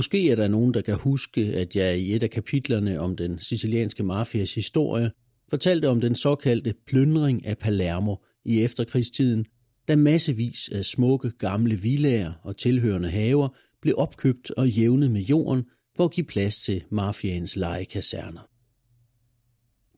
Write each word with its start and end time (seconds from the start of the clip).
Måske 0.00 0.30
er 0.30 0.36
der 0.36 0.48
nogen, 0.48 0.74
der 0.74 0.80
kan 0.80 0.94
huske, 0.94 1.40
at 1.40 1.76
jeg 1.76 1.98
i 1.98 2.14
et 2.14 2.22
af 2.22 2.30
kapitlerne 2.30 3.00
om 3.00 3.16
den 3.16 3.38
sicilianske 3.38 4.02
mafias 4.02 4.54
historie 4.54 5.10
fortalte 5.50 5.88
om 5.88 6.00
den 6.00 6.14
såkaldte 6.14 6.74
plyndring 6.86 7.46
af 7.46 7.58
Palermo 7.58 8.16
i 8.44 8.62
efterkrigstiden, 8.62 9.44
da 9.88 9.96
massevis 9.96 10.68
af 10.72 10.84
smukke 10.84 11.30
gamle 11.38 11.74
villager 11.74 12.32
og 12.42 12.56
tilhørende 12.56 13.10
haver 13.10 13.48
blev 13.82 13.94
opkøbt 13.98 14.50
og 14.50 14.68
jævnet 14.68 15.10
med 15.10 15.22
jorden 15.22 15.64
for 15.96 16.04
at 16.04 16.10
give 16.10 16.26
plads 16.26 16.60
til 16.60 16.84
mafiaens 16.90 17.56
legekaserner. 17.56 18.48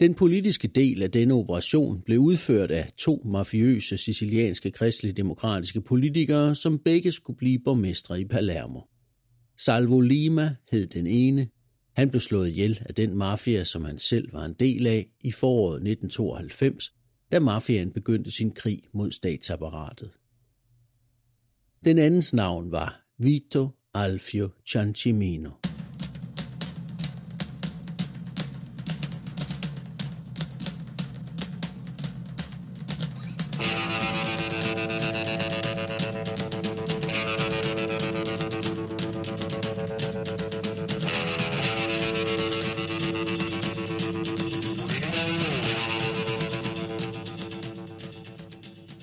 Den 0.01 0.15
politiske 0.15 0.69
del 0.69 1.03
af 1.03 1.11
denne 1.11 1.35
operation 1.35 2.03
blev 2.05 2.19
udført 2.19 2.71
af 2.71 2.93
to 2.99 3.23
mafiøse 3.25 3.97
sicilianske 3.97 4.71
kristelig-demokratiske 4.71 5.81
politikere, 5.81 6.55
som 6.55 6.79
begge 6.79 7.13
skulle 7.13 7.37
blive 7.37 7.59
borgmestre 7.65 8.21
i 8.21 8.25
Palermo. 8.25 8.81
Salvo 9.57 10.01
Lima 10.01 10.57
hed 10.73 10.87
den 10.87 11.07
ene. 11.07 11.49
Han 11.93 12.11
blev 12.11 12.21
slået 12.21 12.49
ihjel 12.49 12.83
af 12.89 12.95
den 12.95 13.17
mafia, 13.17 13.65
som 13.65 13.85
han 13.85 13.99
selv 13.99 14.33
var 14.33 14.45
en 14.45 14.53
del 14.53 14.87
af 14.87 15.11
i 15.21 15.33
foråret 15.33 15.75
1992, 15.75 16.93
da 17.33 17.41
mafiaen 17.41 17.91
begyndte 17.91 18.31
sin 18.31 18.51
krig 18.51 18.83
mod 18.93 19.13
statsapparatet. 19.13 20.11
Den 21.85 21.99
andens 21.99 22.33
navn 22.33 22.73
var 22.73 23.07
Vito 23.19 23.69
Alfio 23.95 24.49
Ciancimino. 24.69 25.51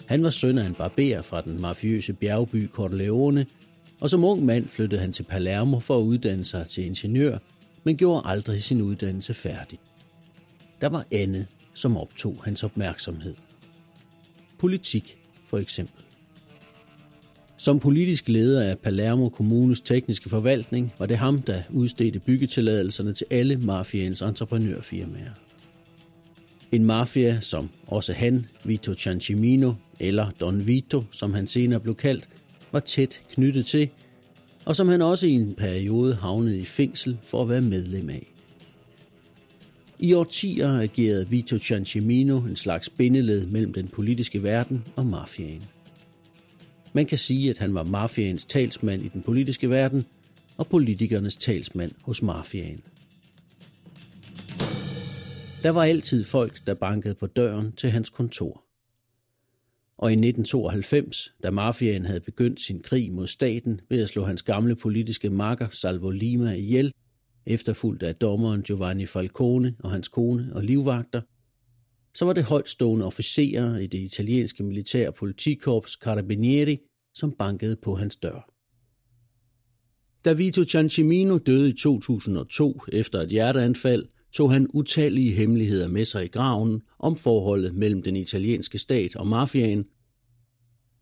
Han 0.10 0.24
var 0.24 0.30
søn 0.30 0.58
af 0.58 0.66
en 0.66 0.74
barber 0.74 1.22
fra 1.22 1.42
den 1.42 1.62
mafiøse 1.62 2.14
bjergby 2.14 2.70
Corleone, 2.70 3.46
og 4.00 4.10
som 4.10 4.24
ung 4.24 4.46
mand 4.46 4.68
flyttede 4.68 5.02
han 5.02 5.12
til 5.12 5.24
Palermo 5.24 5.80
for 5.80 5.98
at 5.98 6.04
uddanne 6.04 6.44
sig 6.44 6.68
til 6.68 6.86
ingeniør, 6.86 7.38
men 7.84 7.98
gjorde 7.98 8.22
aldrig 8.26 8.64
sin 8.64 8.82
uddannelse 8.82 9.34
færdig. 9.34 9.80
Der 10.82 10.90
var 10.90 11.06
andet, 11.12 11.46
som 11.74 11.98
optog 11.98 12.42
hans 12.44 12.64
opmærksomhed. 12.64 13.36
Politik, 14.60 15.18
for 15.46 15.58
eksempel. 15.58 16.04
Som 17.58 17.80
politisk 17.80 18.30
leder 18.30 18.70
af 18.70 18.80
Palermo 18.80 19.30
Kommunes 19.30 19.82
tekniske 19.82 20.30
forvaltning 20.30 20.94
var 21.00 21.06
det 21.06 21.18
ham, 21.18 21.42
der 21.42 21.62
udstedte 21.70 22.20
byggetilladelserne 22.20 23.14
til 23.14 23.26
alle 23.30 23.58
mafiens 23.58 24.22
entreprenørfirmaer. 24.22 25.49
En 26.72 26.86
mafia, 26.86 27.40
som 27.40 27.70
også 27.88 28.14
han, 28.14 28.46
Vito 28.64 28.96
Ciancimino, 28.96 29.74
eller 30.00 30.32
Don 30.40 30.68
Vito, 30.68 31.04
som 31.12 31.34
han 31.34 31.48
senere 31.48 31.80
blev 31.80 31.96
kaldt, 31.96 32.30
var 32.72 32.80
tæt 32.80 33.22
knyttet 33.32 33.66
til, 33.66 33.90
og 34.66 34.76
som 34.76 34.88
han 34.88 35.02
også 35.02 35.28
i 35.28 35.32
en 35.32 35.54
periode 35.54 36.16
havnede 36.16 36.60
i 36.60 36.66
fængsel 36.66 37.18
for 37.22 37.42
at 37.42 37.50
være 37.50 37.62
medlem 37.62 38.10
af. 38.10 38.28
I 40.00 40.14
årtier 40.14 40.80
agerede 40.80 41.30
Vito 41.30 41.58
Ciancimino 41.58 42.38
en 42.38 42.56
slags 42.56 42.90
bindeled 42.90 43.46
mellem 43.46 43.74
den 43.74 43.88
politiske 43.88 44.44
verden 44.44 44.84
og 44.96 45.06
mafiaen. 45.06 45.64
Man 46.94 47.06
kan 47.06 47.18
sige, 47.18 47.50
at 47.50 47.58
han 47.58 47.74
var 47.74 47.84
mafiaens 47.84 48.46
talsmand 48.46 49.06
i 49.06 49.08
den 49.08 49.22
politiske 49.22 49.70
verden 49.70 50.06
og 50.58 50.68
politikernes 50.68 51.38
talsmand 51.38 51.92
hos 52.02 52.22
mafiaen. 52.22 52.82
Der 55.64 55.70
var 55.70 55.84
altid 55.84 56.24
folk, 56.24 56.68
der 56.68 56.74
bankede 56.74 57.16
på 57.16 57.28
døren 57.28 57.72
til 57.72 57.90
hans 57.90 58.10
kontor. 58.10 58.66
Og 59.98 60.12
i 60.12 60.14
1992, 60.14 61.34
da 61.44 61.52
mafiaen 61.52 62.06
havde 62.06 62.20
begyndt 62.20 62.62
sin 62.62 62.80
krig 62.80 63.12
mod 63.12 63.28
staten 63.28 63.82
ved 63.90 64.04
at 64.04 64.10
slå 64.10 64.24
hans 64.24 64.44
gamle 64.44 64.76
politiske 64.76 65.30
makker 65.30 65.68
Salvo 65.70 66.10
Lima 66.10 66.52
ihjel, 66.52 66.94
efterfulgt 67.46 68.04
af 68.04 68.16
dommeren 68.16 68.62
Giovanni 68.62 69.06
Falcone 69.06 69.76
og 69.80 69.92
hans 69.92 70.08
kone 70.08 70.50
og 70.56 70.64
livvagter, 70.64 71.22
så 72.14 72.26
var 72.26 72.34
det 72.34 72.44
højtstående 72.44 73.06
officerer 73.06 73.78
i 73.78 73.88
det 73.88 74.00
italienske 74.00 74.64
militære 74.64 75.14
politikorps 75.14 75.92
Carabinieri, 75.92 76.78
som 77.14 77.32
bankede 77.32 77.76
på 77.76 77.96
hans 77.96 78.16
dør. 78.16 78.54
Da 80.26 80.34
Vito 80.34 80.64
Ciancimino 80.64 81.38
døde 81.38 81.70
i 81.70 81.74
2002 81.74 82.82
efter 82.94 83.20
et 83.22 83.30
hjerteanfald, 83.30 84.06
tog 84.34 84.52
han 84.52 84.68
utallige 84.74 85.32
hemmeligheder 85.32 85.88
med 85.88 86.06
sig 86.06 86.26
i 86.26 86.28
graven 86.28 86.82
om 87.00 87.16
forholdet 87.16 87.76
mellem 87.76 88.02
den 88.02 88.16
italienske 88.16 88.78
stat 88.78 89.16
og 89.16 89.28
mafiaen. 89.28 89.86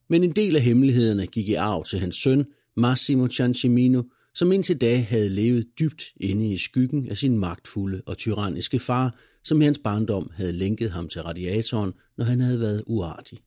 Men 0.09 0.23
en 0.23 0.31
del 0.31 0.55
af 0.55 0.61
hemmelighederne 0.61 1.27
gik 1.27 1.49
i 1.49 1.53
arv 1.53 1.85
til 1.85 1.99
hans 1.99 2.15
søn, 2.15 2.45
Massimo 2.77 3.27
Ciancimino, 3.27 4.03
som 4.33 4.51
indtil 4.51 4.81
da 4.81 4.97
havde 4.97 5.29
levet 5.29 5.67
dybt 5.79 6.03
inde 6.17 6.51
i 6.51 6.57
skyggen 6.57 7.09
af 7.09 7.17
sin 7.17 7.37
magtfulde 7.37 8.01
og 8.05 8.17
tyranniske 8.17 8.79
far, 8.79 9.15
som 9.43 9.61
i 9.61 9.65
hans 9.65 9.79
barndom 9.83 10.31
havde 10.33 10.51
lænket 10.51 10.91
ham 10.91 11.09
til 11.09 11.21
radiatoren, 11.21 11.93
når 12.17 12.25
han 12.25 12.39
havde 12.39 12.59
været 12.59 12.83
uartig. 12.87 13.39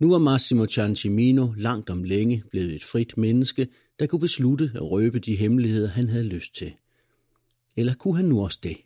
Nu 0.00 0.10
var 0.10 0.18
Massimo 0.18 0.66
Ciancimino 0.66 1.52
langt 1.56 1.90
om 1.90 2.04
længe 2.04 2.42
blevet 2.50 2.74
et 2.74 2.84
frit 2.84 3.18
menneske, 3.18 3.68
der 3.98 4.06
kunne 4.06 4.20
beslutte 4.20 4.70
at 4.74 4.90
røbe 4.90 5.18
de 5.18 5.36
hemmeligheder, 5.36 5.88
han 5.88 6.08
havde 6.08 6.24
lyst 6.24 6.54
til. 6.54 6.72
Eller 7.76 7.94
kunne 7.94 8.16
han 8.16 8.24
nu 8.24 8.44
også 8.44 8.58
det? 8.62 8.76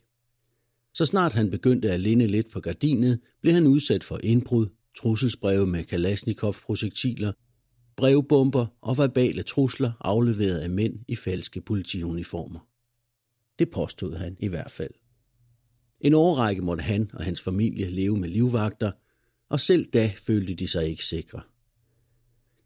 Så 0.95 1.05
snart 1.05 1.33
han 1.33 1.51
begyndte 1.51 1.93
at 1.93 2.01
linde 2.01 2.27
lidt 2.27 2.51
på 2.51 2.61
gardinet, 2.61 3.21
blev 3.41 3.55
han 3.55 3.67
udsat 3.67 4.05
for 4.05 4.21
indbrud, 4.23 4.67
trusselsbreve 4.97 5.67
med 5.67 5.85
Kalashnikov-projektiler, 5.85 7.33
brevbomber 7.97 8.67
og 8.81 8.99
verbale 8.99 9.43
trusler 9.43 9.93
afleveret 10.01 10.59
af 10.59 10.71
mænd 10.71 10.99
i 11.09 11.17
falske 11.17 11.61
politiuniformer. 11.61 12.69
Det 13.59 13.71
påstod 13.71 14.17
han 14.17 14.37
i 14.41 14.47
hvert 14.47 14.71
fald. 14.71 14.91
En 16.01 16.15
årrække 16.15 16.63
måtte 16.63 16.83
han 16.83 17.11
og 17.13 17.25
hans 17.25 17.41
familie 17.41 17.91
leve 17.91 18.17
med 18.17 18.29
livvagter, 18.29 18.93
og 19.49 19.61
selv 19.61 19.85
da 19.85 20.13
følte 20.17 20.55
de 20.55 20.67
sig 20.67 20.89
ikke 20.89 21.05
sikre. 21.05 21.41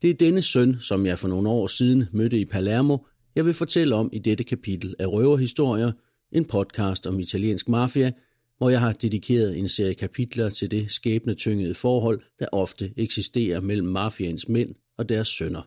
Det 0.03 0.11
er 0.11 0.15
denne 0.15 0.43
søn, 0.43 0.77
som 0.81 1.07
jeg 1.07 1.19
for 1.19 1.29
nogle 1.29 1.49
år 1.49 1.67
siden 1.67 2.05
mødte 2.13 2.41
i 2.41 2.45
Palermo, 2.45 2.99
jeg 3.35 3.47
vil 3.47 3.55
fortælle 3.55 3.95
om 3.95 4.11
i 4.13 4.19
dette 4.19 4.45
kapitel 4.45 4.95
af 4.99 5.07
Røverhistorier, 5.07 5.93
en 6.35 6.45
podcast 6.45 7.07
om 7.07 7.21
italiensk 7.21 7.69
mafia, 7.69 8.13
hvor 8.59 8.71
jeg 8.71 8.81
har 8.81 8.93
dedikeret 8.93 9.59
en 9.59 9.69
serie 9.69 9.95
kapitler 9.95 10.51
til 10.51 10.71
det 10.71 10.91
skæbnetyngede 10.91 11.75
forhold, 11.75 12.23
der 12.39 12.47
ofte 12.53 12.93
eksisterer 12.97 13.61
mellem 13.61 13.89
mafiaens 13.89 14.49
mænd 14.49 14.75
og 14.97 15.09
deres 15.09 15.29
sønner. 15.29 15.63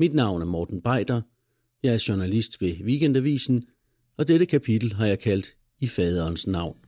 Mit 0.00 0.14
navn 0.14 0.42
er 0.42 0.46
Morten 0.46 0.82
Beider, 0.82 1.20
jeg 1.82 1.94
er 1.94 2.04
journalist 2.08 2.60
ved 2.60 2.74
Weekendavisen, 2.84 3.64
og 4.16 4.28
dette 4.28 4.46
kapitel 4.46 4.92
har 4.92 5.06
jeg 5.06 5.18
kaldt 5.18 5.56
I 5.80 5.86
faderens 5.86 6.46
navn. 6.46 6.81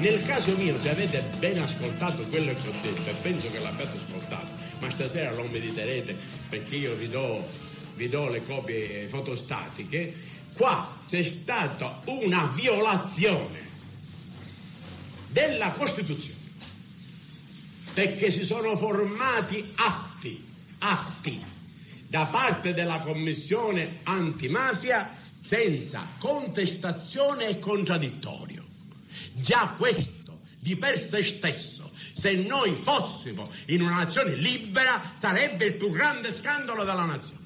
Nel 0.00 0.24
caso 0.24 0.56
mio, 0.56 0.80
se 0.80 0.88
avete 0.88 1.22
ben 1.38 1.58
ascoltato 1.58 2.26
quello 2.28 2.54
che 2.54 2.68
ho 2.68 2.72
detto, 2.80 3.10
e 3.10 3.12
penso 3.20 3.50
che 3.50 3.58
l'abbiate 3.58 3.98
ascoltato, 3.98 4.46
ma 4.78 4.88
stasera 4.88 5.30
lo 5.32 5.44
mediterete 5.44 6.16
perché 6.48 6.76
io 6.76 6.94
vi 6.94 7.06
do, 7.06 7.46
vi 7.96 8.08
do 8.08 8.30
le 8.30 8.42
copie 8.42 9.08
fotostatiche, 9.08 10.14
qua 10.54 11.02
c'è 11.06 11.22
stata 11.22 12.00
una 12.06 12.50
violazione 12.54 13.68
della 15.28 15.70
Costituzione 15.72 16.38
perché 17.92 18.30
si 18.30 18.42
sono 18.42 18.78
formati 18.78 19.70
atti, 19.74 20.42
atti 20.78 21.44
da 22.06 22.24
parte 22.24 22.72
della 22.72 23.00
Commissione 23.00 23.98
antimafia 24.04 25.14
senza 25.38 26.08
contestazione 26.18 27.48
e 27.48 27.58
contraddittorio. 27.58 28.69
Già 29.34 29.74
questo, 29.76 30.32
di 30.60 30.76
per 30.76 31.00
se 31.00 31.22
stesso, 31.22 31.90
se 32.14 32.34
noi 32.34 32.76
fossimo 32.82 33.50
in 33.66 33.80
una 33.82 34.04
nazione 34.04 34.34
libera, 34.34 35.12
sarebbe 35.14 35.64
il 35.64 35.74
più 35.74 35.90
grande 35.90 36.32
scandalo 36.32 36.84
della 36.84 37.04
nazione. 37.04 37.38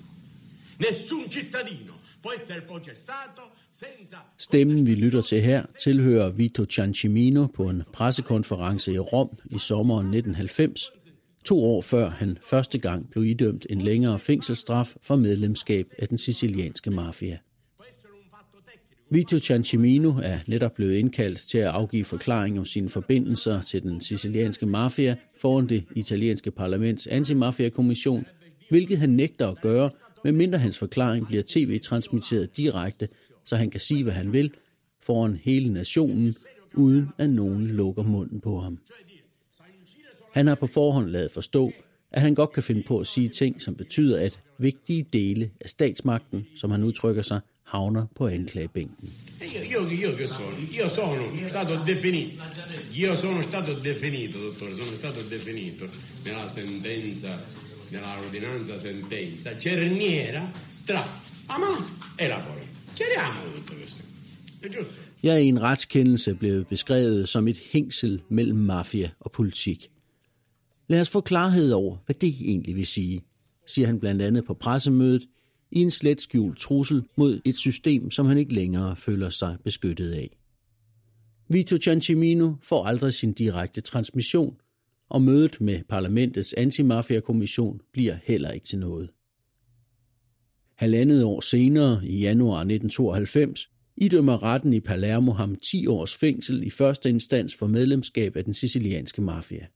Nessun 0.79 1.31
cittadino 1.31 2.01
può 2.21 2.33
essere 2.33 2.63
processato 2.63 3.51
senza... 3.71 4.25
Stemmen, 4.39 4.87
vi 4.87 4.95
lytter 4.95 5.21
til 5.21 5.43
her, 5.43 5.63
tilhører 5.81 6.31
Vito 6.31 6.65
Ciancimino 6.65 7.47
på 7.47 7.69
en 7.69 7.83
pressekonference 7.93 8.93
i 8.93 8.99
Rom 8.99 9.29
i 9.51 9.59
sommeren 9.59 10.07
1990, 10.07 10.91
to 11.45 11.65
år 11.65 11.83
før 11.83 12.11
han 12.11 12.39
første 12.43 12.79
gang 12.79 13.11
blev 13.11 13.25
idømt 13.25 13.67
en 13.71 13.81
længere 13.81 14.19
fængselsstraf 14.19 14.95
for 15.03 15.17
medlemskab 15.17 15.87
af 15.99 16.09
den 16.09 16.19
sicilianske 16.19 16.91
mafia. 16.91 17.39
Vito 19.11 19.39
Ciancimino 19.39 20.13
er 20.23 20.39
netop 20.47 20.75
blevet 20.75 20.95
indkaldt 20.95 21.39
til 21.39 21.59
at 21.59 21.67
afgive 21.67 22.05
forklaring 22.05 22.59
om 22.59 22.65
sine 22.65 22.89
forbindelser 22.89 23.63
til 23.63 23.83
den 23.83 24.01
sicilianske 24.01 24.67
mafia 24.67 25.17
foran 25.41 25.69
det 25.69 25.85
italienske 25.97 26.51
parlaments 26.51 27.07
antimafia-kommission, 27.07 28.27
hvilket 28.71 28.99
han 28.99 29.11
nægter 29.11 29.49
at 29.49 29.61
gøre, 29.61 29.91
medmindre 30.25 30.59
hans 30.59 30.79
forklaring 30.79 31.27
bliver 31.27 31.43
tv-transmitteret 31.47 32.57
direkte, 32.57 33.09
så 33.45 33.57
han 33.57 33.71
kan 33.71 33.81
sige, 33.81 34.03
hvad 34.03 34.13
han 34.13 34.33
vil, 34.33 34.51
foran 35.03 35.39
hele 35.43 35.73
nationen, 35.73 36.37
uden 36.75 37.09
at 37.19 37.31
nogen 37.31 37.67
lukker 37.67 38.03
munden 38.03 38.41
på 38.41 38.61
ham. 38.61 38.79
Han 40.33 40.47
har 40.47 40.55
på 40.55 40.67
forhånd 40.67 41.07
lavet 41.11 41.31
forstå, 41.31 41.73
at 42.13 42.23
han 42.23 42.35
godt 42.35 42.53
kan 42.53 42.63
finde 42.63 42.83
på 42.83 42.99
at 42.99 43.07
sige 43.07 43.29
ting, 43.29 43.63
som 43.63 43.75
betyder, 43.75 44.25
at 44.25 44.41
vigtige 44.59 45.07
dele 45.13 45.51
af 45.61 45.69
statsmagten, 45.69 46.47
som 46.57 46.71
han 46.71 46.85
udtrykker 46.85 47.23
sig, 47.23 47.41
havner 47.75 48.07
på 48.17 48.27
anklagebænken. 48.27 49.13
Nella 56.25 56.49
sentenza, 56.49 57.39
cerniera 59.61 60.49
tra 60.87 61.03
Hamas 61.49 61.79
e 62.19 62.29
la. 62.29 62.43
Chiariamo 62.97 63.41
tutto 63.55 63.75
questo. 63.75 64.03
È 64.63 64.69
giusto? 64.69 64.93
Jeg 65.23 65.35
er 65.35 65.39
i 65.39 65.49
en 65.49 65.63
retskendelse 65.63 66.35
blevet 66.35 66.67
beskrevet 66.67 67.29
som 67.29 67.49
et 67.49 67.59
hængsel 67.73 68.23
mellem 68.29 68.59
mafia 68.59 69.11
og 69.21 69.33
politik. 69.33 69.91
Lad 70.89 71.01
os 71.01 71.11
få 71.11 71.21
klarhed 71.21 71.73
over, 71.73 71.97
hvad 72.07 72.15
det 72.15 72.35
egentlig 72.41 72.77
vil 72.77 72.87
sige, 72.87 73.23
siger 73.67 73.87
han 73.87 74.01
blandt 74.01 74.23
andet 74.23 74.45
på 74.45 74.55
pressemødet 74.55 75.23
i 75.75 75.81
en 75.81 75.91
slet 75.91 76.21
skjult 76.21 76.59
trussel 76.59 77.05
mod 77.17 77.41
et 77.45 77.57
system, 77.57 78.11
som 78.11 78.27
han 78.27 78.39
ikke 78.39 78.55
længere 78.55 78.97
føler 78.97 79.29
sig 79.29 79.57
beskyttet 79.65 80.13
af. 80.13 80.37
Vito 81.49 81.77
Ciancimino 81.77 82.53
får 82.63 82.85
aldrig 82.85 83.13
sin 83.13 83.33
direkte 83.33 83.81
transmission, 83.81 84.57
og 85.09 85.23
mødet 85.23 85.61
med 85.61 85.81
parlamentets 85.89 86.53
antimafia-kommission 86.53 87.81
bliver 87.93 88.17
heller 88.25 88.51
ikke 88.51 88.67
til 88.67 88.79
noget. 88.79 89.11
Halvandet 90.75 91.25
år 91.25 91.41
senere, 91.41 92.07
i 92.07 92.21
januar 92.21 92.59
1992, 92.59 93.71
idømmer 93.97 94.43
retten 94.43 94.73
i 94.73 94.81
Palermo 94.81 95.33
ham 95.33 95.57
10 95.57 95.87
års 95.87 96.15
fængsel 96.15 96.67
i 96.67 96.71
første 96.71 97.09
instans 97.09 97.55
for 97.55 97.67
medlemskab 97.67 98.37
af 98.37 98.45
den 98.45 98.55
sicilianske 98.55 99.23
mafia. 99.23 99.67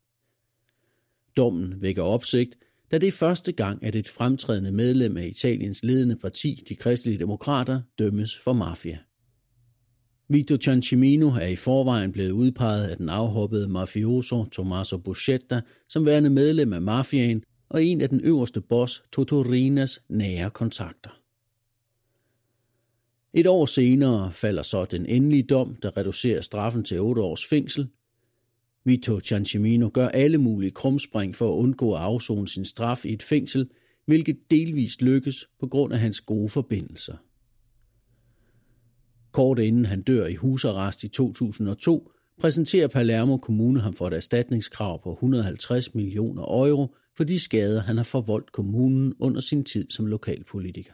Dommen 1.36 1.82
vækker 1.82 2.02
opsigt, 2.02 2.58
da 2.90 2.98
det 2.98 3.06
er 3.06 3.12
første 3.12 3.52
gang, 3.52 3.84
at 3.84 3.96
et 3.96 4.08
fremtrædende 4.08 4.72
medlem 4.72 5.16
af 5.16 5.26
Italiens 5.26 5.84
ledende 5.84 6.16
parti, 6.16 6.62
de 6.68 6.76
kristelige 6.76 7.18
demokrater, 7.18 7.80
dømmes 7.98 8.38
for 8.38 8.52
mafia. 8.52 8.98
Vito 10.30 10.56
Ciancimino 10.56 11.28
er 11.28 11.46
i 11.46 11.56
forvejen 11.56 12.12
blevet 12.12 12.30
udpeget 12.30 12.88
af 12.88 12.96
den 12.96 13.08
afhoppede 13.08 13.68
mafioso 13.68 14.44
Tommaso 14.44 14.98
Buscetta 14.98 15.60
som 15.88 16.06
værende 16.06 16.30
medlem 16.30 16.72
af 16.72 16.82
mafiaen 16.82 17.42
og 17.70 17.84
en 17.84 18.00
af 18.00 18.08
den 18.08 18.20
øverste 18.20 18.60
boss 18.60 19.02
Totorinas 19.12 20.02
nære 20.08 20.50
kontakter. 20.50 21.10
Et 23.32 23.46
år 23.46 23.66
senere 23.66 24.32
falder 24.32 24.62
så 24.62 24.84
den 24.84 25.06
endelige 25.06 25.42
dom, 25.42 25.76
der 25.76 25.96
reducerer 25.96 26.40
straffen 26.40 26.84
til 26.84 27.00
8 27.00 27.22
års 27.22 27.44
fængsel. 27.44 27.88
Vito 28.88 29.20
Ciancimino 29.20 29.90
gør 29.92 30.08
alle 30.08 30.38
mulige 30.38 30.70
krumspring 30.70 31.36
for 31.36 31.52
at 31.52 31.56
undgå 31.56 31.94
at 31.94 32.00
afzone 32.00 32.48
sin 32.48 32.64
straf 32.64 33.04
i 33.04 33.12
et 33.12 33.22
fængsel, 33.22 33.70
hvilket 34.06 34.38
delvist 34.50 35.02
lykkes 35.02 35.48
på 35.60 35.66
grund 35.66 35.92
af 35.92 35.98
hans 35.98 36.20
gode 36.20 36.48
forbindelser. 36.48 37.16
Kort 39.32 39.58
inden 39.58 39.86
han 39.86 40.02
dør 40.02 40.26
i 40.26 40.34
husarrest 40.34 41.04
i 41.04 41.08
2002, 41.08 42.12
præsenterer 42.40 42.88
Palermo 42.88 43.36
Kommune 43.36 43.80
ham 43.80 43.94
for 43.94 44.06
et 44.06 44.14
erstatningskrav 44.14 45.02
på 45.02 45.12
150 45.12 45.94
millioner 45.94 46.42
euro 46.42 46.94
for 47.16 47.24
de 47.24 47.38
skader, 47.38 47.80
han 47.80 47.96
har 47.96 48.04
forvoldt 48.04 48.52
kommunen 48.52 49.14
under 49.18 49.40
sin 49.40 49.64
tid 49.64 49.90
som 49.90 50.06
lokalpolitiker. 50.06 50.92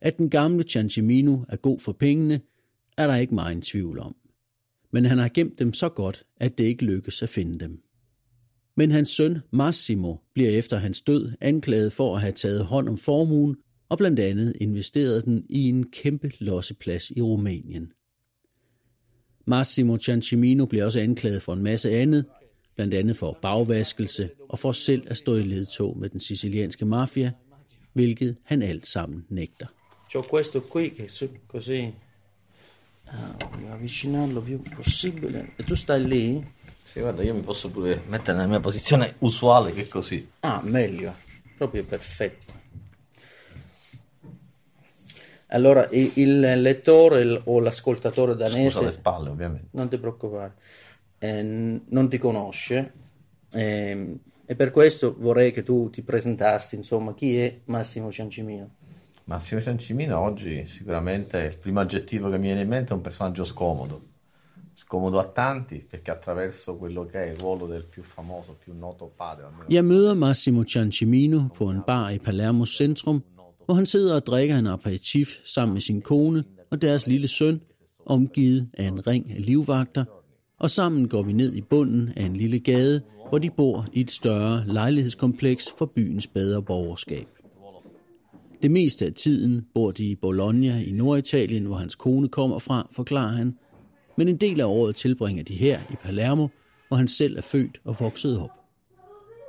At 0.00 0.18
den 0.18 0.30
gamle 0.30 0.62
Ciancimino 0.62 1.38
er 1.48 1.56
god 1.56 1.80
for 1.80 1.92
pengene, 1.92 2.40
er 2.96 3.06
der 3.06 3.16
ikke 3.16 3.34
meget 3.34 3.62
tvivl 3.62 3.98
om. 3.98 4.16
Men 4.92 5.04
han 5.04 5.18
har 5.18 5.28
gemt 5.28 5.58
dem 5.58 5.72
så 5.72 5.88
godt, 5.88 6.24
at 6.36 6.58
det 6.58 6.64
ikke 6.64 6.84
lykkes 6.84 7.22
at 7.22 7.28
finde 7.28 7.58
dem. 7.58 7.82
Men 8.76 8.90
hans 8.90 9.08
søn 9.08 9.38
Massimo 9.50 10.16
bliver 10.34 10.50
efter 10.50 10.76
hans 10.76 11.00
død 11.00 11.32
anklaget 11.40 11.92
for 11.92 12.14
at 12.14 12.20
have 12.20 12.32
taget 12.32 12.64
hånd 12.64 12.88
om 12.88 12.98
formuen 12.98 13.56
og 13.88 13.98
blandt 13.98 14.18
andet 14.18 14.56
investeret 14.60 15.24
den 15.24 15.46
i 15.48 15.68
en 15.68 15.90
kæmpe 15.90 16.32
losseplads 16.38 17.10
i 17.10 17.20
Rumænien. 17.20 17.92
Massimo 19.46 19.98
Ciancimino 19.98 20.66
bliver 20.66 20.84
også 20.84 21.00
anklaget 21.00 21.42
for 21.42 21.52
en 21.52 21.62
masse 21.62 21.90
andet, 21.90 22.24
blandt 22.74 22.94
andet 22.94 23.16
for 23.16 23.38
bagvaskelse 23.42 24.30
og 24.48 24.58
for 24.58 24.72
selv 24.72 25.02
at 25.06 25.16
stå 25.16 25.34
i 25.34 25.42
ledtog 25.42 25.98
med 25.98 26.08
den 26.08 26.20
sicilianske 26.20 26.84
mafia, 26.84 27.32
hvilket 27.92 28.36
han 28.44 28.62
alt 28.62 28.86
sammen 28.86 29.24
nægter. 29.28 29.66
C'ho 30.10 30.36
questo 30.36 30.60
qui 30.60 30.90
che 30.96 31.28
così 31.54 31.94
ah, 33.12 33.36
voglio 33.50 33.72
avvicinarlo 33.72 34.40
più 34.40 34.60
possibile. 34.62 35.52
E 35.56 35.64
tu 35.64 35.74
stai 35.74 36.04
lì? 36.06 36.52
Sì, 36.84 37.00
guarda, 37.00 37.22
io 37.22 37.34
mi 37.34 37.40
posso 37.40 37.70
pure 37.70 38.02
mettere 38.06 38.36
nella 38.36 38.48
mia 38.48 38.60
posizione 38.60 39.14
usuale, 39.20 39.72
che 39.72 39.88
così. 39.88 40.28
Ah, 40.40 40.60
meglio, 40.62 41.14
proprio 41.56 41.84
perfetto. 41.84 42.60
Allora, 45.48 45.86
il 45.90 46.40
lettore 46.40 47.20
il- 47.20 47.40
o 47.44 47.60
l'ascoltatore 47.60 48.32
Scusa 48.32 48.48
danese 48.48 48.84
le 48.84 48.90
spalle, 48.90 49.28
ovviamente. 49.28 49.68
non 49.72 49.88
ti 49.88 49.98
preoccupare, 49.98 50.54
eh, 51.18 51.42
non 51.42 52.08
ti 52.08 52.16
conosce 52.18 52.90
ehm, 53.50 54.18
e 54.46 54.54
per 54.54 54.70
questo 54.70 55.14
vorrei 55.18 55.52
che 55.52 55.62
tu 55.62 55.90
ti 55.90 56.00
presentassi, 56.02 56.74
insomma, 56.74 57.12
chi 57.14 57.38
è 57.38 57.60
Massimo 57.66 58.10
Ciancimino? 58.10 58.70
Massimo 59.24 59.60
Ciancimino 59.60 60.18
oggi 60.18 60.66
sicuramente 60.66 61.38
il 61.38 61.58
primo 61.58 61.80
aggettivo 61.80 62.28
che 62.28 62.38
mi 62.38 62.46
viene 62.46 62.62
in 62.62 62.68
mente 62.68 62.92
è 62.92 62.96
un 62.96 63.02
personaggio 63.02 63.44
scomodo. 63.44 64.08
Scomodo 64.74 65.18
a 65.18 65.24
tanti 65.24 65.86
perché 65.88 66.10
attraverso 66.10 66.76
quello 66.76 67.06
che 67.06 67.24
è 67.24 67.30
il 67.30 67.36
ruolo 67.36 67.66
del 67.66 67.84
più 67.84 68.02
famoso, 68.02 68.56
più 68.64 68.74
noto 68.74 69.12
padre, 69.16 69.44
almeno 69.44 69.64
Jeg 69.68 69.84
møder 69.84 70.14
Massimo 70.14 70.64
Ciancimino 70.64 71.50
på 71.54 71.70
en 71.70 71.82
bar 71.86 72.10
i 72.12 72.18
Palermo 72.18 72.66
centrum, 72.66 73.22
hvor 73.64 73.74
han 73.74 73.86
sidder 73.86 74.14
og 74.14 74.26
drikker 74.26 74.56
en 74.58 74.66
aperitif 74.66 75.40
sammen 75.44 75.72
med 75.72 75.80
sin 75.80 76.00
kone 76.00 76.44
og 76.70 76.82
deres 76.82 77.06
lille 77.06 77.28
søn, 77.28 77.60
omgivet 78.06 78.68
af 78.74 78.84
en 78.84 79.06
ring 79.06 79.30
af 79.30 79.46
livvagter, 79.46 80.04
og 80.58 80.70
sammen 80.70 81.08
går 81.08 81.22
vi 81.22 81.32
ned 81.32 81.52
i 81.52 81.60
bunden 81.60 82.12
af 82.16 82.24
en 82.24 82.36
lille 82.36 82.58
gade, 82.58 83.02
hvor 83.28 83.38
de 83.38 83.50
bor 83.50 83.86
i 83.92 84.00
et 84.00 84.10
større 84.10 84.64
lejlighedskompleks 84.66 85.72
for 85.78 85.86
byens 85.86 86.26
bedre 86.26 86.62
borgerskab. 86.62 87.41
Det 88.62 88.70
meste 88.70 89.06
af 89.06 89.12
tiden 89.12 89.66
bor 89.74 89.90
de 89.90 90.04
i 90.04 90.14
Bologna 90.14 90.82
i 90.82 90.92
Norditalien, 90.92 91.64
hvor 91.64 91.76
hans 91.76 91.94
kone 91.94 92.28
kommer 92.28 92.58
fra, 92.58 92.88
forklarer 92.90 93.36
han, 93.36 93.56
men 94.16 94.28
en 94.28 94.36
del 94.36 94.60
af 94.60 94.64
året 94.64 94.96
tilbringer 94.96 95.44
de 95.44 95.54
her 95.54 95.80
i 95.90 95.94
Palermo, 96.02 96.48
hvor 96.88 96.96
han 96.96 97.08
selv 97.08 97.36
er 97.36 97.42
født 97.42 97.80
og 97.84 97.96
vokset 98.00 98.38
op 98.38 98.50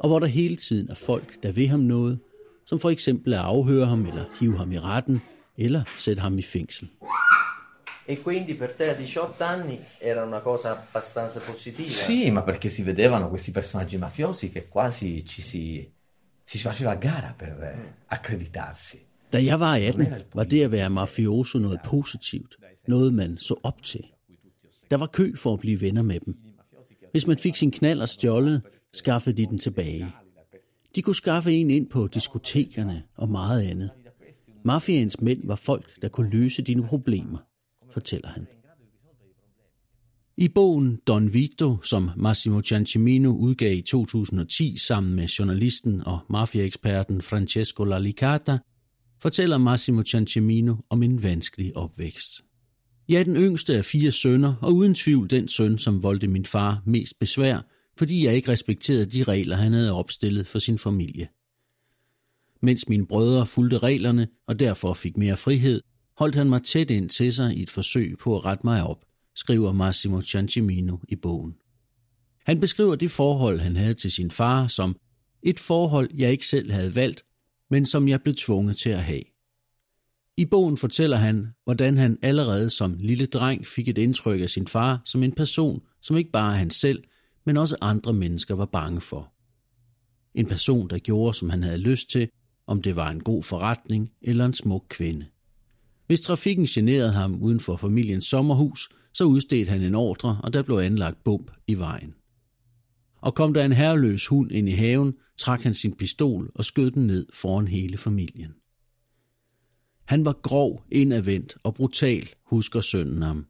og 0.03 0.09
hvor 0.09 0.19
der 0.19 0.27
hele 0.27 0.55
tiden 0.55 0.91
er 0.91 0.95
folk, 0.95 1.43
der 1.43 1.51
vil 1.51 1.67
ham 1.67 1.79
noget, 1.79 2.19
som 2.65 2.79
for 2.79 2.89
eksempel 2.89 3.33
at 3.33 3.39
afhøre 3.39 3.85
ham 3.85 4.05
eller 4.05 4.25
hive 4.39 4.57
ham 4.57 4.71
i 4.71 4.79
retten 4.79 5.21
eller 5.57 5.83
sætte 5.97 6.21
ham 6.21 6.37
i 6.37 6.41
fængsel. 6.41 6.89
E 8.07 8.15
quindi 8.15 8.53
per 8.53 8.67
te 8.67 8.83
a 8.83 8.95
18 8.95 9.41
anni 9.41 9.79
era 10.01 10.25
una 10.25 10.39
cosa 10.39 10.71
abbastanza 10.71 11.39
positiva? 11.39 11.89
Sì, 11.89 12.31
ma 12.31 12.41
perché 12.41 12.69
si 12.69 12.83
vedevano 12.83 13.29
questi 13.29 13.51
personaggi 13.51 13.97
mafiosi 13.97 14.51
che 14.51 14.67
quasi 14.67 15.23
ci 15.25 15.41
si, 15.41 15.93
si 16.47 16.57
faceva 16.57 16.93
gara 16.93 17.33
per 17.39 17.63
eh, 17.63 17.77
accreditarsi. 18.09 18.97
Da 19.33 19.43
jeg 19.45 19.59
var 19.59 19.75
18, 19.75 20.07
var 20.33 20.43
det 20.43 20.63
at 20.63 20.71
være 20.71 20.89
mafioso 20.89 21.59
noget 21.59 21.79
positivt, 21.85 22.55
noget 22.87 23.13
man 23.13 23.37
så 23.37 23.55
op 23.63 23.83
til. 23.83 24.01
Der 24.91 24.97
var 24.97 25.05
kø 25.05 25.35
for 25.35 25.53
at 25.53 25.59
blive 25.59 25.81
venner 25.81 26.01
med 26.01 26.19
dem. 26.19 26.37
Hvis 27.11 27.27
man 27.27 27.37
fik 27.37 27.55
sin 27.55 27.71
knald 27.71 28.01
og 28.01 28.09
stjålet, 28.09 28.61
skaffede 28.93 29.37
de 29.37 29.45
den 29.45 29.57
tilbage. 29.57 30.07
De 30.95 31.01
kunne 31.01 31.15
skaffe 31.15 31.51
en 31.51 31.69
ind 31.69 31.89
på 31.89 32.07
diskotekerne 32.07 33.03
og 33.15 33.29
meget 33.29 33.61
andet. 33.61 33.89
Mafiaens 34.63 35.21
mænd 35.21 35.47
var 35.47 35.55
folk, 35.55 36.01
der 36.01 36.07
kunne 36.07 36.29
løse 36.29 36.61
dine 36.61 36.87
problemer, 36.87 37.37
fortæller 37.91 38.29
han. 38.29 38.47
I 40.37 40.47
bogen 40.47 40.99
Don 41.07 41.33
Vito, 41.33 41.81
som 41.83 42.09
Massimo 42.17 42.61
Ciancimino 42.61 43.29
udgav 43.29 43.73
i 43.73 43.81
2010 43.81 44.77
sammen 44.77 45.15
med 45.15 45.27
journalisten 45.27 46.01
og 46.05 46.19
mafiaeksperten 46.29 47.21
Francesco 47.21 47.83
Lalicata, 47.83 48.57
fortæller 49.21 49.57
Massimo 49.57 50.03
Ciancimino 50.03 50.75
om 50.89 51.03
en 51.03 51.23
vanskelig 51.23 51.77
opvækst. 51.77 52.41
Jeg 53.09 53.19
er 53.19 53.23
den 53.23 53.35
yngste 53.35 53.77
af 53.77 53.85
fire 53.85 54.11
sønner, 54.11 54.53
og 54.61 54.75
uden 54.75 54.95
tvivl 54.95 55.29
den 55.29 55.47
søn, 55.47 55.77
som 55.77 56.03
voldte 56.03 56.27
min 56.27 56.45
far 56.45 56.81
mest 56.85 57.19
besvær, 57.19 57.59
fordi 57.97 58.25
jeg 58.25 58.35
ikke 58.35 58.51
respekterede 58.51 59.05
de 59.05 59.23
regler, 59.23 59.55
han 59.55 59.73
havde 59.73 59.93
opstillet 59.93 60.47
for 60.47 60.59
sin 60.59 60.79
familie. 60.79 61.27
Mens 62.61 62.89
mine 62.89 63.07
brødre 63.07 63.47
fulgte 63.47 63.77
reglerne 63.77 64.27
og 64.47 64.59
derfor 64.59 64.93
fik 64.93 65.17
mere 65.17 65.37
frihed, 65.37 65.81
holdt 66.17 66.35
han 66.35 66.49
mig 66.49 66.63
tæt 66.63 66.91
ind 66.91 67.09
til 67.09 67.33
sig 67.33 67.57
i 67.57 67.61
et 67.61 67.69
forsøg 67.69 68.17
på 68.19 68.37
at 68.37 68.45
rette 68.45 68.61
mig 68.67 68.83
op, 68.83 69.05
skriver 69.35 69.71
Massimo 69.71 70.21
Ciancimino 70.21 70.97
i 71.09 71.15
bogen. 71.15 71.55
Han 72.45 72.59
beskriver 72.59 72.95
det 72.95 73.11
forhold, 73.11 73.59
han 73.59 73.75
havde 73.75 73.93
til 73.93 74.11
sin 74.11 74.31
far, 74.31 74.67
som 74.67 74.95
et 75.43 75.59
forhold, 75.59 76.09
jeg 76.13 76.31
ikke 76.31 76.47
selv 76.47 76.71
havde 76.71 76.95
valgt, 76.95 77.23
men 77.69 77.85
som 77.85 78.07
jeg 78.07 78.21
blev 78.21 78.35
tvunget 78.35 78.77
til 78.77 78.89
at 78.89 79.03
have. 79.03 79.23
I 80.37 80.45
bogen 80.45 80.77
fortæller 80.77 81.17
han, 81.17 81.47
hvordan 81.63 81.97
han 81.97 82.17
allerede 82.21 82.69
som 82.69 82.95
lille 82.99 83.25
dreng 83.25 83.67
fik 83.67 83.87
et 83.87 83.97
indtryk 83.97 84.41
af 84.41 84.49
sin 84.49 84.67
far 84.67 85.01
som 85.05 85.23
en 85.23 85.31
person, 85.31 85.81
som 86.01 86.17
ikke 86.17 86.31
bare 86.31 86.57
han 86.57 86.69
selv, 86.69 87.03
men 87.45 87.57
også 87.57 87.77
andre 87.81 88.13
mennesker 88.13 88.55
var 88.55 88.65
bange 88.65 89.01
for. 89.01 89.33
En 90.35 90.45
person, 90.45 90.89
der 90.89 90.99
gjorde, 90.99 91.33
som 91.33 91.49
han 91.49 91.63
havde 91.63 91.77
lyst 91.77 92.09
til, 92.09 92.29
om 92.67 92.81
det 92.81 92.95
var 92.95 93.09
en 93.09 93.23
god 93.23 93.43
forretning 93.43 94.11
eller 94.21 94.45
en 94.45 94.53
smuk 94.53 94.85
kvinde. 94.89 95.25
Hvis 96.07 96.21
trafikken 96.21 96.65
generede 96.65 97.11
ham 97.11 97.41
uden 97.41 97.59
for 97.59 97.77
familiens 97.77 98.25
sommerhus, 98.25 98.89
så 99.13 99.23
udstedte 99.23 99.71
han 99.71 99.81
en 99.81 99.95
ordre, 99.95 100.39
og 100.43 100.53
der 100.53 100.61
blev 100.61 100.75
anlagt 100.75 101.23
bump 101.23 101.51
i 101.67 101.73
vejen. 101.73 102.13
Og 103.21 103.35
kom 103.35 103.53
der 103.53 103.65
en 103.65 103.71
herreløs 103.71 104.27
hund 104.27 104.51
ind 104.51 104.69
i 104.69 104.71
haven, 104.71 105.13
trak 105.37 105.61
han 105.61 105.73
sin 105.73 105.95
pistol 105.95 106.51
og 106.55 106.65
skød 106.65 106.91
den 106.91 107.07
ned 107.07 107.25
foran 107.33 107.67
hele 107.67 107.97
familien. 107.97 108.53
Han 110.05 110.25
var 110.25 110.33
grov, 110.33 110.83
indadvendt 110.91 111.57
og 111.63 111.73
brutal, 111.73 112.29
husker 112.45 112.81
sønnen 112.81 113.21
ham. 113.21 113.45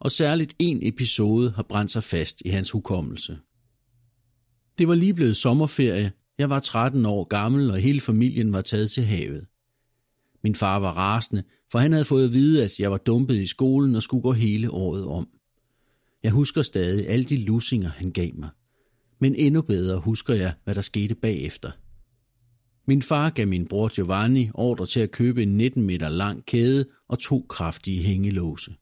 Og 0.00 0.10
særligt 0.10 0.54
en 0.58 0.78
episode 0.82 1.50
har 1.50 1.62
brændt 1.62 1.90
sig 1.90 2.04
fast 2.04 2.42
i 2.44 2.48
hans 2.48 2.70
hukommelse. 2.70 3.38
Det 4.78 4.88
var 4.88 4.94
lige 4.94 5.14
blevet 5.14 5.36
sommerferie, 5.36 6.12
jeg 6.38 6.50
var 6.50 6.58
13 6.58 7.06
år 7.06 7.24
gammel, 7.24 7.70
og 7.70 7.78
hele 7.78 8.00
familien 8.00 8.52
var 8.52 8.60
taget 8.60 8.90
til 8.90 9.04
havet. 9.04 9.46
Min 10.44 10.54
far 10.54 10.78
var 10.78 10.92
rasende, 10.92 11.42
for 11.72 11.78
han 11.78 11.92
havde 11.92 12.04
fået 12.04 12.24
at 12.24 12.32
vide, 12.32 12.64
at 12.64 12.80
jeg 12.80 12.90
var 12.90 12.96
dumpet 12.98 13.36
i 13.36 13.46
skolen 13.46 13.94
og 13.94 14.02
skulle 14.02 14.22
gå 14.22 14.32
hele 14.32 14.70
året 14.70 15.06
om. 15.06 15.28
Jeg 16.22 16.32
husker 16.32 16.62
stadig 16.62 17.08
alle 17.08 17.24
de 17.24 17.36
lussinger, 17.36 17.88
han 17.88 18.10
gav 18.10 18.30
mig. 18.34 18.48
Men 19.20 19.34
endnu 19.34 19.62
bedre 19.62 19.98
husker 19.98 20.34
jeg, 20.34 20.54
hvad 20.64 20.74
der 20.74 20.80
skete 20.80 21.14
bagefter. 21.14 21.70
Min 22.86 23.02
far 23.02 23.30
gav 23.30 23.46
min 23.46 23.66
bror 23.66 23.88
Giovanni 23.88 24.50
ordre 24.54 24.86
til 24.86 25.00
at 25.00 25.10
købe 25.10 25.42
en 25.42 25.56
19 25.56 25.82
meter 25.82 26.08
lang 26.08 26.46
kæde 26.46 26.86
og 27.08 27.18
to 27.18 27.46
kraftige 27.48 28.02
hængelåse. 28.02 28.74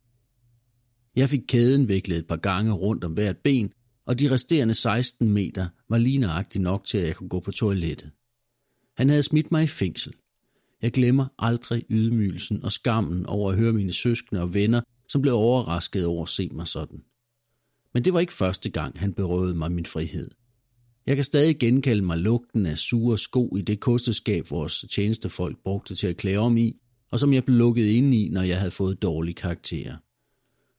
Jeg 1.16 1.28
fik 1.28 1.40
kæden 1.48 1.88
viklet 1.88 2.18
et 2.18 2.26
par 2.26 2.36
gange 2.36 2.72
rundt 2.72 3.04
om 3.04 3.12
hvert 3.12 3.36
ben, 3.36 3.72
og 4.06 4.18
de 4.18 4.30
resterende 4.30 4.74
16 4.74 5.32
meter 5.32 5.68
var 5.88 5.98
lige 5.98 6.18
nøjagtigt 6.18 6.62
nok 6.62 6.84
til, 6.84 6.98
at 6.98 7.06
jeg 7.06 7.16
kunne 7.16 7.28
gå 7.28 7.40
på 7.40 7.50
toilettet. 7.50 8.10
Han 8.96 9.08
havde 9.08 9.22
smidt 9.22 9.52
mig 9.52 9.64
i 9.64 9.66
fængsel. 9.66 10.12
Jeg 10.82 10.92
glemmer 10.92 11.26
aldrig 11.38 11.84
ydmygelsen 11.90 12.64
og 12.64 12.72
skammen 12.72 13.26
over 13.26 13.50
at 13.50 13.58
høre 13.58 13.72
mine 13.72 13.92
søskende 13.92 14.42
og 14.42 14.54
venner, 14.54 14.80
som 15.08 15.22
blev 15.22 15.34
overrasket 15.34 16.06
over 16.06 16.22
at 16.22 16.28
se 16.28 16.48
mig 16.52 16.66
sådan. 16.66 17.02
Men 17.94 18.04
det 18.04 18.12
var 18.14 18.20
ikke 18.20 18.32
første 18.32 18.70
gang, 18.70 18.98
han 18.98 19.12
berøvede 19.12 19.54
mig 19.54 19.72
min 19.72 19.86
frihed. 19.86 20.30
Jeg 21.06 21.16
kan 21.16 21.24
stadig 21.24 21.58
genkalde 21.58 22.02
mig 22.02 22.18
lugten 22.18 22.66
af 22.66 22.78
sure 22.78 23.18
sko 23.18 23.56
i 23.56 23.60
det 23.60 23.80
kosteskab, 23.80 24.50
vores 24.50 24.84
tjenestefolk 24.90 25.58
brugte 25.64 25.94
til 25.94 26.06
at 26.06 26.16
klæde 26.16 26.38
om 26.38 26.56
i, 26.56 26.76
og 27.10 27.18
som 27.18 27.32
jeg 27.32 27.44
blev 27.44 27.56
lukket 27.56 27.86
ind 27.86 28.14
i, 28.14 28.28
når 28.28 28.42
jeg 28.42 28.58
havde 28.58 28.70
fået 28.70 29.02
dårlige 29.02 29.34
karakterer. 29.34 29.96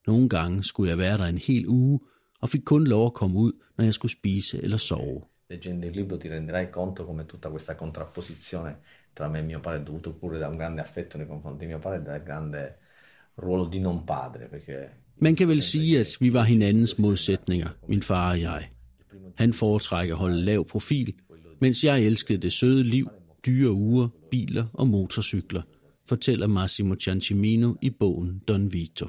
Nogle 0.07 0.29
gange 0.29 0.63
skulle 0.63 0.89
jeg 0.89 0.97
være 0.97 1.17
der 1.17 1.25
en 1.25 1.37
hel 1.37 1.67
uge, 1.67 1.99
og 2.41 2.49
fik 2.49 2.61
kun 2.65 2.87
lov 2.87 3.05
at 3.05 3.13
komme 3.13 3.37
ud, 3.37 3.51
når 3.77 3.83
jeg 3.85 3.93
skulle 3.93 4.11
spise 4.11 4.63
eller 4.63 4.77
sove. 4.77 5.21
Leggendo 5.49 5.87
il 5.87 5.93
libro 5.93 6.17
ti 6.17 6.29
renderai 6.29 6.71
conto 6.71 7.05
come 7.05 7.23
tutta 7.23 7.49
questa 7.49 7.73
contrapposizione 7.73 8.75
tra 9.13 9.27
me 9.27 9.39
e 9.39 9.41
mio 9.41 9.59
padre 9.59 9.83
dovuto 9.83 10.13
pure 10.13 10.39
da 10.39 10.47
un 10.47 10.57
grande 10.57 10.81
affetto 10.81 11.17
nei 11.17 11.27
confronti 11.27 11.59
di 11.59 11.65
mio 11.65 11.79
padre 11.79 11.99
e 11.99 12.01
dal 12.01 12.23
grande 12.23 12.77
ruolo 13.35 13.65
di 13.65 13.79
non 13.79 14.03
padre. 14.03 14.47
Perché 14.47 14.99
Man 15.15 15.35
kan 15.35 15.47
vel 15.47 15.61
sige, 15.61 15.99
at 15.99 16.17
vi 16.19 16.33
var 16.33 16.43
hinandens 16.43 16.99
modsætninger, 16.99 17.69
min 17.87 18.01
far 18.01 18.31
og 18.31 18.41
jeg. 18.41 18.69
Han 19.37 19.53
foretrækker 19.53 20.15
at 20.15 20.19
holde 20.19 20.41
lav 20.41 20.65
profil, 20.65 21.13
mens 21.59 21.83
jeg 21.83 22.03
elskede 22.03 22.41
det 22.41 22.53
søde 22.53 22.83
liv, 22.83 23.09
dyre 23.45 23.71
uger, 23.71 24.07
biler 24.31 24.65
og 24.73 24.87
motorcykler, 24.87 25.61
fortæller 26.07 26.47
Massimo 26.47 26.95
Ciancimino 26.95 27.73
i 27.81 27.89
bogen 27.89 28.41
Don 28.47 28.73
Vito. 28.73 29.07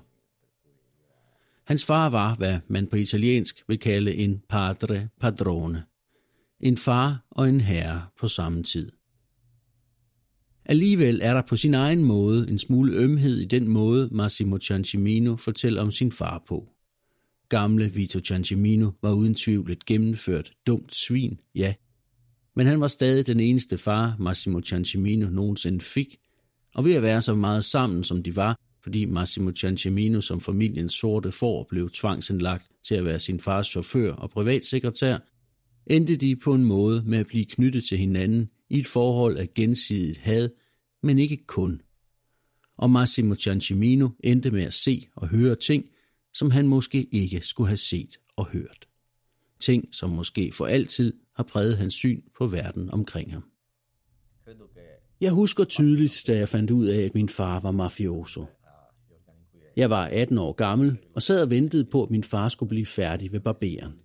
Hans 1.65 1.85
far 1.85 2.09
var, 2.09 2.35
hvad 2.35 2.59
man 2.69 2.87
på 2.87 2.97
italiensk 2.97 3.65
vil 3.69 3.79
kalde 3.79 4.15
en 4.15 4.43
padre 4.49 5.09
padrone. 5.21 5.83
En 6.61 6.77
far 6.77 7.27
og 7.31 7.49
en 7.49 7.61
herre 7.61 8.03
på 8.21 8.29
samme 8.29 8.63
tid. 8.63 8.93
Alligevel 10.65 11.21
er 11.23 11.35
der 11.35 11.43
på 11.43 11.57
sin 11.57 11.75
egen 11.75 12.05
måde 12.05 12.51
en 12.51 12.59
smule 12.59 12.93
ømhed 12.93 13.39
i 13.39 13.45
den 13.45 13.69
måde, 13.69 14.09
Massimo 14.13 14.59
Ciancimino 14.59 15.37
fortæller 15.37 15.83
om 15.83 15.91
sin 15.91 16.13
far 16.13 16.43
på. 16.49 16.69
Gamle 17.49 17.93
Vito 17.95 18.21
Ciancimino 18.21 18.91
var 19.03 19.13
uden 19.13 19.35
tvivl 19.35 19.71
et 19.71 19.87
gennemført 19.87 20.53
dumt 20.67 20.95
svin, 20.95 21.39
ja. 21.55 21.75
Men 22.57 22.67
han 22.67 22.81
var 22.81 22.89
stadig 22.89 23.27
den 23.27 23.41
eneste 23.41 23.79
far, 23.79 24.17
Massimo 24.19 24.61
Ciancimino 24.61 25.31
nogensinde 25.31 25.81
fik, 25.81 26.17
og 26.75 26.85
ved 26.85 26.95
at 26.95 27.03
være 27.03 27.23
så 27.23 27.35
meget 27.35 27.65
sammen, 27.65 28.05
som 28.05 28.23
de 28.23 28.37
var, 28.37 28.57
fordi 28.83 29.05
Massimo 29.05 29.53
Ciancimino 29.57 30.21
som 30.21 30.41
familiens 30.41 30.93
sorte 30.93 31.33
får 31.33 31.67
blev 31.69 31.91
tvangsindlagt 31.91 32.69
til 32.85 32.95
at 32.95 33.05
være 33.05 33.19
sin 33.19 33.41
fars 33.41 33.67
chauffør 33.67 34.13
og 34.13 34.31
privatsekretær, 34.31 35.19
endte 35.87 36.17
de 36.17 36.37
på 36.37 36.55
en 36.55 36.65
måde 36.65 37.03
med 37.07 37.19
at 37.19 37.27
blive 37.27 37.45
knyttet 37.45 37.85
til 37.85 37.99
hinanden 37.99 38.49
i 38.73 38.79
et 38.79 38.87
forhold 38.87 39.37
af 39.37 39.55
gensidigt 39.55 40.19
had, 40.19 40.49
men 41.03 41.19
ikke 41.19 41.47
kun. 41.47 41.83
Og 42.77 42.91
Massimo 42.91 43.35
Ciancimino 43.35 44.09
endte 44.25 44.51
med 44.51 44.63
at 44.63 44.73
se 44.73 45.09
og 45.17 45.29
høre 45.29 45.55
ting, 45.55 45.89
som 46.35 46.51
han 46.51 46.67
måske 46.69 47.09
ikke 47.13 47.41
skulle 47.41 47.69
have 47.69 47.77
set 47.77 48.17
og 48.37 48.47
hørt. 48.47 48.89
Ting, 49.61 49.95
som 49.95 50.11
måske 50.11 50.53
for 50.53 50.67
altid 50.67 51.15
har 51.37 51.43
præget 51.43 51.77
hans 51.77 51.95
syn 51.95 52.23
på 52.39 52.47
verden 52.47 52.91
omkring 52.91 53.33
ham. 53.33 53.45
Jeg 55.21 55.33
husker 55.33 55.65
tydeligt, 55.65 56.25
da 56.27 56.37
jeg 56.37 56.49
fandt 56.49 56.71
ud 56.71 56.87
af, 56.87 57.03
at 57.03 57.15
min 57.15 57.29
far 57.29 57.61
var 57.61 57.71
mafioso. 57.71 58.45
Jeg 59.77 59.91
var 59.91 60.07
18 60.07 60.39
år 60.39 60.53
gammel 60.53 60.99
og 61.15 61.23
sad 61.23 61.43
og 61.43 61.51
ventede 61.51 61.85
på, 61.85 62.03
at 62.03 62.11
min 62.11 62.25
far 62.25 62.49
skulle 62.49 62.69
blive 62.69 62.87
færdig 62.87 63.33
ved 63.33 63.41
barberen. 63.41 64.02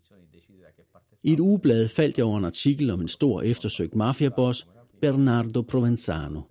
I 1.28 1.34
et 1.34 1.40
ugeblad 1.40 1.88
faldt 1.88 2.18
jeg 2.18 2.26
over 2.26 2.38
en 2.38 2.46
artikel 2.46 2.90
om 2.90 3.02
en 3.02 3.08
stor 3.08 3.42
eftersøgt 3.42 3.96
mafiaboss, 3.96 4.68
Bernardo 5.02 5.62
Provenzano. 5.62 6.42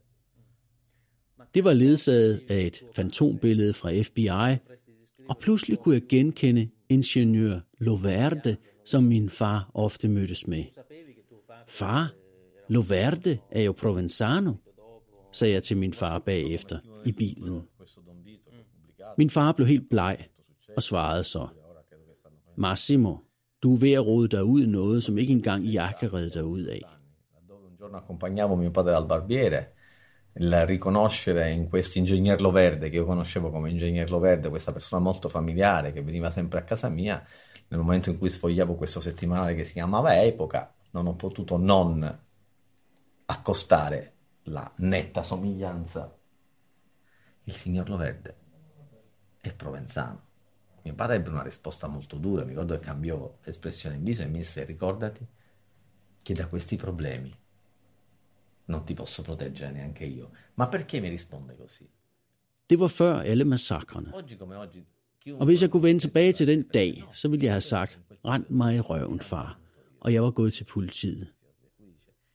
Det 1.54 1.64
var 1.64 1.72
ledsaget 1.72 2.40
af 2.48 2.60
et 2.60 2.82
fantombillede 2.94 3.72
fra 3.72 4.02
FBI, 4.02 4.58
og 5.28 5.38
pludselig 5.38 5.78
kunne 5.78 5.94
jeg 5.94 6.02
genkende 6.08 6.68
ingeniør 6.88 7.60
Loverde, 7.78 8.56
som 8.84 9.02
min 9.02 9.30
far 9.30 9.70
ofte 9.74 10.08
mødtes 10.08 10.46
med. 10.46 10.64
Far, 11.68 12.12
Loverde 12.68 13.38
er 13.50 13.62
jo 13.62 13.72
Provenzano, 13.72 14.52
sagde 15.32 15.54
jeg 15.54 15.62
til 15.62 15.76
min 15.76 15.92
far 15.92 16.18
bagefter 16.18 16.78
i 17.04 17.12
bilen. 17.12 17.62
Min 19.18 19.30
far 19.30 19.52
blev 19.52 19.68
helt 19.68 19.88
bleg 19.90 20.26
og 20.76 20.82
svarede 20.82 21.24
så, 21.24 21.46
Massimo, 22.56 23.16
du 23.66 23.74
er 23.74 23.78
ved 23.78 23.92
at 23.92 24.06
rode 24.06 24.28
dig 24.28 24.44
ud 24.44 24.62
i 24.62 24.66
noget, 24.66 25.02
som 25.02 25.18
ikke 25.18 25.32
engang 25.32 25.72
jeg 25.72 25.94
kan 26.00 26.12
redde 26.12 26.30
dig 26.30 26.44
ud 26.44 26.64
af. 26.64 26.80
Un 27.50 27.76
giorno 27.78 27.96
accompagnavo 27.96 28.54
mio 28.54 28.70
padre 28.70 28.92
dal 28.92 29.06
barbiere, 29.06 29.72
il 30.38 30.66
riconoscere 30.66 31.50
in 31.50 31.68
questo 31.68 31.98
ingegner 31.98 32.40
Loverde, 32.40 32.90
che 32.90 32.96
io 32.96 33.04
conoscevo 33.04 33.50
come 33.50 33.70
ingegner 33.70 34.10
Loverde, 34.10 34.48
questa 34.48 34.72
persona 34.72 35.02
molto 35.02 35.28
familiare 35.28 35.92
che 35.92 36.02
veniva 36.02 36.30
sempre 36.30 36.60
a 36.60 36.62
casa 36.62 36.88
mia, 36.88 37.24
nel 37.68 37.80
momento 37.80 38.10
in 38.10 38.18
cui 38.18 38.30
sfogliavo 38.30 38.74
questo 38.76 39.00
settimanale 39.00 39.54
che 39.54 39.64
si 39.64 39.72
chiamava 39.72 40.22
Epoca, 40.22 40.72
non 40.92 41.06
ho 41.06 41.14
potuto 41.14 41.56
non 41.56 42.18
accostare 43.26 44.12
la 44.44 44.70
netta 44.76 45.22
somiglianza. 45.22 46.16
Il 47.44 47.52
signor 47.52 47.88
Loverde 47.88 48.34
è 49.40 49.52
provenzano. 49.52 50.25
Mio 50.86 50.94
padre 50.94 51.16
ebbe 51.16 51.30
una 51.30 51.42
risposta 51.42 51.88
molto 51.88 52.16
dura, 52.16 52.44
mi 52.44 52.50
ricordo 52.50 52.78
che 52.78 52.84
cambiò 52.84 53.38
espressione 53.42 53.96
in 53.96 54.04
viso 54.04 54.22
e 54.22 54.26
mi 54.26 54.38
disse 54.38 54.64
ricordati 54.64 55.26
che 56.22 56.32
da 56.32 56.46
questi 56.46 56.76
problemi 56.76 57.34
non 58.66 58.84
ti 58.84 58.94
posso 58.94 59.22
proteggere 59.22 59.72
neanche 59.72 60.04
io. 60.04 60.30
Ma 60.54 60.68
perché 60.68 61.00
mi 61.00 61.08
risponde 61.08 61.56
così? 61.56 61.88
Det 62.66 62.78
var 62.78 62.88
før 62.88 63.14
alle 63.14 63.44
massakrene. 63.44 64.12
Og 65.38 65.44
hvis 65.44 65.62
jeg 65.62 65.70
kunne 65.70 65.82
vende 65.82 66.00
tilbage 66.00 66.32
til 66.32 66.46
den 66.46 66.62
dag, 66.62 67.04
så 67.12 67.28
ville 67.28 67.44
jeg 67.44 67.52
have 67.52 67.60
sagt, 67.60 67.98
rend 68.24 68.44
mig 68.48 68.76
i 68.76 68.80
røven, 68.80 69.20
far. 69.20 69.58
Og 70.00 70.12
jeg 70.12 70.22
var 70.22 70.30
gået 70.30 70.52
til 70.52 70.64
politiet. 70.64 71.26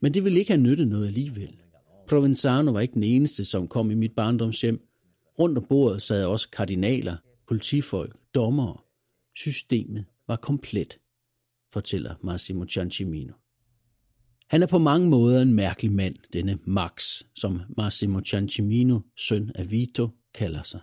Men 0.02 0.14
det 0.14 0.24
ville 0.24 0.40
ikke 0.40 0.52
have 0.52 0.62
nyttet 0.62 0.88
noget 0.88 1.08
alligevel. 1.08 1.56
Provenzano 2.08 2.72
var 2.72 2.80
ikke 2.80 2.94
den 2.94 3.04
eneste, 3.04 3.46
som 3.46 3.68
kom 3.68 3.92
i 3.92 3.96
mit 3.96 4.16
barndomshjem. 4.16 4.82
Rundt 5.40 5.58
om 5.58 5.66
bordet 5.70 6.02
sad 6.02 6.26
også 6.26 6.50
kardinaler, 6.50 7.16
politifolk, 7.48 8.21
dommere. 8.36 8.78
Systemet 9.36 10.06
var 10.28 10.36
komplet, 10.36 11.00
fortæller 11.74 12.16
Massimo 12.24 12.66
Ciancimino. 12.66 13.34
Han 14.48 14.64
er 14.64 14.68
på 14.68 14.78
mange 14.78 15.10
måder 15.10 15.42
en 15.42 15.54
mærkelig 15.54 15.92
mand, 15.92 16.16
denne 16.34 16.60
Max, 16.66 17.24
som 17.36 17.62
Massimo 17.78 18.20
Ciancimino, 18.20 19.00
søn 19.18 19.52
af 19.56 19.72
Vito, 19.72 20.10
kalder 20.34 20.64
sig. 20.64 20.80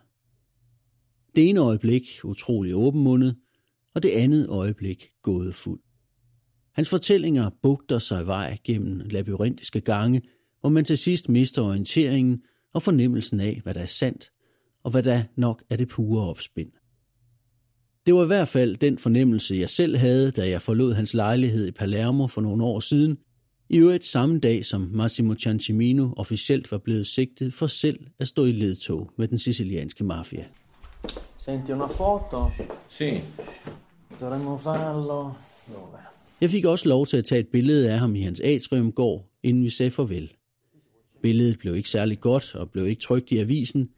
Det 1.37 1.49
ene 1.49 1.61
øjeblik 1.61 2.03
utrolig 2.25 2.75
åbenmundet, 2.75 3.37
og 3.95 4.03
det 4.03 4.11
andet 4.11 4.49
øjeblik 4.49 5.07
gådefuld. 5.23 5.81
Hans 6.73 6.89
fortællinger 6.89 7.51
bugter 7.63 7.99
sig 7.99 8.27
vej 8.27 8.57
gennem 8.65 8.99
labyrintiske 8.99 9.81
gange, 9.81 10.23
hvor 10.61 10.69
man 10.69 10.85
til 10.85 10.99
sidst 10.99 11.29
mister 11.29 11.63
orienteringen 11.63 12.43
og 12.73 12.83
fornemmelsen 12.83 13.41
af, 13.41 13.61
hvad 13.63 13.75
der 13.75 13.81
er 13.81 13.87
sandt, 13.87 14.31
og 14.83 14.91
hvad 14.91 15.03
der 15.03 15.25
nok 15.37 15.65
er 15.71 15.77
det 15.77 15.89
pure 15.89 16.29
opspind. 16.29 16.73
Det 18.09 18.17
var 18.17 18.23
i 18.23 18.27
hvert 18.27 18.49
fald 18.49 18.77
den 18.77 18.99
fornemmelse, 18.99 19.57
jeg 19.57 19.71
selv 19.71 19.97
havde, 19.97 20.31
da 20.31 20.49
jeg 20.49 20.63
forlod 20.63 20.95
hans 20.95 21.15
lejlighed 21.15 21.67
i 21.67 21.71
Palermo 21.71 22.27
for 22.27 22.41
nogle 22.41 22.65
år 22.65 22.81
siden, 22.81 23.19
i 23.69 23.77
øvrigt 23.77 24.05
samme 24.05 24.39
dag, 24.39 24.65
som 24.65 24.91
Massimo 24.93 25.35
Ciancimino 25.35 26.13
officielt 26.17 26.73
var 26.73 26.79
blevet 26.79 27.07
sigtet 27.07 27.53
for 27.53 27.67
selv 27.67 27.99
at 28.19 28.29
stå 28.29 28.45
i 28.45 28.53
ledtog 28.53 29.11
med 29.19 29.29
den 29.29 29.39
sicilianske 29.39 30.05
mafia. 30.05 30.45
Senti 31.39 31.73
una 31.73 31.87
foto? 31.87 32.51
Sì, 32.91 33.21
Dovremmo 34.21 34.57
farlo... 34.57 35.23
Dove? 35.69 35.99
Jeg 36.41 36.51
fik 36.51 36.65
også 36.65 36.89
lov 36.89 37.07
til 37.07 37.17
at 37.17 37.25
tage 37.25 37.41
et 37.41 37.49
billede 37.49 37.93
af 37.93 37.99
ham 37.99 38.15
i 38.15 38.23
hans 38.23 38.41
atriumgård, 38.41 39.25
inden 39.43 39.65
vi 39.65 39.71
sagde 39.71 39.91
farvel. 39.91 40.33
Billedet 41.23 41.59
blev 41.59 41.77
ikke 41.77 41.89
særlig 41.89 42.21
godt 42.21 42.55
og 42.55 42.71
blev 42.71 42.87
ikke 42.87 43.03
trygt 43.03 43.33
i 43.33 43.39
avisen, 43.39 43.89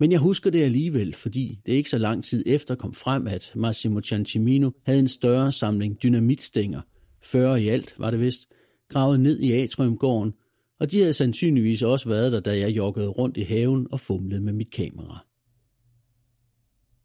men 0.00 0.12
jeg 0.12 0.20
husker 0.20 0.50
det 0.50 0.62
alligevel, 0.62 1.14
fordi 1.14 1.60
det 1.66 1.72
ikke 1.72 1.90
så 1.90 1.98
lang 1.98 2.24
tid 2.24 2.42
efter 2.46 2.74
kom 2.74 2.94
frem, 2.94 3.26
at 3.26 3.52
Massimo 3.54 4.00
Ciancimino 4.00 4.70
havde 4.86 4.98
en 4.98 5.08
større 5.08 5.52
samling 5.52 6.02
dynamitstænger, 6.02 6.80
40 7.22 7.62
i 7.62 7.68
alt 7.68 7.94
var 7.98 8.10
det 8.10 8.20
vist, 8.20 8.48
gravet 8.88 9.20
ned 9.20 9.40
i 9.40 9.52
atriumgården, 9.52 10.32
og 10.80 10.90
de 10.90 10.98
havde 10.98 11.12
sandsynligvis 11.12 11.82
også 11.82 12.08
været 12.08 12.32
der, 12.32 12.40
da 12.40 12.58
jeg 12.58 12.76
joggede 12.76 13.08
rundt 13.08 13.36
i 13.36 13.42
haven 13.42 13.86
og 13.90 14.00
fumlede 14.00 14.40
med 14.40 14.52
mit 14.52 14.70
kamera. 14.70 15.26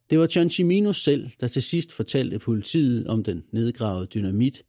Det 0.09 0.19
var 0.19 0.27
Ciancimino 0.27 0.93
selv, 0.93 1.29
der 1.39 1.47
til 1.47 1.61
sidst 1.61 1.91
fortalte 1.91 2.39
politiet 2.39 3.07
om 3.07 3.23
den 3.23 3.43
nedgravede 3.53 4.07
dynamit. 4.07 4.63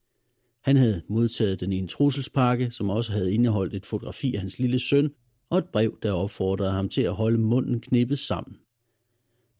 Han 0.64 0.76
havde 0.76 1.02
modtaget 1.08 1.60
den 1.60 1.72
i 1.72 1.76
en 1.76 1.88
trusselspakke, 1.88 2.70
som 2.70 2.90
også 2.90 3.12
havde 3.12 3.34
indeholdt 3.34 3.74
et 3.74 3.86
fotografi 3.86 4.34
af 4.34 4.40
hans 4.40 4.58
lille 4.58 4.78
søn 4.78 5.10
og 5.52 5.58
et 5.58 5.68
brev, 5.72 5.98
der 6.02 6.12
opfordrede 6.12 6.70
ham 6.70 6.88
til 6.88 7.02
at 7.02 7.14
holde 7.14 7.38
munden 7.38 7.80
knippet 7.80 8.18
sammen. 8.18 8.56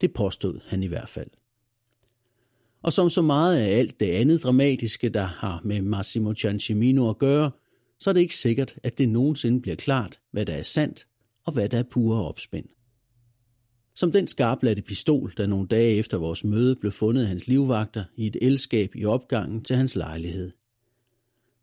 Det 0.01 0.13
påstod 0.13 0.59
han 0.65 0.83
i 0.83 0.87
hvert 0.87 1.09
fald. 1.09 1.29
Og 2.81 2.93
som 2.93 3.09
så 3.09 3.21
meget 3.21 3.57
af 3.57 3.77
alt 3.77 3.99
det 3.99 4.05
andet 4.05 4.43
dramatiske, 4.43 5.09
der 5.09 5.23
har 5.23 5.61
med 5.63 5.81
Massimo 5.81 6.33
Ciancimino 6.33 7.09
at 7.09 7.17
gøre, 7.17 7.51
så 7.99 8.09
er 8.09 8.13
det 8.13 8.21
ikke 8.21 8.35
sikkert, 8.35 8.79
at 8.83 8.97
det 8.97 9.09
nogensinde 9.09 9.61
bliver 9.61 9.75
klart, 9.75 10.19
hvad 10.31 10.45
der 10.45 10.53
er 10.53 10.61
sandt 10.61 11.07
og 11.45 11.53
hvad 11.53 11.69
der 11.69 11.79
er 11.79 11.83
pure 11.83 12.27
opspind. 12.27 12.65
Som 13.95 14.11
den 14.11 14.27
skarpladte 14.27 14.81
pistol, 14.81 15.33
der 15.37 15.47
nogle 15.47 15.67
dage 15.67 15.95
efter 15.95 16.17
vores 16.17 16.43
møde 16.43 16.75
blev 16.75 16.91
fundet 16.91 17.21
af 17.21 17.27
hans 17.27 17.47
livvagter 17.47 18.03
i 18.15 18.27
et 18.27 18.37
elskab 18.41 18.95
i 18.95 19.05
opgangen 19.05 19.63
til 19.63 19.75
hans 19.75 19.95
lejlighed. 19.95 20.51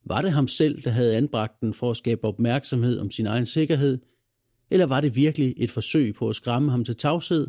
Var 0.05 0.23
det 0.23 0.33
ham 0.33 0.49
selv, 0.49 0.83
der 0.83 0.91
havde 0.91 1.17
anbragt 1.17 1.61
den 1.61 1.75
for 1.75 1.91
at 1.91 1.97
skabe 1.97 2.25
opmærksomhed 2.25 2.99
om 2.99 3.11
sin 3.11 3.27
egen 3.27 3.47
sikkerhed, 3.47 3.99
eller 4.71 4.87
var 4.87 5.01
det 5.01 5.17
virkelig 5.17 5.55
et 5.57 5.71
forsøg 5.71 6.15
på 6.15 6.29
at 6.29 6.37
skræmme 6.37 6.71
ham 6.71 6.85
til 6.85 6.97
tavshed? 6.97 7.47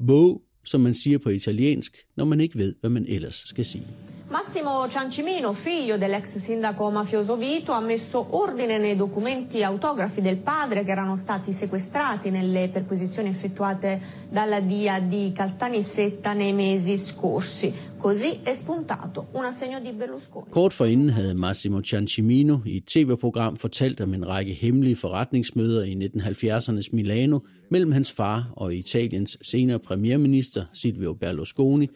Wow, 0.00 0.40
som 0.64 0.80
man 0.80 0.94
siger 0.94 1.18
på 1.18 1.28
italiensk, 1.28 1.96
når 2.16 2.24
man 2.24 2.40
ikke 2.40 2.58
ved, 2.58 2.74
hvad 2.80 2.90
man 2.90 3.06
ellers 3.08 3.34
skal 3.34 3.64
sige. 3.64 3.86
Massimo 4.56 4.88
Ciancimino, 4.88 5.52
figlio 5.52 5.98
dell'ex 5.98 6.36
sindaco 6.36 6.88
mafioso 6.88 7.36
Vito, 7.36 7.72
ha 7.72 7.80
messo 7.80 8.26
ordine 8.38 8.78
nei 8.78 8.96
documenti 8.96 9.62
autografi 9.62 10.22
del 10.22 10.38
padre 10.38 10.82
che 10.82 10.92
erano 10.92 11.14
stati 11.14 11.52
sequestrati 11.52 12.30
nelle 12.30 12.70
perquisizioni 12.72 13.28
effettuate 13.28 14.00
dalla 14.30 14.60
DIA 14.60 15.00
di 15.00 15.30
Caltanissetta 15.34 16.32
nei 16.32 16.54
mesi 16.54 16.96
scorsi. 16.96 17.70
Così 17.98 18.40
è 18.42 18.54
spuntato 18.54 19.26
un 19.32 19.44
assegno 19.44 19.78
di 19.78 19.92
Berlusconi. 19.92 20.46
Kort 20.48 20.72
forinden 20.72 21.14
havde 21.14 21.34
Massimo 21.34 21.82
Ciancimino 21.82 22.62
i 22.64 22.76
et 22.76 22.86
tv-program 22.86 23.56
fortalt 23.56 24.00
om 24.00 24.14
en 24.14 24.26
række 24.26 24.54
hemmelige 24.54 24.96
forretningsmøder 24.96 25.84
i 25.84 25.94
1970'ernes 25.94 26.88
Milano 26.92 27.40
mellem 27.68 27.92
hans 27.92 28.12
far 28.12 28.52
og 28.56 28.74
Italiens 28.74 29.38
senere 29.42 29.78
premierminister 29.78 30.64
Silvio 30.72 31.12
Berlusconi, 31.14 31.88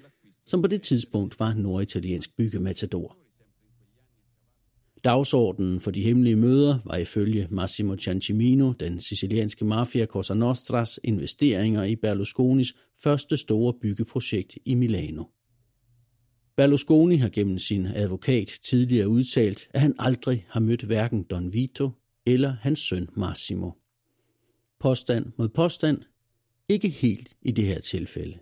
som 0.51 0.63
på 0.63 0.69
det 0.69 0.83
tidspunkt 0.83 1.41
var 1.41 1.55
norditaliensk 1.55 2.37
byggematador. 2.37 3.17
Dagsordenen 5.05 5.81
for 5.81 5.91
de 5.91 6.03
hemmelige 6.03 6.37
møder 6.37 6.79
var 6.85 6.97
ifølge 6.97 7.47
Massimo 7.51 7.97
Ciancimino, 7.97 8.73
den 8.73 9.01
sicilianske 9.01 9.65
mafia 9.65 10.07
Cosa 10.07 10.35
Nostras, 10.35 11.01
investeringer 11.05 11.85
i 11.85 11.97
Berlusconis 11.97 12.75
første 13.03 13.37
store 13.37 13.75
byggeprojekt 13.83 14.59
i 14.65 14.75
Milano. 14.75 15.25
Berlusconi 16.57 17.17
har 17.17 17.29
gennem 17.29 17.59
sin 17.59 17.87
advokat 17.87 18.49
tidligere 18.63 19.09
udtalt, 19.09 19.69
at 19.71 19.81
han 19.81 19.95
aldrig 19.99 20.47
har 20.49 20.61
mødt 20.61 20.83
hverken 20.83 21.23
Don 21.23 21.53
Vito 21.53 21.91
eller 22.27 22.57
hans 22.61 22.79
søn 22.79 23.09
Massimo. 23.17 23.71
Påstand 24.81 25.27
mod 25.39 25.49
påstand, 25.49 25.99
ikke 26.69 26.89
helt 26.89 27.37
i 27.43 27.51
det 27.51 27.67
her 27.67 27.81
tilfælde. 27.81 28.39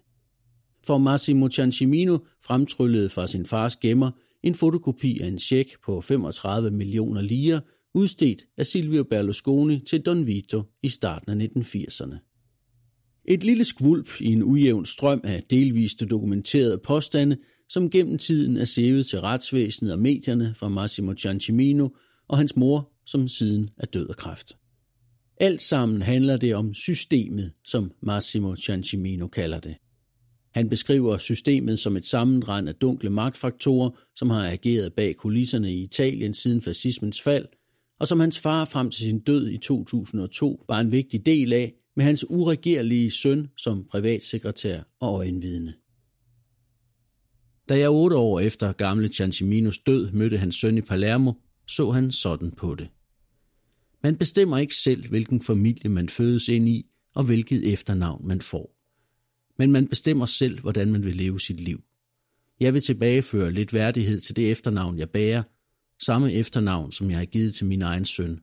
For 0.88 0.98
Massimo 0.98 1.48
Ciancimino 1.48 2.18
fremtryllede 2.40 3.08
fra 3.08 3.26
sin 3.26 3.46
fars 3.46 3.76
gemmer 3.76 4.10
en 4.42 4.54
fotokopi 4.54 5.20
af 5.20 5.26
en 5.26 5.38
check 5.38 5.82
på 5.84 6.00
35 6.00 6.70
millioner 6.70 7.20
lire, 7.20 7.60
udstedt 7.94 8.42
af 8.56 8.66
Silvio 8.66 9.02
Berlusconi 9.02 9.78
til 9.78 10.00
Don 10.00 10.26
Vito 10.26 10.62
i 10.82 10.88
starten 10.88 11.40
af 11.40 11.48
1980'erne. 11.56 12.16
Et 13.24 13.44
lille 13.44 13.64
skvulp 13.64 14.20
i 14.20 14.32
en 14.32 14.42
ujævn 14.42 14.86
strøm 14.86 15.20
af 15.24 15.42
delvist 15.42 16.04
dokumenterede 16.10 16.78
påstande, 16.78 17.36
som 17.68 17.90
gennem 17.90 18.18
tiden 18.18 18.56
er 18.56 18.64
sævet 18.64 19.06
til 19.06 19.20
retsvæsenet 19.20 19.92
og 19.92 19.98
medierne 19.98 20.54
fra 20.56 20.68
Massimo 20.68 21.14
Ciancimino 21.14 21.88
og 22.28 22.38
hans 22.38 22.56
mor, 22.56 22.92
som 23.06 23.28
siden 23.28 23.70
er 23.76 23.86
død 23.86 24.08
af 24.08 24.16
kræft. 24.16 24.56
Alt 25.40 25.62
sammen 25.62 26.02
handler 26.02 26.36
det 26.36 26.54
om 26.54 26.74
systemet, 26.74 27.52
som 27.64 27.92
Massimo 28.02 28.56
Ciancimino 28.56 29.26
kalder 29.26 29.60
det. 29.60 29.76
Han 30.58 30.68
beskriver 30.68 31.18
systemet 31.18 31.78
som 31.78 31.96
et 31.96 32.06
sammenrend 32.06 32.68
af 32.68 32.74
dunkle 32.74 33.10
magtfaktorer, 33.10 33.90
som 34.16 34.30
har 34.30 34.50
ageret 34.50 34.92
bag 34.92 35.16
kulisserne 35.16 35.72
i 35.72 35.82
Italien 35.82 36.34
siden 36.34 36.62
fascismens 36.62 37.22
fald, 37.22 37.46
og 38.00 38.08
som 38.08 38.20
hans 38.20 38.38
far 38.38 38.64
frem 38.64 38.90
til 38.90 39.04
sin 39.04 39.20
død 39.20 39.48
i 39.48 39.58
2002 39.58 40.64
var 40.68 40.80
en 40.80 40.92
vigtig 40.92 41.26
del 41.26 41.52
af, 41.52 41.74
med 41.96 42.04
hans 42.04 42.30
uregerlige 42.30 43.10
søn 43.10 43.48
som 43.56 43.84
privatsekretær 43.90 44.82
og 45.00 45.14
øjenvidne. 45.14 45.74
Da 47.68 47.78
jeg 47.78 47.90
otte 47.90 48.16
år 48.16 48.40
efter 48.40 48.72
gamle 48.72 49.08
Cianciminos 49.08 49.78
død 49.78 50.12
mødte 50.12 50.38
hans 50.38 50.54
søn 50.54 50.78
i 50.78 50.80
Palermo, 50.80 51.32
så 51.66 51.90
han 51.90 52.10
sådan 52.10 52.50
på 52.50 52.74
det. 52.74 52.88
Man 54.02 54.16
bestemmer 54.16 54.58
ikke 54.58 54.74
selv, 54.74 55.08
hvilken 55.08 55.42
familie 55.42 55.90
man 55.90 56.08
fødes 56.08 56.48
ind 56.48 56.68
i, 56.68 56.86
og 57.14 57.24
hvilket 57.24 57.72
efternavn 57.72 58.28
man 58.28 58.40
får. 58.40 58.77
Men 59.58 59.72
man 59.72 59.88
bestemmer 59.88 60.26
selv, 60.26 60.60
hvordan 60.60 60.92
man 60.92 61.04
vil 61.04 61.16
leve 61.16 61.40
sit 61.40 61.60
liv. 61.60 61.80
Jeg 62.60 62.74
vil 62.74 62.82
tilbageføre 62.82 63.52
lidt 63.52 63.72
værdighed 63.72 64.20
til 64.20 64.36
det 64.36 64.50
efternavn, 64.50 64.98
jeg 64.98 65.10
bærer, 65.10 65.42
samme 65.98 66.32
efternavn, 66.32 66.92
som 66.92 67.10
jeg 67.10 67.18
har 67.18 67.24
givet 67.24 67.54
til 67.54 67.66
min 67.66 67.82
egen 67.82 68.04
søn. 68.04 68.40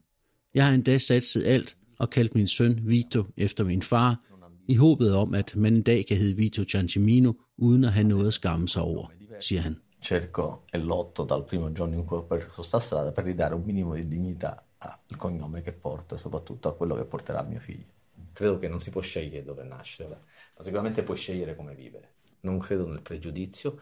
Jeg 0.54 0.66
har 0.66 0.74
endda 0.74 0.98
satset 0.98 1.44
alt 1.44 1.76
og 1.98 2.10
kaldt 2.10 2.34
min 2.34 2.46
søn 2.46 2.80
Vito 2.82 3.24
efter 3.36 3.64
min 3.64 3.82
far, 3.82 4.22
i 4.68 4.74
håbet 4.74 5.14
om, 5.14 5.34
at 5.34 5.56
man 5.56 5.74
en 5.74 5.82
dag 5.82 6.06
kan 6.06 6.16
hedde 6.16 6.36
Vito 6.36 6.64
Ciancimino, 6.64 7.32
uden 7.58 7.84
at 7.84 7.92
have 7.92 8.08
noget 8.08 8.26
at 8.26 8.32
skamme 8.32 8.68
sig 8.68 8.82
over, 8.82 9.12
siger 9.40 9.60
han. 9.60 9.76
cerco 10.06 10.62
e 10.70 10.78
lotto 10.78 11.24
dal 11.24 11.42
primo 11.42 11.72
giorno 11.72 11.96
in 11.96 12.04
cui 12.04 12.18
ho 12.18 12.22
perso 12.22 12.62
sta 12.62 12.78
strada 12.78 13.10
per 13.10 13.24
ridare 13.24 13.54
un 13.54 13.62
minimo 13.62 13.94
di 13.94 14.06
dignità 14.06 14.64
al 14.78 15.16
cognome 15.16 15.62
che 15.62 15.72
porto 15.72 16.14
e 16.14 16.18
soprattutto 16.18 16.68
a 16.68 16.76
quello 16.76 16.94
che 16.94 17.04
porterà 17.04 17.42
mio 17.42 17.58
figlio. 17.58 17.94
Credo 18.32 18.58
che 18.58 18.68
non 18.68 18.80
si 18.80 18.90
può 18.90 19.00
scegliere 19.00 19.44
dove 19.44 19.64
nascere, 19.64 20.20
sicuramente 20.62 21.02
puoi 21.02 21.16
scegliere 21.16 21.54
come 21.54 21.74
vivere. 21.74 22.14
Non 22.40 22.58
credo 22.58 22.86
nel 22.86 23.02
pregiudizio, 23.02 23.80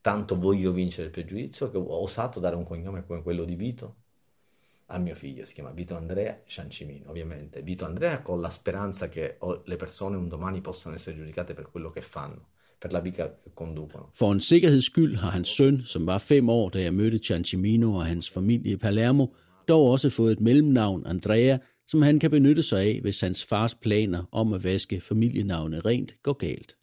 tanto 0.00 0.38
voglio 0.38 0.72
vincere 0.72 1.06
il 1.06 1.12
pregiudizio 1.12 1.70
che 1.70 1.76
ho 1.76 2.02
osato 2.02 2.40
dare 2.40 2.56
un 2.56 2.64
cognome 2.64 3.06
come 3.06 3.22
quello 3.22 3.44
di 3.44 3.54
Vito 3.54 3.96
a 4.94 4.98
mio 4.98 5.14
figlio, 5.14 5.44
si 5.44 5.54
chiama 5.54 5.70
Vito 5.70 5.96
Andrea 5.96 6.42
Ciancimino, 6.44 7.08
ovviamente. 7.08 7.62
Vito 7.62 7.84
Andrea 7.84 8.20
con 8.20 8.40
la 8.40 8.50
speranza 8.50 9.08
che 9.08 9.38
le 9.64 9.76
persone 9.76 10.16
un 10.16 10.28
domani 10.28 10.60
possano 10.60 10.94
essere 10.94 11.16
giudicate 11.16 11.54
per 11.54 11.70
quello 11.70 11.90
che 11.90 12.00
fanno. 12.00 12.48
Per 12.78 12.92
la 12.92 13.00
vita 13.00 13.36
che 13.36 13.50
conducono. 13.54 14.10
For 14.12 14.32
en 14.32 14.40
sikkerheds 14.40 14.84
skyld 14.84 15.16
har 15.16 15.30
hans 15.30 15.48
søn, 15.48 15.82
som 15.86 16.06
var 16.06 16.18
fem 16.18 16.48
år, 16.48 16.70
da 16.70 16.82
jeg 16.82 16.94
mødte 16.94 17.18
Ciancimino 17.18 17.94
og 17.94 18.06
hans 18.06 18.30
familie 18.30 18.72
i 18.72 18.76
Palermo, 18.76 19.26
dog 19.68 19.90
også 19.90 20.10
fået 20.10 20.32
et 20.32 20.40
mellemnavn, 20.40 21.06
Andrea, 21.06 21.58
som 21.86 22.02
han 22.02 22.18
kan 22.18 22.30
benytte 22.30 22.62
sig 22.62 22.80
af, 22.80 23.00
hvis 23.02 23.20
hans 23.20 23.44
fars 23.44 23.74
planer 23.74 24.28
om 24.32 24.52
at 24.52 24.64
vaske 24.64 25.00
familienavnet 25.00 25.84
rent 25.84 26.22
går 26.22 26.32
galt. 26.32 26.76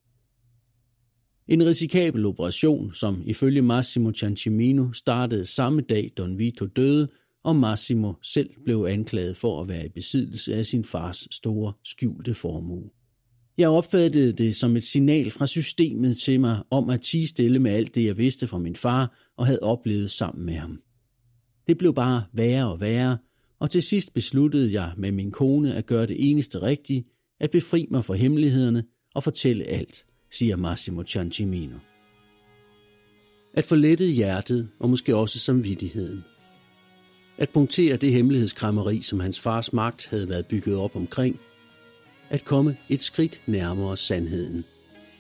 En 1.48 1.66
risikabel 1.66 2.26
operation, 2.26 2.94
som 2.94 3.22
ifølge 3.26 3.62
Massimo 3.62 4.12
Ciancimino 4.14 4.94
startede 4.94 5.46
samme 5.46 5.82
dag, 5.82 6.10
Don 6.18 6.38
Vito 6.38 6.66
døde, 6.66 7.08
og 7.44 7.56
Massimo 7.56 8.14
selv 8.22 8.50
blev 8.66 8.86
anklaget 8.90 9.38
for 9.38 9.62
at 9.62 9.70
være 9.70 9.86
i 9.86 9.90
besiddelse 9.90 10.56
af 10.56 10.66
sin 10.66 10.86
fars 10.86 11.28
store 11.32 11.74
skjulte 11.84 12.34
formue. 12.34 12.90
Jeg 13.58 13.70
opfattede 13.70 14.34
det 14.34 14.56
som 14.56 14.76
et 14.76 14.84
signal 14.84 15.32
fra 15.32 15.46
systemet 15.46 16.18
til 16.18 16.40
mig 16.40 16.64
om 16.70 16.90
at 16.90 17.02
tige 17.02 17.28
stille 17.28 17.60
med 17.60 17.72
alt 17.72 17.96
det, 17.96 18.06
jeg 18.06 18.18
vidste 18.18 18.48
fra 18.48 18.58
min 18.58 18.76
far 18.76 19.32
og 19.38 19.46
havde 19.46 19.60
oplevet 19.62 20.12
sammen 20.12 20.46
med 20.46 20.54
ham. 20.54 20.82
Det 21.68 21.78
blev 21.78 21.94
bare 21.94 22.24
værre 22.34 22.72
og 22.72 22.82
værre, 22.82 23.18
og 23.60 23.70
til 23.70 23.82
sidst 23.82 24.14
besluttede 24.14 24.74
jeg 24.74 24.94
med 24.98 25.12
min 25.12 25.32
kone 25.32 25.76
at 25.76 25.86
gøre 25.86 26.06
det 26.06 26.32
eneste 26.32 26.62
rigtige, 26.62 27.06
at 27.40 27.52
befri 27.52 27.88
mig 27.92 28.06
for 28.06 28.14
hemmelighederne 28.14 28.84
og 29.16 29.24
fortælle 29.24 29.64
alt, 29.64 30.06
siger 30.32 30.56
Massimo 30.56 31.04
Ciancimino. 31.04 31.76
At 33.54 33.66
forlette 33.66 34.06
hjertet 34.06 34.70
og 34.80 34.90
måske 34.90 35.16
også 35.16 35.40
samvittigheden. 35.40 36.24
At 37.38 37.50
punktere 37.50 37.98
det 37.98 38.12
hemmelighedskrammeri, 38.12 39.02
som 39.02 39.20
hans 39.20 39.40
fars 39.40 39.74
magt 39.74 40.08
havde 40.10 40.30
været 40.30 40.46
bygget 40.46 40.78
op 40.78 40.96
omkring. 40.96 41.40
At 42.30 42.46
komme 42.46 42.78
et 42.90 43.02
skridt 43.02 43.42
nærmere 43.48 43.98
sandheden. 43.98 44.66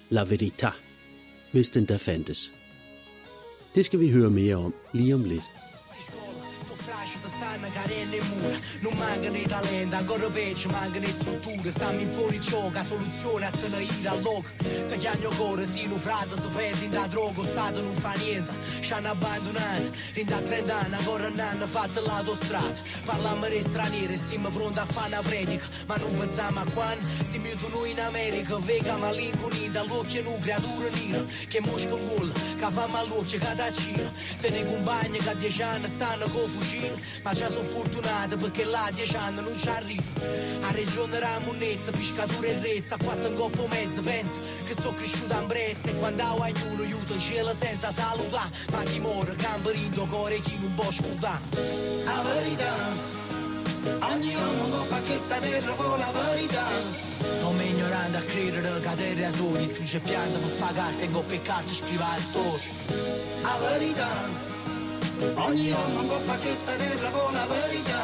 La 0.09 0.23
verità, 0.23 0.71
hvis 1.51 1.69
den 1.69 1.85
der 1.85 1.97
fandtes. 1.97 2.51
Det 3.75 3.85
skal 3.85 3.99
vi 3.99 4.09
høre 4.09 4.29
mere 4.29 4.55
om 4.55 4.73
lige 4.93 5.15
om 5.15 5.23
lidt. 5.23 5.58
Stanno 7.49 7.69
carenne 7.73 8.15
e 8.15 8.21
mura 8.21 8.57
Non 8.81 8.93
mancano 8.93 9.37
i 9.37 9.47
talenti, 9.47 9.95
ancora 9.95 10.29
peggio 10.29 10.69
mancano 10.69 11.05
le 11.05 11.11
strutture. 11.11 11.71
Stiamo 11.71 11.99
in 11.99 12.11
fuori 12.11 12.39
gioco, 12.39 12.83
soluzione 12.83 13.45
a 13.47 13.49
tenere 13.49 13.87
al 14.07 14.21
loco 14.21 14.47
Ti 14.85 14.95
chiamo 14.97 15.29
cuore, 15.35 15.65
sì, 15.65 15.85
un 15.85 15.97
frate, 15.97 16.35
si 16.35 16.47
perde 16.47 16.85
in 16.85 16.91
da 16.91 17.07
droga 17.07 17.43
Stato 17.43 17.81
non 17.81 17.95
fa 17.95 18.13
niente, 18.13 18.51
ci 18.81 18.93
hanno 18.93 19.09
abbandonato 19.09 19.89
In 20.15 20.25
da 20.25 20.41
30 20.41 20.79
anni, 20.79 20.93
ancora 20.93 21.29
non 21.29 21.39
hanno 21.39 21.67
fatto 21.67 22.01
l'autostrada. 22.01 22.77
Parliamo 23.05 23.47
di 23.47 23.61
stranieri, 23.61 24.17
siamo 24.17 24.49
pronti 24.49 24.79
a 24.79 24.85
fare 24.85 25.07
una 25.07 25.21
predica. 25.21 25.65
Ma 25.87 25.95
non 25.97 26.13
pensiamo 26.17 26.59
a 26.59 26.65
quando 26.73 27.07
si 27.23 27.39
mutano 27.39 27.85
in 27.85 27.99
America. 27.99 28.57
Vega 28.59 28.97
ma 28.97 29.11
l'incunita, 29.11 29.83
l'occhio 29.83 30.21
nu 30.23 30.37
creatura 30.39 30.89
nera 30.89 31.23
Che 31.47 31.61
mosca 31.61 31.93
un 31.93 32.07
gol, 32.07 32.31
che 32.31 32.65
fa 32.69 32.87
mal'occhio, 32.87 33.39
che 33.39 33.55
da 33.55 33.71
cina 33.71 34.11
Te 34.39 34.49
ne 34.49 34.65
compagni 34.65 35.17
che 35.17 35.29
a 35.29 35.33
10 35.33 35.61
anni 35.61 35.87
stanno 35.87 36.27
con 36.27 36.47
fucile. 36.47 36.95
Ma 37.23 37.33
già 37.39 37.47
sono 37.47 37.63
fortunata 37.63 38.35
perché 38.35 38.65
là 38.65 38.83
a 38.83 38.91
dieci 38.91 39.15
anni 39.15 39.41
non 39.41 39.55
ci 39.55 39.69
arrivo. 39.69 40.03
A 40.59 40.71
regione 40.71 41.19
la 41.19 41.39
monnezza, 41.45 41.89
piscatura 41.91 42.47
e 42.47 42.59
rezza, 42.59 42.97
quattro 42.97 43.29
in 43.29 43.35
coppo 43.35 43.65
mezzo, 43.67 44.01
penso 44.01 44.41
che 44.65 44.73
sto 44.73 44.93
cresciuta 44.93 45.39
in 45.39 45.47
bressa 45.47 45.89
e 45.89 45.95
quando 45.95 46.21
ho 46.23 46.41
aiuto 46.41 46.83
aiuto 46.83 47.13
in 47.13 47.19
cielo 47.19 47.53
senza 47.53 47.91
salutare. 47.91 48.49
Ma 48.71 48.83
chi 48.83 48.99
muore, 48.99 49.35
camperindo, 49.35 50.05
core 50.07 50.39
chi 50.39 50.57
non 50.59 50.75
può 50.75 50.91
scordare. 50.91 51.39
La 52.03 52.21
verità, 52.33 52.73
ogni 54.11 54.35
uomo 54.35 54.75
coppa 54.75 55.01
che 55.03 55.17
sta 55.17 55.37
terra 55.37 55.71
con 55.71 55.97
la 55.97 56.11
verità. 56.11 56.67
Non 57.39 57.55
mi 57.55 57.69
ignorando 57.69 58.17
a 58.17 58.21
credere 58.21 58.79
che 58.79 58.83
la 58.83 58.93
terra 58.95 59.27
è 59.27 59.31
sola, 59.31 59.57
distrugge 59.59 59.99
pianta 59.99 60.39
per 60.39 60.49
fare 60.49 60.73
carta 60.73 61.03
e 61.05 61.09
coppe 61.09 61.35
e 61.35 61.41
carte 61.41 61.73
scrive 61.73 62.03
la 62.03 62.17
storia. 62.19 62.71
La 63.43 63.57
verità. 63.69 64.48
Ogni 65.19 65.71
uomo 65.71 66.07
coppa 66.07 66.37
che 66.37 66.53
sta 66.53 66.71
terra 66.75 67.09
con 67.09 67.33
la 67.33 67.45
verità 67.45 68.01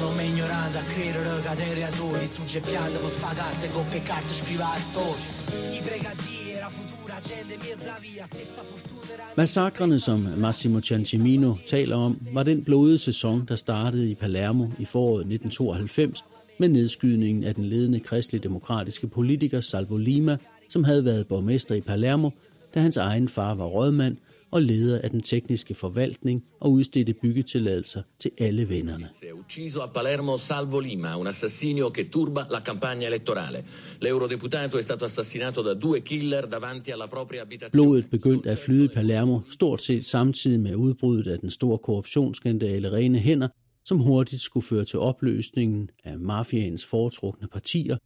Non 0.00 0.14
mi 0.16 0.26
ignorando 0.26 0.78
a 0.78 0.82
credere 0.82 1.40
che 1.40 1.48
la 1.48 1.54
terra 1.54 1.90
solo 1.90 2.18
Distrugge 2.18 2.60
piante 2.60 2.98
per 2.98 3.10
fare 3.10 3.36
carte, 3.36 3.70
coppe 3.70 3.96
e 3.96 4.32
scrive 4.40 4.62
la 4.62 4.76
storia. 4.76 5.78
I 5.78 5.80
pregativi 5.86 6.52
la 6.58 6.68
futura 6.68 7.18
gente 7.20 7.56
mezza 7.58 7.94
via 8.00 8.26
Stessa 8.26 8.62
fortuna 8.62 9.02
Massakrene, 9.36 9.98
som 9.98 10.28
Massimo 10.36 10.80
Ciancimino 10.80 11.58
taler 11.66 11.96
om, 11.96 12.16
var 12.32 12.42
den 12.42 12.64
blodede 12.64 12.98
sæson, 12.98 13.44
der 13.48 13.56
startede 13.56 14.10
i 14.10 14.14
Palermo 14.14 14.68
i 14.78 14.84
foråret 14.84 15.20
1992 15.20 16.24
med 16.58 16.68
nedskydningen 16.68 17.44
af 17.44 17.54
den 17.54 17.64
ledende 17.64 18.00
kristelig 18.00 18.42
demokratiske 18.42 19.06
politiker 19.06 19.60
Salvo 19.60 19.96
Lima, 19.96 20.36
som 20.68 20.84
havde 20.84 21.04
været 21.04 21.26
borgmester 21.26 21.74
i 21.74 21.80
Palermo, 21.80 22.30
da 22.74 22.80
hans 22.80 22.96
egen 22.96 23.28
far 23.28 23.54
var 23.54 23.64
rådmand 23.64 24.16
og 24.52 24.62
leder 24.62 25.00
af 25.04 25.10
den 25.10 25.20
tekniske 25.20 25.74
forvaltning 25.74 26.44
og 26.60 26.72
udstedte 26.72 27.14
byggetilladelser 27.22 28.02
til 28.18 28.30
alle 28.38 28.68
vennerne. 28.68 29.08
Ucciso 29.34 29.80
a 29.80 29.86
Palermo 29.86 30.36
Salvo 30.36 30.80
Lima, 30.80 31.16
un 31.16 31.26
assassinio 31.26 31.90
che 31.90 32.04
turba 32.08 32.46
la 32.50 32.60
campagna 32.60 33.06
elettorale. 33.06 33.64
L'eurodeputato 34.00 34.78
è 34.78 34.82
stato 34.82 35.04
assassinato 35.04 35.62
da 35.62 35.74
due 35.74 36.00
killer 36.00 36.46
davanti 36.46 36.90
alla 36.90 37.06
propria 37.06 37.42
abitazione. 37.42 37.86
Blodet 37.86 38.10
begyndte 38.10 38.50
at 38.50 38.58
flyde 38.58 38.84
i 38.84 38.88
Palermo 38.88 39.40
stort 39.48 39.82
set 39.82 40.04
samtidig 40.04 40.60
med 40.60 40.74
udbruddet 40.74 41.32
af 41.32 41.38
den 41.38 41.50
store 41.50 41.78
korruptionsskandale 41.78 42.92
Rene 42.92 43.18
Hænder, 43.18 43.48
som 43.84 43.98
hurtigt 43.98 44.42
skulle 44.42 44.66
føre 44.66 44.84
til 44.84 44.98
opløsningen 44.98 45.90
af 46.04 46.18
mafiaens 46.18 46.84
foretrukne 46.84 47.48
partier, 47.48 47.96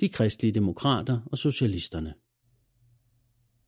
de 0.00 0.08
kristelige 0.08 0.54
demokrater 0.54 1.20
og 1.26 1.38
socialisterne. 1.38 2.14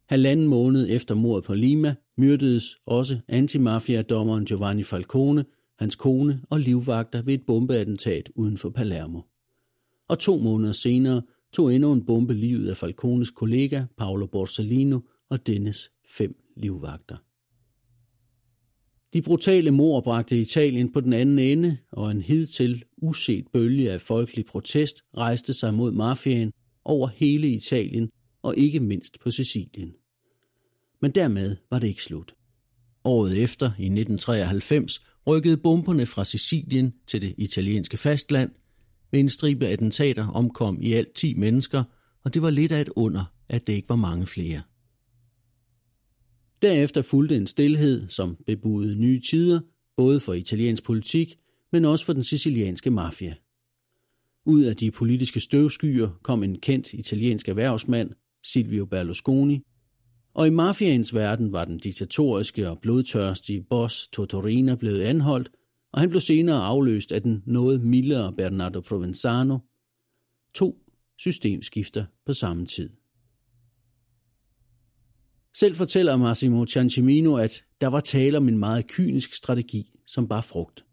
Halvanden 0.08 0.46
måned 0.46 0.86
efter 0.90 1.14
mordet 1.14 1.44
på 1.44 1.54
Lima 1.54 1.94
myrdedes 2.18 2.76
også 2.86 3.18
antimafia-dommeren 3.28 4.44
Giovanni 4.44 4.82
Falcone, 4.82 5.44
hans 5.78 5.96
kone 5.96 6.40
og 6.50 6.60
livvagter 6.60 7.22
ved 7.22 7.34
et 7.34 7.46
bombeattentat 7.46 8.30
uden 8.34 8.58
for 8.58 8.70
Palermo. 8.70 9.20
Og 10.08 10.18
to 10.18 10.38
måneder 10.38 10.72
senere 10.72 11.22
tog 11.52 11.74
endnu 11.74 11.92
en 11.92 12.06
bombe 12.06 12.34
livet 12.34 12.70
af 12.70 12.76
Falcones 12.76 13.30
kollega 13.30 13.84
Paolo 13.98 14.26
Borsellino 14.26 15.00
og 15.30 15.46
dennes 15.46 15.90
fem 16.16 16.36
livvagter. 16.56 17.16
De 19.12 19.22
brutale 19.22 19.70
mord 19.70 20.04
bragte 20.04 20.40
Italien 20.40 20.92
på 20.92 21.00
den 21.00 21.12
anden 21.12 21.38
ende, 21.38 21.76
og 21.92 22.10
en 22.10 22.22
hidtil 22.22 22.84
uset 22.96 23.44
bølge 23.52 23.92
af 23.92 24.00
folkelig 24.00 24.46
protest 24.46 25.02
rejste 25.16 25.52
sig 25.52 25.74
mod 25.74 25.92
mafiaen 25.92 26.52
over 26.84 27.08
hele 27.08 27.48
Italien 27.48 28.10
og 28.42 28.56
ikke 28.56 28.80
mindst 28.80 29.20
på 29.20 29.30
Sicilien. 29.30 29.94
Men 31.02 31.10
dermed 31.10 31.56
var 31.70 31.78
det 31.78 31.88
ikke 31.88 32.02
slut. 32.02 32.34
Året 33.04 33.42
efter, 33.42 33.66
i 33.66 33.84
1993, 33.84 35.06
rykkede 35.26 35.56
bomberne 35.56 36.06
fra 36.06 36.24
Sicilien 36.24 36.94
til 37.06 37.22
det 37.22 37.34
italienske 37.38 37.96
fastland. 37.96 38.50
Ved 39.10 39.20
en 39.20 39.28
stribe 39.28 39.66
attentater 39.66 40.28
omkom 40.28 40.78
i 40.82 40.92
alt 40.92 41.12
10 41.12 41.34
mennesker, 41.34 41.84
og 42.24 42.34
det 42.34 42.42
var 42.42 42.50
lidt 42.50 42.72
af 42.72 42.80
et 42.80 42.88
under, 42.96 43.24
at 43.48 43.66
det 43.66 43.72
ikke 43.72 43.88
var 43.88 43.96
mange 43.96 44.26
flere. 44.26 44.62
Derefter 46.62 47.02
fulgte 47.02 47.36
en 47.36 47.46
stillhed, 47.46 48.08
som 48.08 48.36
bebudede 48.46 49.00
nye 49.00 49.20
tider, 49.20 49.60
både 49.96 50.20
for 50.20 50.32
italiensk 50.32 50.84
politik, 50.84 51.36
men 51.72 51.84
også 51.84 52.04
for 52.04 52.12
den 52.12 52.24
sicilianske 52.24 52.90
mafia. 52.90 53.34
Ud 54.44 54.62
af 54.62 54.76
de 54.76 54.90
politiske 54.90 55.40
støvskyer 55.40 56.10
kom 56.22 56.42
en 56.42 56.60
kendt 56.60 56.92
italiensk 56.92 57.48
erhvervsmand, 57.48 58.10
Silvio 58.44 58.84
Berlusconi, 58.84 59.60
og 60.36 60.46
i 60.46 60.50
mafiaens 60.50 61.14
verden 61.14 61.52
var 61.52 61.64
den 61.64 61.78
diktatoriske 61.78 62.68
og 62.68 62.78
blodtørstige 62.78 63.62
boss 63.62 64.08
Totorina 64.08 64.74
blevet 64.74 65.02
anholdt, 65.02 65.50
og 65.92 66.00
han 66.00 66.10
blev 66.10 66.20
senere 66.20 66.62
afløst 66.62 67.12
af 67.12 67.22
den 67.22 67.42
noget 67.46 67.80
mildere 67.80 68.32
Bernardo 68.32 68.80
Provenzano. 68.80 69.58
To 70.54 70.78
systemskifter 71.18 72.04
på 72.26 72.32
samme 72.32 72.66
tid. 72.66 72.90
Selv 75.54 75.74
fortæller 75.74 76.16
Massimo 76.16 76.66
Ciancimino, 76.66 77.36
at 77.36 77.64
der 77.80 77.86
var 77.86 78.00
tale 78.00 78.36
om 78.36 78.48
en 78.48 78.58
meget 78.58 78.86
kynisk 78.86 79.34
strategi, 79.34 79.92
som 80.06 80.28
bare 80.28 80.42
frugt. 80.42 80.85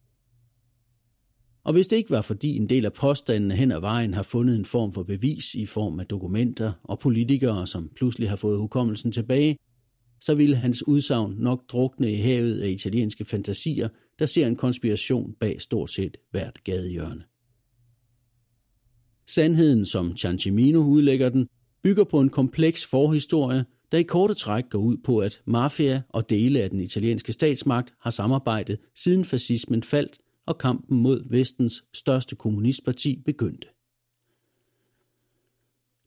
Og 1.65 1.73
hvis 1.73 1.87
det 1.87 1.95
ikke 1.95 2.09
var 2.09 2.21
fordi 2.21 2.57
en 2.57 2.69
del 2.69 2.85
af 2.85 2.93
påstandene 2.93 3.55
hen 3.55 3.71
ad 3.71 3.79
vejen 3.79 4.13
har 4.13 4.23
fundet 4.23 4.55
en 4.55 4.65
form 4.65 4.93
for 4.93 5.03
bevis 5.03 5.55
i 5.55 5.65
form 5.65 5.99
af 5.99 6.05
dokumenter 6.05 6.71
og 6.83 6.99
politikere, 6.99 7.67
som 7.67 7.89
pludselig 7.95 8.29
har 8.29 8.35
fået 8.35 8.59
hukommelsen 8.59 9.11
tilbage, 9.11 9.57
så 10.19 10.35
ville 10.35 10.55
hans 10.55 10.87
udsagn 10.87 11.35
nok 11.37 11.69
drukne 11.69 12.11
i 12.11 12.15
havet 12.15 12.61
af 12.61 12.69
italienske 12.69 13.25
fantasier, 13.25 13.87
der 14.19 14.25
ser 14.25 14.47
en 14.47 14.55
konspiration 14.55 15.33
bag 15.39 15.61
stort 15.61 15.89
set 15.89 16.17
hvert 16.31 16.63
gadehjørne. 16.63 17.23
Sandheden, 19.27 19.85
som 19.85 20.17
Ciancimino 20.17 20.79
udlægger 20.79 21.29
den, 21.29 21.47
bygger 21.83 22.03
på 22.03 22.19
en 22.19 22.29
kompleks 22.29 22.85
forhistorie, 22.85 23.65
der 23.91 23.97
i 23.97 24.03
korte 24.03 24.33
træk 24.33 24.69
går 24.69 24.79
ud 24.79 24.97
på, 24.97 25.19
at 25.19 25.41
mafia 25.45 26.01
og 26.09 26.29
dele 26.29 26.61
af 26.61 26.69
den 26.69 26.79
italienske 26.79 27.33
statsmagt 27.33 27.93
har 28.01 28.09
samarbejdet 28.09 28.77
siden 28.95 29.25
fascismen 29.25 29.83
faldt 29.83 30.17
og 30.45 30.57
kampen 30.57 30.97
mod 30.97 31.29
vestens 31.29 31.83
største 31.93 32.35
kommunistparti 32.35 33.21
begyndte. 33.25 33.67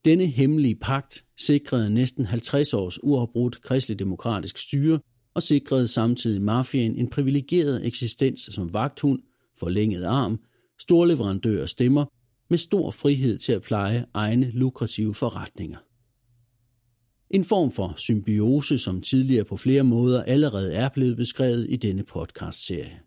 Denne 0.04 0.26
hemmelige 0.26 0.74
pagt 0.74 1.24
sikrede 1.36 1.90
næsten 1.90 2.24
50 2.24 2.74
års 2.74 2.98
uafbrudt 3.02 3.62
kristelig-demokratisk 3.62 4.58
styre 4.58 5.00
og 5.34 5.42
sikrede 5.42 5.88
samtidig 5.88 6.42
mafien 6.42 6.96
en 6.96 7.10
privilegeret 7.10 7.86
eksistens 7.86 8.40
som 8.40 8.72
vagthund, 8.72 9.22
forlænget 9.58 10.04
arm, 10.04 10.40
storleverandør 10.78 11.62
og 11.62 11.68
stemmer 11.68 12.04
med 12.50 12.58
stor 12.58 12.90
frihed 12.90 13.38
til 13.38 13.52
at 13.52 13.62
pleje 13.62 14.06
egne 14.14 14.50
lukrative 14.50 15.14
forretninger. 15.14 15.78
En 17.30 17.44
form 17.44 17.70
for 17.70 17.94
symbiose, 17.96 18.78
som 18.78 19.00
tidligere 19.02 19.44
på 19.44 19.56
flere 19.56 19.82
måder 19.82 20.22
allerede 20.22 20.74
er 20.74 20.88
blevet 20.88 21.16
beskrevet 21.16 21.66
i 21.68 21.76
denne 21.76 22.04
podcast-serie. 22.04 23.05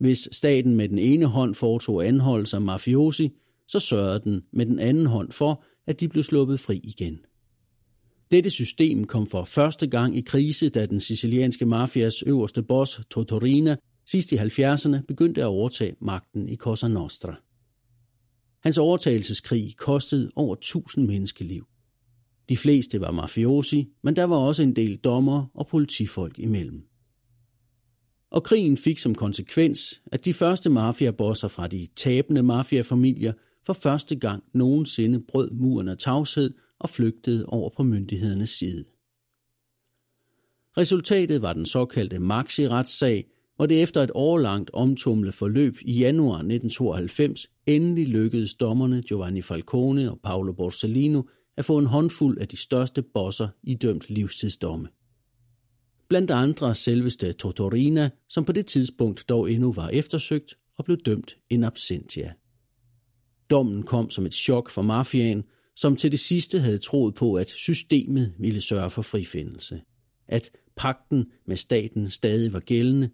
Hvis 0.00 0.28
staten 0.32 0.76
med 0.76 0.88
den 0.88 0.98
ene 0.98 1.26
hånd 1.26 1.54
foretog 1.54 2.06
anholdelse 2.06 2.56
af 2.56 2.62
mafiosi, 2.62 3.30
så 3.68 3.78
sørgede 3.78 4.20
den 4.20 4.42
med 4.52 4.66
den 4.66 4.78
anden 4.78 5.06
hånd 5.06 5.32
for, 5.32 5.64
at 5.86 6.00
de 6.00 6.08
blev 6.08 6.24
sluppet 6.24 6.60
fri 6.60 6.80
igen. 6.84 7.18
Dette 8.30 8.50
system 8.50 9.04
kom 9.04 9.26
for 9.26 9.44
første 9.44 9.86
gang 9.86 10.16
i 10.16 10.20
krise, 10.20 10.68
da 10.68 10.86
den 10.86 11.00
sicilianske 11.00 11.66
mafias 11.66 12.22
øverste 12.22 12.62
boss, 12.62 13.00
Totorina, 13.10 13.76
sidst 14.06 14.32
i 14.32 14.36
70'erne 14.36 15.00
begyndte 15.08 15.40
at 15.40 15.46
overtage 15.46 15.96
magten 16.00 16.48
i 16.48 16.56
Cosa 16.56 16.88
Nostra. 16.88 17.34
Hans 18.62 18.78
overtagelseskrig 18.78 19.76
kostede 19.76 20.30
over 20.36 20.54
1000 20.54 21.06
menneskeliv. 21.06 21.66
De 22.48 22.56
fleste 22.56 23.00
var 23.00 23.10
mafiosi, 23.10 23.88
men 24.02 24.16
der 24.16 24.24
var 24.24 24.36
også 24.36 24.62
en 24.62 24.76
del 24.76 24.96
dommer 24.96 25.46
og 25.54 25.66
politifolk 25.66 26.38
imellem. 26.38 26.89
Og 28.30 28.44
krigen 28.44 28.76
fik 28.76 28.98
som 28.98 29.14
konsekvens, 29.14 30.02
at 30.06 30.24
de 30.24 30.34
første 30.34 30.70
mafiabosser 30.70 31.48
fra 31.48 31.66
de 31.66 31.86
tabende 31.96 32.42
mafiafamilier 32.42 33.32
for 33.66 33.72
første 33.72 34.16
gang 34.16 34.44
nogensinde 34.54 35.20
brød 35.20 35.50
muren 35.50 35.88
af 35.88 35.98
tavshed 35.98 36.54
og 36.78 36.88
flygtede 36.88 37.46
over 37.46 37.70
på 37.76 37.82
myndighedernes 37.82 38.50
side. 38.50 38.84
Resultatet 40.76 41.42
var 41.42 41.52
den 41.52 41.66
såkaldte 41.66 42.18
Maxi-retssag, 42.18 43.24
hvor 43.56 43.66
det 43.66 43.82
efter 43.82 44.02
et 44.02 44.10
årlangt 44.14 44.70
omtumle 44.72 45.32
forløb 45.32 45.76
i 45.82 45.98
januar 45.98 46.36
1992 46.36 47.46
endelig 47.66 48.08
lykkedes 48.08 48.54
dommerne 48.54 49.02
Giovanni 49.02 49.42
Falcone 49.42 50.10
og 50.10 50.20
Paolo 50.24 50.52
Borsellino 50.52 51.22
at 51.56 51.64
få 51.64 51.78
en 51.78 51.86
håndfuld 51.86 52.38
af 52.38 52.48
de 52.48 52.56
største 52.56 53.02
bosser 53.02 53.48
idømt 53.62 54.04
livstidsdomme. 54.08 54.88
Blandt 56.10 56.30
andre 56.30 56.74
selveste 56.74 57.32
Tortorina, 57.32 58.10
som 58.28 58.44
på 58.44 58.52
det 58.52 58.66
tidspunkt 58.66 59.28
dog 59.28 59.52
endnu 59.52 59.72
var 59.72 59.88
eftersøgt 59.88 60.54
og 60.78 60.84
blev 60.84 60.96
dømt 60.96 61.36
in 61.50 61.64
absentia. 61.64 62.32
Dommen 63.50 63.82
kom 63.82 64.10
som 64.10 64.26
et 64.26 64.34
chok 64.34 64.70
for 64.70 64.82
mafiaen, 64.82 65.42
som 65.76 65.96
til 65.96 66.12
det 66.12 66.20
sidste 66.20 66.58
havde 66.58 66.78
troet 66.78 67.14
på, 67.14 67.34
at 67.34 67.50
systemet 67.50 68.34
ville 68.38 68.60
sørge 68.60 68.90
for 68.90 69.02
frifindelse. 69.02 69.80
At 70.28 70.50
pakten 70.76 71.26
med 71.46 71.56
staten 71.56 72.10
stadig 72.10 72.52
var 72.52 72.60
gældende, 72.60 73.10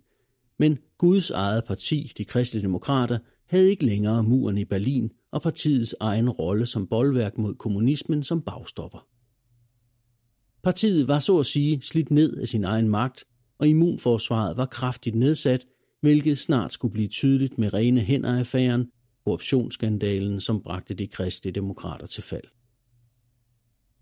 men 0.59 0.79
Guds 0.99 1.31
eget 1.31 1.65
parti, 1.65 2.13
de 2.19 2.25
kristelige 2.25 2.63
demokrater, 2.63 3.19
havde 3.47 3.71
ikke 3.71 3.87
længere 3.87 4.23
muren 4.23 4.59
i 4.59 4.65
Berlin 4.65 5.11
og 5.33 5.43
partiets 5.43 5.95
egen 6.01 6.31
rolle 6.31 6.67
som 6.67 6.87
boldværk 6.87 7.39
mod 7.39 7.55
kommunismen 7.55 8.25
som 8.25 8.43
bagstopper. 8.43 9.16
Partiet 10.67 11.09
var 11.09 11.19
så 11.19 11.39
at 11.39 11.47
sige 11.47 11.83
slidt 11.83 12.11
ned 12.11 12.37
af 12.37 12.49
sin 12.49 12.65
egen 12.65 12.89
magt, 12.89 13.25
og 13.59 13.69
immunforsvaret 13.69 14.57
var 14.57 14.67
kraftigt 14.67 15.17
nedsat, 15.17 15.67
hvilket 16.01 16.39
snart 16.39 16.73
skulle 16.73 16.93
blive 16.93 17.09
tydeligt 17.09 17.59
med 17.59 17.75
rene 17.75 18.01
hænder-affæren, 18.01 18.87
korruptionsskandalen, 19.25 20.41
som 20.41 20.63
bragte 20.63 20.95
de 20.95 21.07
kristne 21.07 21.51
demokrater 21.51 22.07
til 22.07 22.23
fald. 22.23 22.45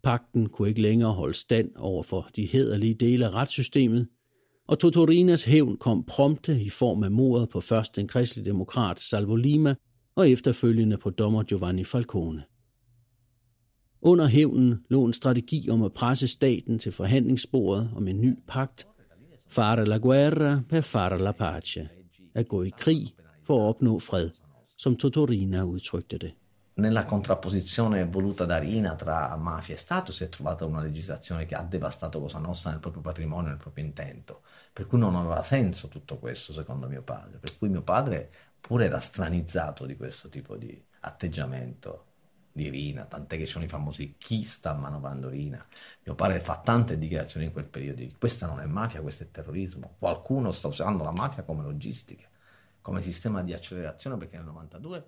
Pakten 0.03 0.49
kunne 0.49 0.69
ikke 0.69 0.83
længere 0.83 1.13
holde 1.13 1.35
stand 1.35 1.71
over 1.77 2.03
for 2.03 2.29
de 2.37 2.47
hederlige 2.47 2.95
dele 2.95 3.27
af 3.27 3.31
retssystemet, 3.31 4.09
og 4.69 4.79
Totorinas 4.79 5.45
hævn 5.45 5.77
kom 5.77 6.05
prompte 6.05 6.63
i 6.63 6.71
form 6.71 7.03
af 7.03 7.11
mordet 7.11 7.49
på 7.49 7.61
først 7.61 7.97
den 7.97 8.09
kristelige 8.09 8.47
demokrat 8.47 9.01
Salvo 9.01 9.37
Lima 9.37 9.75
og 10.17 10.31
efterfølgende 10.31 10.99
på 10.99 11.11
dommer 11.11 11.43
Giovanni 11.43 11.85
Falcone. 11.85 12.43
Under 14.07 14.27
hævnen 14.27 14.85
lå 14.89 15.05
en 15.05 15.13
strategi 15.13 15.71
om 15.71 15.83
at 15.83 15.93
presse 15.93 16.29
staten 16.29 16.79
til 16.79 16.93
forhandlingsbordet 16.93 17.91
om 17.97 18.09
en 18.09 18.21
ny 18.21 18.39
pagt, 18.47 18.87
fare 19.49 19.87
la 19.87 19.97
guerra 19.99 20.61
per 20.69 20.81
fare 20.81 21.19
la 21.19 21.33
pace, 21.33 21.89
at 22.35 22.49
gå 22.49 22.63
i 22.63 22.73
krig 22.79 23.15
for 23.43 23.63
at 23.63 23.69
opnå 23.75 23.99
fred, 23.99 24.31
som 24.77 24.97
Totorina 24.97 25.65
udtrykte 25.65 26.19
det. 26.19 26.33
Nella 26.77 27.05
contrapposizione 27.05 28.05
voluta 28.05 28.45
da 28.45 28.59
Rina 28.59 28.95
tra 28.95 29.37
mafia 29.37 29.75
e 29.75 29.79
Stato 29.79 30.13
si 30.13 30.25
è 30.25 30.29
trovata 30.29 30.67
una 30.67 30.83
legislazione 30.83 31.47
che 31.47 31.55
ha 31.55 31.63
devastato 31.63 32.21
Cosa 32.21 32.39
Nostra 32.39 32.71
nel 32.71 32.81
proprio 32.81 33.03
patrimonio, 33.03 33.49
nel 33.49 33.59
proprio 33.59 33.85
intento, 33.85 34.43
per 34.73 34.87
cui 34.87 34.99
non 34.99 35.17
aveva 35.17 35.43
senso 35.43 35.89
tutto 35.89 36.19
questo 36.19 36.53
secondo 36.53 36.89
mio 36.89 37.03
padre, 37.03 37.39
per 37.39 37.57
cui 37.57 37.71
mio 37.71 37.83
padre 37.83 38.31
pure 38.61 38.85
era 38.85 39.01
stranizzato 39.01 39.87
di 39.87 39.97
questo 39.97 40.29
tipo 40.29 40.57
di 40.57 40.85
atteggiamento 41.01 42.05
di 42.55 42.69
Rina, 42.71 43.05
tant'è 43.05 43.37
che 43.37 43.47
ci 43.47 43.51
sono 43.51 43.65
i 43.65 43.69
famosi 43.69 44.15
chi 44.17 44.45
sta 44.45 44.75
manovrando 44.75 45.29
Rina. 45.29 45.67
Mio 46.05 46.15
padre 46.15 46.39
fa 46.39 46.61
tante 46.61 46.97
dichiarazioni 46.97 47.47
in 47.47 47.53
quel 47.53 47.65
periodo 47.65 48.01
di 48.01 48.15
questa 48.17 48.47
non 48.47 48.61
è 48.61 48.67
mafia, 48.67 49.01
questo 49.01 49.25
è 49.25 49.31
terrorismo. 49.31 49.97
Qualcuno 49.99 50.53
sta 50.53 50.69
usando 50.69 51.03
la 51.03 51.11
mafia 51.11 51.43
come 51.43 51.65
logistica, 51.65 52.29
come 52.81 53.03
sistema 53.03 53.43
di 53.43 53.53
accelerazione 53.53 54.17
perché 54.17 54.37
nel 54.37 54.47
92 54.47 55.05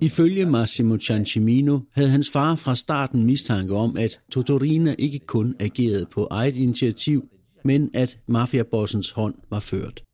Ifølge 0.00 0.44
Massimo 0.44 0.96
Ciancimino 0.96 1.86
havde 1.90 2.10
hans 2.10 2.30
far 2.30 2.56
fra 2.56 2.74
starten 2.74 3.24
mistanke 3.24 3.74
om, 3.74 3.96
at 3.96 4.20
Totorina 4.30 4.94
ikke 4.98 5.18
kun 5.18 5.54
agerede 5.60 6.06
på 6.06 6.28
eget 6.30 6.56
initiativ, 6.56 7.22
men 7.64 7.90
at 7.94 8.18
mafiabossens 8.26 9.10
hånd 9.10 9.34
var 9.50 9.60
ført. 9.60 10.04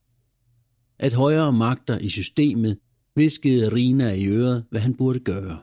At 0.99 1.13
højere 1.13 1.53
magter 1.53 1.99
i 1.99 2.09
systemet 2.09 2.79
viskede 3.15 3.75
Rina 3.75 4.13
i 4.13 4.27
øret, 4.27 4.65
hvad 4.71 4.81
han 4.81 4.95
burde 4.95 5.19
gøre. 5.19 5.59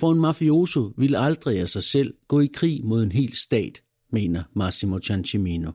For 0.00 0.12
en 0.12 0.20
mafioso 0.20 0.92
vil 0.96 1.16
aldrig 1.16 1.60
af 1.60 1.68
sig 1.68 1.82
selv 1.82 2.14
gå 2.28 2.40
i 2.40 2.46
krig 2.46 2.84
mod 2.84 3.02
en 3.02 3.12
hel 3.12 3.36
stat, 3.36 3.82
mener 4.12 4.42
Massimo 4.54 4.98
Ciancimino 4.98 5.70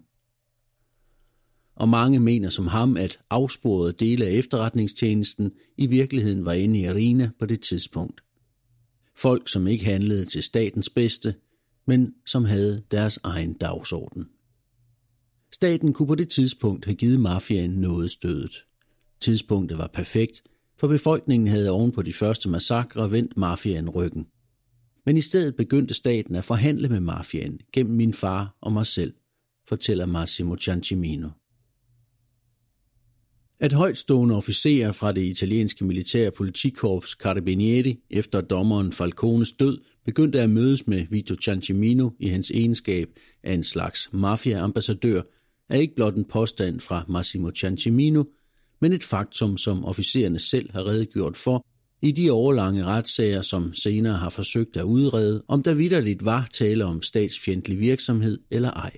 og 1.82 1.90
mange 1.90 2.20
mener 2.20 2.50
som 2.50 2.68
ham, 2.68 2.98
at 2.98 3.20
afsporede 3.30 3.94
dele 3.94 4.26
af 4.26 4.32
efterretningstjenesten 4.32 5.52
i 5.78 5.86
virkeligheden 5.88 6.46
var 6.46 6.54
inde 6.54 6.80
i 6.80 6.86
arena 6.86 7.30
på 7.40 7.46
det 7.46 7.62
tidspunkt. 7.62 8.24
Folk, 9.16 9.50
som 9.50 9.68
ikke 9.68 9.86
handlede 9.86 10.26
til 10.26 10.44
statens 10.44 10.90
bedste, 10.90 11.36
men 11.88 12.14
som 12.26 12.46
havde 12.46 12.84
deres 12.92 13.20
egen 13.24 13.54
dagsorden. 13.54 14.26
Staten 15.52 15.94
kunne 15.94 16.08
på 16.08 16.16
det 16.16 16.30
tidspunkt 16.30 16.86
have 16.86 16.96
givet 16.96 17.20
mafiaen 17.20 17.72
noget 17.72 18.12
stødet. 18.12 18.66
Tidspunktet 19.20 19.78
var 19.78 19.88
perfekt, 19.94 20.44
for 20.82 20.88
befolkningen 20.88 21.48
havde 21.48 21.70
oven 21.70 21.91
på 21.91 22.02
de 22.02 22.13
første 22.13 22.50
massakre 22.50 23.12
vendt 23.12 23.38
mafiaen 23.38 23.89
ryggen. 23.89 24.28
Men 25.06 25.17
i 25.17 25.22
stedet 25.22 25.56
begyndte 25.56 25.94
staten 25.94 26.36
at 26.36 26.44
forhandle 26.44 26.89
med 26.89 27.00
mafiaen 27.00 27.60
gennem 27.74 27.96
min 27.96 28.13
far 28.13 28.58
og 28.62 28.72
mig 28.72 28.86
selv, 28.86 29.13
fortæller 29.67 30.06
Massimo 30.06 30.56
Ciancimino 30.58 31.30
at 33.62 33.74
højtstående 33.74 34.36
officerer 34.36 34.91
fra 34.91 35.12
det 35.12 35.22
italienske 35.22 35.86
militære 35.86 36.32
politikorps 36.32 37.10
Carabinieri 37.10 38.00
efter 38.10 38.41
dommeren 38.41 38.91
Falcones 38.91 39.52
død 39.52 39.78
begyndte 40.06 40.41
at 40.41 40.50
mødes 40.50 40.88
med 40.88 41.06
Vito 41.10 41.36
Ciancimino 41.36 42.10
i 42.20 42.28
hans 42.28 42.52
egenskab 42.52 43.10
af 43.44 43.54
en 43.54 43.63
slags 43.63 44.10
mafia-ambassadør, 44.13 45.22
er 45.70 45.78
ikke 45.78 45.96
blot 45.96 46.15
en 46.15 46.26
påstand 46.26 46.80
fra 46.80 47.06
Massimo 47.08 47.50
Ciancimino, 47.50 48.24
men 48.82 48.94
et 48.94 49.04
faktum, 49.04 49.58
som 49.58 49.86
officererne 49.86 50.39
selv 50.39 50.72
har 50.72 50.86
redegjort 50.86 51.38
for 51.38 51.65
i 52.02 52.12
de 52.12 52.34
årlange 52.34 52.86
retssager, 52.86 53.41
som 53.41 53.74
senere 53.74 54.17
har 54.17 54.30
forsøgt 54.30 54.78
at 54.78 54.84
udrede, 54.84 55.44
om 55.48 55.63
der 55.63 55.74
vidderligt 55.74 56.26
var 56.26 56.48
tale 56.54 56.86
om 56.86 57.02
statsfjendtlig 57.02 57.80
virksomhed 57.80 58.39
eller 58.52 58.72
ej. 58.72 58.91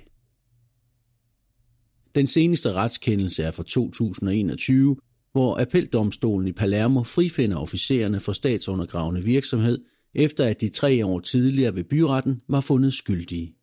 Den 2.16 2.28
seneste 2.28 2.74
retskendelse 2.74 3.44
er 3.44 3.52
fra 3.52 3.64
2021, 3.64 4.96
hvor 5.32 5.62
appeldomstolen 5.62 6.48
i 6.48 6.52
Palermo 6.52 7.04
frifinder 7.04 7.58
officererne 7.58 8.20
for 8.20 8.34
statsundergravende 8.34 9.24
virksomhed, 9.24 9.86
efter 10.16 10.46
at 10.46 10.62
de 10.62 10.70
tre 10.70 11.06
år 11.06 11.20
tidligere 11.20 11.76
ved 11.76 11.84
byretten 11.84 12.42
var 12.50 12.62
fundet 12.62 12.94
skyldige. 12.94 13.56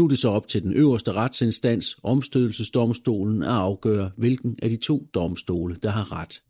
Nu 0.00 0.04
er 0.04 0.08
det 0.08 0.18
så 0.18 0.28
op 0.28 0.48
til 0.48 0.62
den 0.62 0.72
øverste 0.72 1.12
retsinstans, 1.12 1.96
omstødelsesdomstolen, 2.02 3.42
at 3.42 3.48
afgøre, 3.48 4.10
hvilken 4.16 4.58
af 4.62 4.70
de 4.70 4.76
to 4.76 5.06
domstole, 5.14 5.76
der 5.82 5.90
har 5.90 6.12
ret. 6.12 6.42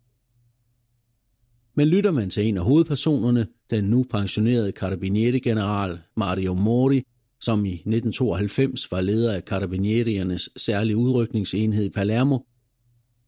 Men 1.77 1.89
lytter 1.89 2.11
man 2.11 2.31
til 2.31 2.47
en 2.47 2.57
af 2.57 2.65
hovedpersonerne, 2.65 3.47
den 3.71 3.85
nu 3.85 4.05
pensionerede 4.11 4.73
karabinieri-general 4.73 5.99
Mario 6.17 6.55
Mori, 6.55 7.03
som 7.41 7.65
i 7.65 7.73
1992 7.73 8.93
var 8.93 9.01
leder 9.01 9.33
af 9.33 9.43
Carabinieriernes 9.43 10.51
særlige 10.57 10.97
udrykningsenhed 10.97 11.85
i 11.85 11.91
Palermo, 11.91 12.39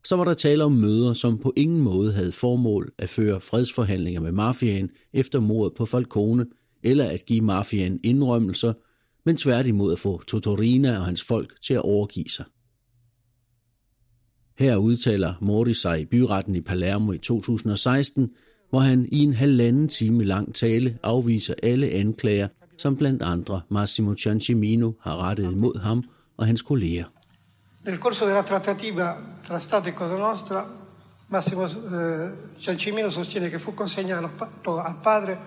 så 0.05 0.17
var 0.17 0.25
der 0.25 0.35
tale 0.35 0.65
om 0.65 0.73
møder, 0.73 1.13
som 1.13 1.39
på 1.39 1.53
ingen 1.57 1.81
måde 1.81 2.13
havde 2.13 2.33
formål 2.33 2.93
at 2.99 3.09
føre 3.09 3.41
fredsforhandlinger 3.41 4.21
med 4.21 4.33
mafiaen 4.33 4.91
efter 5.13 5.41
mordet 5.41 5.75
på 5.77 5.87
Falcone, 5.87 6.47
eller 6.83 7.05
at 7.05 7.27
give 7.27 7.41
mafiaen 7.41 8.01
indrømmelser, 8.05 8.73
men 9.25 9.37
tværtimod 9.37 9.93
at 9.93 9.99
få 9.99 10.23
Totorina 10.23 10.99
og 10.99 11.05
hans 11.05 11.23
folk 11.23 11.63
til 11.63 11.75
at 11.75 11.83
overgive 11.83 12.29
sig. 12.29 12.45
Her 14.59 14.77
udtaler 14.77 15.35
Mori 15.41 15.75
sig 15.75 16.01
i 16.01 16.05
byretten 16.05 16.55
i 16.55 16.61
Palermo 16.61 17.13
i 17.13 17.19
2016, 17.19 18.31
hvor 18.71 18.81
han 18.81 19.09
i 19.13 19.19
en 19.19 19.33
halvanden 19.33 19.89
time 19.89 20.25
lang 20.25 20.55
tale 20.55 20.99
afviser 21.03 21.55
alle 21.63 21.89
anklager, 21.89 22.49
som 22.79 22.97
blandt 22.97 23.23
andre 23.23 23.61
Massimo 23.69 24.15
Ciancimino 24.15 24.93
har 25.01 25.17
rettet 25.17 25.53
imod 25.53 25.81
ham 25.81 26.05
og 26.37 26.47
hans 26.47 26.63
kolleger. 26.63 27.05
Nel 27.85 27.99
corso 27.99 28.27
della 28.27 28.43
trattativa 28.43 29.17
tra 29.47 29.59
Stato 29.59 29.89
e 29.89 29.93
Cosa 29.93 30.17
Nostra, 30.17 30.67
Massimo 31.29 31.65
eh, 31.65 32.31
Ciancimino 32.59 33.11
sostiene 33.11 33.51
che 33.51 33.59
fu 33.59 33.75
consegnato 33.75 34.29
al 34.81 34.95
padre 35.03 35.39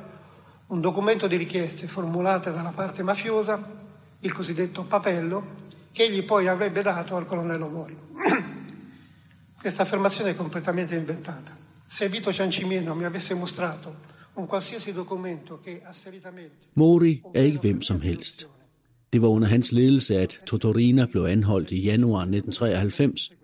un 0.68 0.82
documento 0.82 1.28
di 1.28 1.36
richieste 1.36 1.88
formulate 1.88 2.52
dalla 2.52 2.72
parte 2.74 3.04
mafiosa, 3.04 3.62
il 4.20 4.34
cosiddetto 4.34 4.84
papello, 4.84 5.64
che 5.92 6.04
egli 6.04 6.24
poi 6.24 6.48
avrebbe 6.48 6.82
dato 6.82 7.16
al 7.16 7.26
colonnello 7.26 7.68
Mori. 7.68 7.96
Questa 9.60 9.84
affermazione 9.84 10.32
è 10.32 10.36
completamente 10.36 10.96
inventata. 10.96 11.56
Se 11.86 12.10
Vito 12.10 12.34
Ciancimino 12.34 12.96
mi 12.96 13.06
avesse 13.06 13.34
mostrato 13.34 14.14
un 14.34 14.48
qualsiasi 14.48 14.92
documento 14.92 15.60
che 15.64 15.82
asseritamente... 15.84 16.68
Mori 16.74 17.22
er 17.32 17.46
ikke 17.46 17.60
hvem 17.60 17.82
som 17.82 18.02
helst. 18.02 18.48
Det 19.10 19.22
var 19.22 19.30
under 19.30 19.48
hans 19.48 19.72
ledelse, 19.72 20.20
at 20.20 20.40
Totorina 20.46 21.06
blev 21.06 21.24
anholdt 21.26 21.72
i 21.72 21.80
januar 21.80 22.26
1993, 22.26 23.36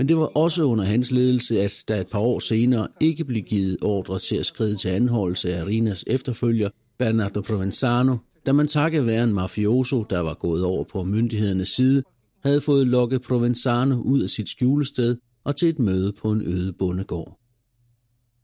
men 0.00 0.08
det 0.08 0.16
var 0.16 0.26
også 0.26 0.64
under 0.64 0.84
hans 0.84 1.10
ledelse, 1.10 1.60
at 1.60 1.84
der 1.88 2.00
et 2.00 2.08
par 2.08 2.18
år 2.18 2.38
senere 2.38 2.88
ikke 3.00 3.24
blev 3.24 3.42
givet 3.42 3.76
ordre 3.82 4.18
til 4.18 4.36
at 4.36 4.46
skride 4.46 4.76
til 4.76 4.88
anholdelse 4.88 5.54
af 5.54 5.66
Rinas 5.66 6.04
efterfølger, 6.06 6.70
Bernardo 6.98 7.40
Provenzano, 7.40 8.16
da 8.46 8.52
man 8.52 8.66
takket 8.66 9.06
være 9.06 9.24
en 9.24 9.32
mafioso, 9.32 10.04
der 10.10 10.18
var 10.18 10.34
gået 10.34 10.64
over 10.64 10.84
på 10.84 11.04
myndighedernes 11.04 11.68
side, 11.68 12.02
havde 12.44 12.60
fået 12.60 12.86
lokket 12.86 13.22
Provenzano 13.22 14.00
ud 14.00 14.22
af 14.22 14.28
sit 14.28 14.48
skjulested 14.48 15.16
og 15.44 15.56
til 15.56 15.68
et 15.68 15.78
møde 15.78 16.12
på 16.12 16.32
en 16.32 16.42
øde 16.42 16.72
bondegård. 16.72 17.38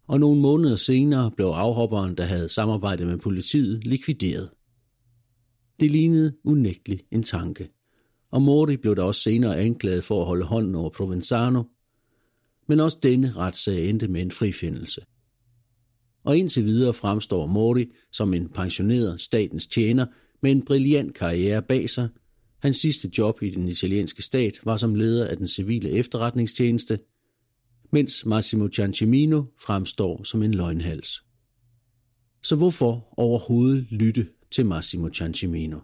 Og 0.09 0.21
nogle 0.21 0.41
måneder 0.41 0.77
senere 0.77 1.31
blev 1.31 1.47
afhopperen, 1.47 2.17
der 2.17 2.25
havde 2.25 2.49
samarbejdet 2.49 3.07
med 3.07 3.19
politiet, 3.19 3.87
likvideret. 3.87 4.49
Det 5.81 5.91
lignede 5.91 6.33
unægteligt 6.45 7.03
en 7.11 7.23
tanke. 7.23 7.76
Og 8.31 8.43
Mori 8.43 8.77
blev 8.77 8.97
da 8.97 9.03
også 9.03 9.21
senere 9.21 9.59
anklaget 9.59 10.05
for 10.05 10.21
at 10.21 10.27
holde 10.27 10.45
hånden 10.45 10.75
over 10.75 10.91
Provenzano, 10.91 11.63
men 12.69 12.81
også 12.81 12.99
denne 13.03 13.33
retssag 13.33 13.89
endte 13.89 14.09
med 14.09 14.23
en 14.23 14.31
frifindelse. 14.31 15.01
Og 16.25 16.37
indtil 16.37 16.65
videre 16.65 16.95
fremstår 16.95 17.47
Mori 17.47 17.87
som 18.13 18.35
en 18.35 18.49
pensioneret 18.49 19.21
statens 19.21 19.67
tjener 19.67 20.07
med 20.43 20.51
en 20.51 20.65
brilliant 20.65 21.15
karriere 21.15 21.63
bag 21.63 21.91
sig. 21.91 22.09
Hans 22.59 22.77
sidste 22.77 23.11
job 23.19 23.43
i 23.43 23.51
den 23.51 23.69
italienske 23.69 24.23
stat 24.23 24.61
var 24.65 24.77
som 24.77 24.95
leder 24.95 25.29
af 25.29 25.37
den 25.37 25.47
civile 25.47 25.91
efterretningstjeneste, 25.91 26.99
mens 27.93 28.27
Massimo 28.27 28.69
Ciancimino 28.69 29.43
fremstår 29.61 30.25
som 30.25 30.43
en 30.43 30.55
løgnhals. 30.55 31.23
Så 32.43 32.57
hvorfor 32.57 33.15
overhovedet 33.17 33.87
lytte 33.91 34.29
til 34.51 34.67
Massimo 34.67 35.09
Ciancimino. 35.15 35.79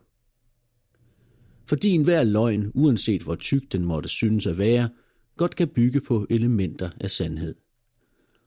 Fordi 1.73 1.91
enhver 1.91 2.25
løgn, 2.25 2.71
uanset 2.75 3.23
hvor 3.23 3.35
tyk 3.35 3.73
den 3.73 3.85
måtte 3.85 4.09
synes 4.09 4.47
at 4.47 4.59
være, 4.59 4.89
godt 5.37 5.57
kan 5.57 5.69
bygge 5.69 6.01
på 6.01 6.27
elementer 6.31 6.91
af 7.01 7.11
sandhed. 7.11 7.55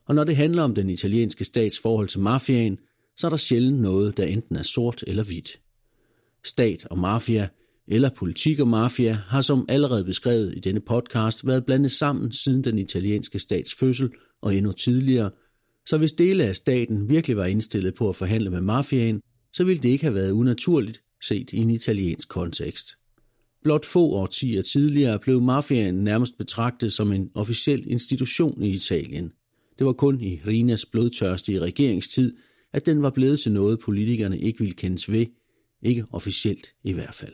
Og 0.04 0.14
når 0.14 0.24
det 0.24 0.36
handler 0.36 0.62
om 0.62 0.74
den 0.74 0.90
italienske 0.90 1.44
stats 1.44 1.78
forhold 1.78 2.08
til 2.08 2.20
mafiaen, 2.20 2.78
så 3.16 3.26
er 3.26 3.28
der 3.28 3.36
sjældent 3.36 3.80
noget, 3.80 4.16
der 4.16 4.24
enten 4.24 4.56
er 4.56 4.62
sort 4.62 5.04
eller 5.06 5.22
hvidt. 5.24 5.60
Stat 6.44 6.84
og 6.84 6.98
mafia, 6.98 7.48
eller 7.88 8.10
politik 8.16 8.60
og 8.60 8.68
mafia, 8.68 9.12
har 9.12 9.40
som 9.40 9.66
allerede 9.68 10.04
beskrevet 10.04 10.54
i 10.56 10.60
denne 10.60 10.80
podcast 10.80 11.46
været 11.46 11.66
blandet 11.66 11.92
sammen 11.92 12.32
siden 12.32 12.64
den 12.64 12.78
italienske 12.78 13.38
stats 13.38 13.74
fødsel 13.74 14.10
og 14.42 14.56
endnu 14.56 14.72
tidligere, 14.72 15.30
så 15.86 15.98
hvis 15.98 16.12
dele 16.12 16.44
af 16.44 16.56
staten 16.56 17.10
virkelig 17.10 17.36
var 17.36 17.46
indstillet 17.46 17.94
på 17.94 18.08
at 18.08 18.16
forhandle 18.16 18.50
med 18.50 18.60
mafiaen, 18.60 19.20
så 19.52 19.64
ville 19.64 19.82
det 19.82 19.88
ikke 19.88 20.04
have 20.04 20.14
været 20.14 20.30
unaturligt 20.30 21.02
set 21.22 21.52
i 21.52 21.56
en 21.56 21.70
italiensk 21.70 22.28
kontekst. 22.28 22.96
Blot 23.66 23.84
få 23.84 24.00
årtier 24.00 24.62
tidligere 24.62 25.18
blev 25.18 25.42
mafiaen 25.42 25.94
nærmest 25.94 26.38
betragtet 26.38 26.92
som 26.92 27.12
en 27.12 27.30
officiel 27.34 27.90
institution 27.90 28.62
i 28.62 28.70
Italien. 28.70 29.32
Det 29.78 29.86
var 29.86 29.92
kun 29.92 30.20
i 30.20 30.40
Rinas 30.46 30.86
blodtørstige 30.86 31.60
regeringstid, 31.60 32.36
at 32.72 32.86
den 32.86 33.02
var 33.02 33.10
blevet 33.10 33.40
til 33.40 33.52
noget, 33.52 33.80
politikerne 33.80 34.38
ikke 34.38 34.58
ville 34.58 34.74
kendes 34.74 35.12
ved, 35.12 35.26
ikke 35.82 36.04
officielt 36.10 36.66
i 36.84 36.92
hvert 36.92 37.14
fald. 37.14 37.32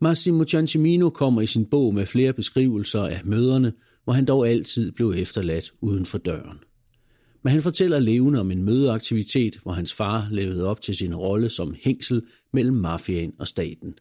Massimo 0.00 0.44
Ciancimino 0.44 1.10
kommer 1.10 1.40
i 1.40 1.46
sin 1.46 1.66
bog 1.66 1.94
med 1.94 2.06
flere 2.06 2.32
beskrivelser 2.32 3.02
af 3.02 3.20
møderne, 3.24 3.72
hvor 4.04 4.12
han 4.12 4.24
dog 4.24 4.48
altid 4.48 4.92
blev 4.92 5.14
efterladt 5.16 5.72
uden 5.80 6.06
for 6.06 6.18
døren. 6.18 6.58
Men 7.42 7.52
han 7.52 7.62
fortæller 7.62 7.98
levende 7.98 8.40
om 8.40 8.50
en 8.50 8.62
mødeaktivitet, 8.62 9.58
hvor 9.62 9.72
hans 9.72 9.94
far 9.94 10.28
levede 10.30 10.66
op 10.66 10.80
til 10.80 10.96
sin 10.96 11.14
rolle 11.14 11.48
som 11.48 11.74
hængsel 11.80 12.22
mellem 12.52 12.76
mafiaen 12.76 13.32
og 13.38 13.48
staten. 13.48 13.94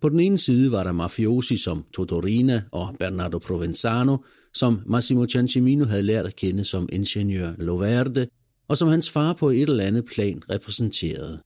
På 0.00 0.08
den 0.08 0.20
ene 0.20 0.38
side 0.38 0.72
var 0.72 0.82
der 0.82 0.92
mafiosi 0.92 1.56
som 1.56 1.84
Totorina 1.94 2.62
og 2.72 2.96
Bernardo 2.98 3.38
Provenzano, 3.38 4.16
som 4.54 4.80
Massimo 4.86 5.26
Ciancimino 5.26 5.84
havde 5.84 6.02
lært 6.02 6.26
at 6.26 6.36
kende 6.36 6.64
som 6.64 6.88
ingeniør 6.92 7.52
Loverde, 7.58 8.26
og 8.68 8.78
som 8.78 8.88
hans 8.88 9.10
far 9.10 9.32
på 9.32 9.50
et 9.50 9.68
eller 9.68 9.84
andet 9.84 10.04
plan 10.04 10.42
repræsenterede. 10.50 11.40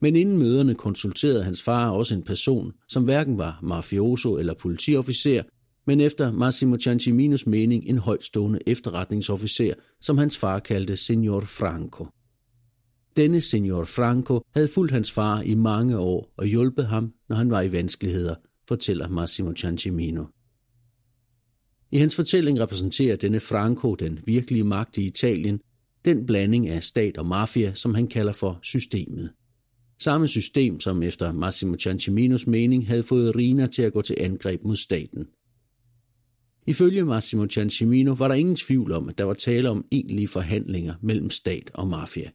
Men 0.00 0.16
inden 0.16 0.38
møderne 0.38 0.74
konsulterede 0.74 1.44
hans 1.44 1.62
far 1.62 1.90
også 1.90 2.14
en 2.14 2.22
person, 2.22 2.72
som 2.88 3.04
hverken 3.04 3.38
var 3.38 3.58
mafioso 3.62 4.36
eller 4.38 4.54
politiofficer, 4.54 5.42
men 5.86 6.00
efter 6.00 6.32
Massimo 6.32 6.76
Cianciminos 6.78 7.46
mening 7.46 7.86
en 7.86 7.98
højtstående 7.98 8.58
efterretningsofficer, 8.66 9.74
som 10.00 10.18
hans 10.18 10.38
far 10.38 10.58
kaldte 10.58 10.96
Signor 10.96 11.40
Franco. 11.40 12.06
Denne 13.16 13.40
Signor 13.40 13.84
Franco 13.84 14.40
havde 14.54 14.68
fulgt 14.68 14.92
hans 14.92 15.12
far 15.12 15.40
i 15.40 15.54
mange 15.54 15.98
år 15.98 16.32
og 16.36 16.46
hjulpet 16.46 16.86
ham, 16.86 17.12
når 17.32 17.36
han 17.36 17.50
var 17.50 17.62
i 17.62 17.72
vanskeligheder, 17.72 18.34
fortæller 18.68 19.08
Massimo 19.08 19.52
Ciancimino. 19.54 20.24
I 21.90 21.98
hans 21.98 22.16
fortælling 22.16 22.60
repræsenterer 22.60 23.16
denne 23.16 23.40
Franco 23.40 23.94
den 23.94 24.20
virkelige 24.26 24.64
magt 24.64 24.98
i 24.98 25.06
Italien, 25.06 25.60
den 26.04 26.26
blanding 26.26 26.68
af 26.68 26.82
stat 26.82 27.18
og 27.18 27.26
mafia, 27.26 27.74
som 27.74 27.94
han 27.94 28.08
kalder 28.08 28.32
for 28.32 28.58
systemet. 28.62 29.32
Samme 29.98 30.28
system, 30.28 30.80
som 30.80 31.02
efter 31.02 31.32
Massimo 31.32 31.76
Cianciminos 31.76 32.46
mening 32.46 32.86
havde 32.86 33.02
fået 33.02 33.36
Rina 33.36 33.66
til 33.66 33.82
at 33.82 33.92
gå 33.92 34.02
til 34.02 34.16
angreb 34.20 34.64
mod 34.64 34.76
staten– 34.76 35.26
Ifølge 36.66 37.04
Massimo 37.04 37.46
Ciancimino 37.46 38.12
var 38.12 38.28
der 38.28 38.34
ingen 38.34 38.56
tvivl 38.56 38.92
om, 38.92 39.08
at 39.08 39.18
der 39.18 39.24
var 39.24 39.34
tale 39.34 39.70
om 39.70 39.84
egentlige 39.90 40.28
forhandlinger 40.28 40.94
mellem 41.00 41.30
stat 41.30 41.70
og 41.74 41.86
mafia. 41.86 42.30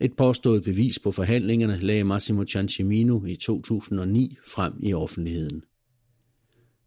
Et 0.00 0.16
påstået 0.16 0.62
bevis 0.62 0.98
på 0.98 1.12
forhandlingerne 1.12 1.78
lagde 1.78 2.04
Massimo 2.04 2.44
Ciancimino 2.44 3.24
i 3.24 3.36
2009 3.36 4.36
frem 4.46 4.72
i 4.82 4.94
offentligheden. 4.94 5.62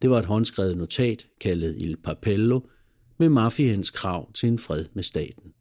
Det 0.01 0.09
var 0.09 0.19
et 0.19 0.25
håndskrevet 0.25 0.77
notat 0.77 1.27
kaldet 1.41 1.75
Il 1.79 1.97
Papello 1.97 2.61
med 3.17 3.29
mafiens 3.29 3.91
krav 3.91 4.33
til 4.33 4.49
en 4.49 4.59
fred 4.59 4.85
med 4.93 5.03
staten. 5.03 5.53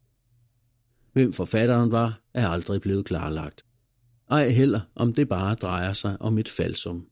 Hvem 1.12 1.33
forfatteren 1.33 1.93
var, 1.93 2.21
er 2.35 2.49
aldrig 2.49 2.81
blevet 2.81 3.05
klarlagt. 3.05 3.65
Ej 4.31 4.49
heller, 4.49 4.81
om 4.95 5.12
det 5.12 5.29
bare 5.29 5.55
drejer 5.55 5.93
sig 5.93 6.17
om 6.21 6.38
et 6.38 6.49
falsum. 6.49 7.07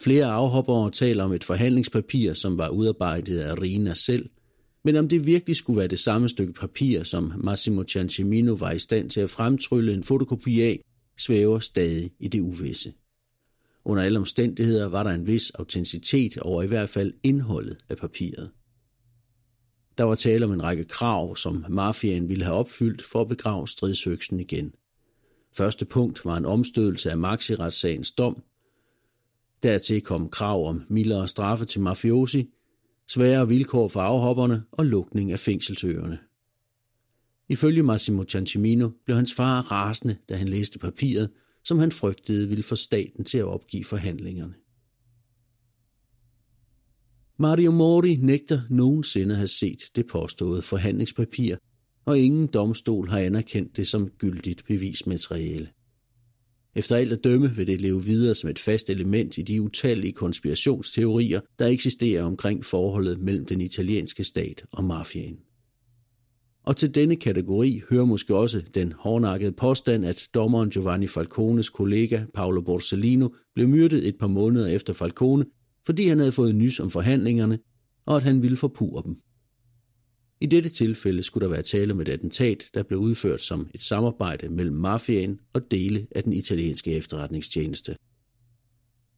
Flere 0.00 0.26
afhoppere 0.26 0.90
taler 0.90 1.24
om 1.24 1.32
et 1.32 1.44
forhandlingspapir, 1.44 2.34
som 2.34 2.58
var 2.58 2.68
udarbejdet 2.68 3.38
af 3.38 3.62
Rina 3.62 3.94
selv, 3.94 4.30
men 4.84 4.96
om 4.96 5.08
det 5.08 5.26
virkelig 5.26 5.56
skulle 5.56 5.78
være 5.78 5.88
det 5.88 5.98
samme 5.98 6.28
stykke 6.28 6.52
papir, 6.52 7.02
som 7.02 7.32
Massimo 7.36 7.84
Ciancimino 7.84 8.52
var 8.52 8.70
i 8.70 8.78
stand 8.78 9.10
til 9.10 9.20
at 9.20 9.30
fremtrylle 9.30 9.94
en 9.94 10.04
fotokopi 10.04 10.60
af, 10.60 10.84
svæver 11.18 11.58
stadig 11.58 12.10
i 12.18 12.28
det 12.28 12.40
uvisse. 12.40 12.92
Under 13.84 14.02
alle 14.02 14.18
omstændigheder 14.18 14.88
var 14.88 15.02
der 15.02 15.10
en 15.10 15.26
vis 15.26 15.50
autenticitet 15.50 16.38
over 16.38 16.62
i 16.62 16.66
hvert 16.66 16.88
fald 16.88 17.12
indholdet 17.22 17.76
af 17.88 17.96
papiret. 17.96 18.50
Der 19.98 20.04
var 20.04 20.14
tale 20.14 20.44
om 20.44 20.52
en 20.52 20.62
række 20.62 20.84
krav, 20.84 21.36
som 21.36 21.64
mafiaen 21.68 22.28
ville 22.28 22.44
have 22.44 22.56
opfyldt 22.56 23.02
for 23.02 23.20
at 23.20 23.28
begrave 23.28 23.68
stridsøksen 23.68 24.40
igen. 24.40 24.74
Første 25.56 25.84
punkt 25.84 26.24
var 26.24 26.36
en 26.36 26.44
omstødelse 26.44 27.10
af 27.10 27.18
maxiretssagens 27.18 28.12
dom, 28.12 28.42
Dertil 29.62 30.00
kom 30.00 30.28
krav 30.28 30.68
om 30.68 30.82
mildere 30.88 31.28
straffe 31.28 31.64
til 31.64 31.80
mafiosi, 31.80 32.50
svære 33.14 33.48
vilkår 33.48 33.88
for 33.88 34.00
afhopperne 34.00 34.62
og 34.72 34.86
lukning 34.86 35.32
af 35.32 35.40
fængselsøerne. 35.40 36.18
Ifølge 37.48 37.82
Massimo 37.82 38.24
Ciancimino 38.24 38.90
blev 39.04 39.16
hans 39.16 39.34
far 39.34 39.60
rasende, 39.60 40.16
da 40.28 40.36
han 40.36 40.48
læste 40.48 40.78
papiret, 40.78 41.30
som 41.64 41.78
han 41.78 41.92
frygtede 41.92 42.48
ville 42.48 42.62
få 42.62 42.76
staten 42.76 43.24
til 43.24 43.38
at 43.38 43.44
opgive 43.44 43.84
forhandlingerne. 43.84 44.54
Mario 47.38 47.70
Mori 47.70 48.16
nægter 48.16 48.60
nogensinde 48.70 49.32
at 49.34 49.38
have 49.38 49.48
set 49.48 49.82
det 49.96 50.06
påståede 50.06 50.62
forhandlingspapir, 50.62 51.56
og 52.04 52.18
ingen 52.18 52.46
domstol 52.46 53.08
har 53.08 53.18
anerkendt 53.18 53.76
det 53.76 53.86
som 53.86 54.08
gyldigt 54.08 54.64
bevismateriale. 54.66 55.68
Efter 56.76 56.96
alt 56.96 57.12
at 57.12 57.24
dømme 57.24 57.56
vil 57.56 57.66
det 57.66 57.80
leve 57.80 58.04
videre 58.04 58.34
som 58.34 58.50
et 58.50 58.58
fast 58.58 58.90
element 58.90 59.38
i 59.38 59.42
de 59.42 59.62
utallige 59.62 60.12
konspirationsteorier, 60.12 61.40
der 61.58 61.66
eksisterer 61.66 62.22
omkring 62.22 62.64
forholdet 62.64 63.20
mellem 63.20 63.46
den 63.46 63.60
italienske 63.60 64.24
stat 64.24 64.64
og 64.72 64.84
mafiaen. 64.84 65.36
Og 66.64 66.76
til 66.76 66.94
denne 66.94 67.16
kategori 67.16 67.82
hører 67.90 68.04
måske 68.04 68.36
også 68.36 68.62
den 68.74 68.92
hårdnakkede 68.92 69.52
påstand, 69.52 70.04
at 70.04 70.28
dommeren 70.34 70.70
Giovanni 70.70 71.06
Falcones 71.06 71.68
kollega 71.68 72.24
Paolo 72.34 72.60
Borsellino 72.60 73.28
blev 73.54 73.68
myrdet 73.68 74.08
et 74.08 74.14
par 74.20 74.26
måneder 74.26 74.66
efter 74.66 74.92
Falcone, 74.92 75.44
fordi 75.86 76.08
han 76.08 76.18
havde 76.18 76.32
fået 76.32 76.54
nys 76.54 76.80
om 76.80 76.90
forhandlingerne, 76.90 77.58
og 78.06 78.16
at 78.16 78.22
han 78.22 78.42
ville 78.42 78.56
forpure 78.56 79.02
dem. 79.06 79.16
I 80.42 80.46
dette 80.46 80.68
tilfælde 80.68 81.22
skulle 81.22 81.44
der 81.44 81.52
være 81.52 81.62
tale 81.62 81.92
om 81.92 82.00
et 82.00 82.08
attentat, 82.08 82.70
der 82.74 82.82
blev 82.82 82.98
udført 82.98 83.40
som 83.40 83.70
et 83.74 83.80
samarbejde 83.80 84.48
mellem 84.48 84.76
mafiaen 84.76 85.40
og 85.52 85.70
dele 85.70 86.06
af 86.10 86.22
den 86.22 86.32
italienske 86.32 86.92
efterretningstjeneste. 86.92 87.96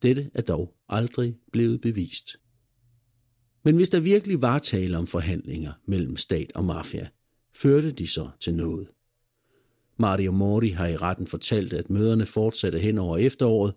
Dette 0.03 0.31
er 0.35 0.43
dog 0.43 0.75
aldrig 0.89 1.37
blevet 1.53 1.81
bevist. 1.81 2.37
Men 3.65 3.77
hvis 3.77 3.89
der 3.89 4.01
virkelig 4.01 4.43
var 4.43 4.59
tale 4.59 4.99
om 4.99 5.07
forhandlinger 5.07 5.73
mellem 5.87 6.17
stat 6.17 6.53
og 6.55 6.65
mafia, 6.65 7.09
førte 7.57 7.91
de 7.91 8.07
så 8.07 8.29
til 8.41 8.55
noget. 8.55 8.89
Mario 9.99 10.33
Mori 10.33 10.69
har 10.69 10.87
i 10.87 10.97
retten 10.97 11.27
fortalt, 11.27 11.73
at 11.73 11.91
møderne 11.91 12.27
fortsatte 12.27 12.79
hen 12.79 12.99
over 12.99 13.19
efteråret, 13.19 13.75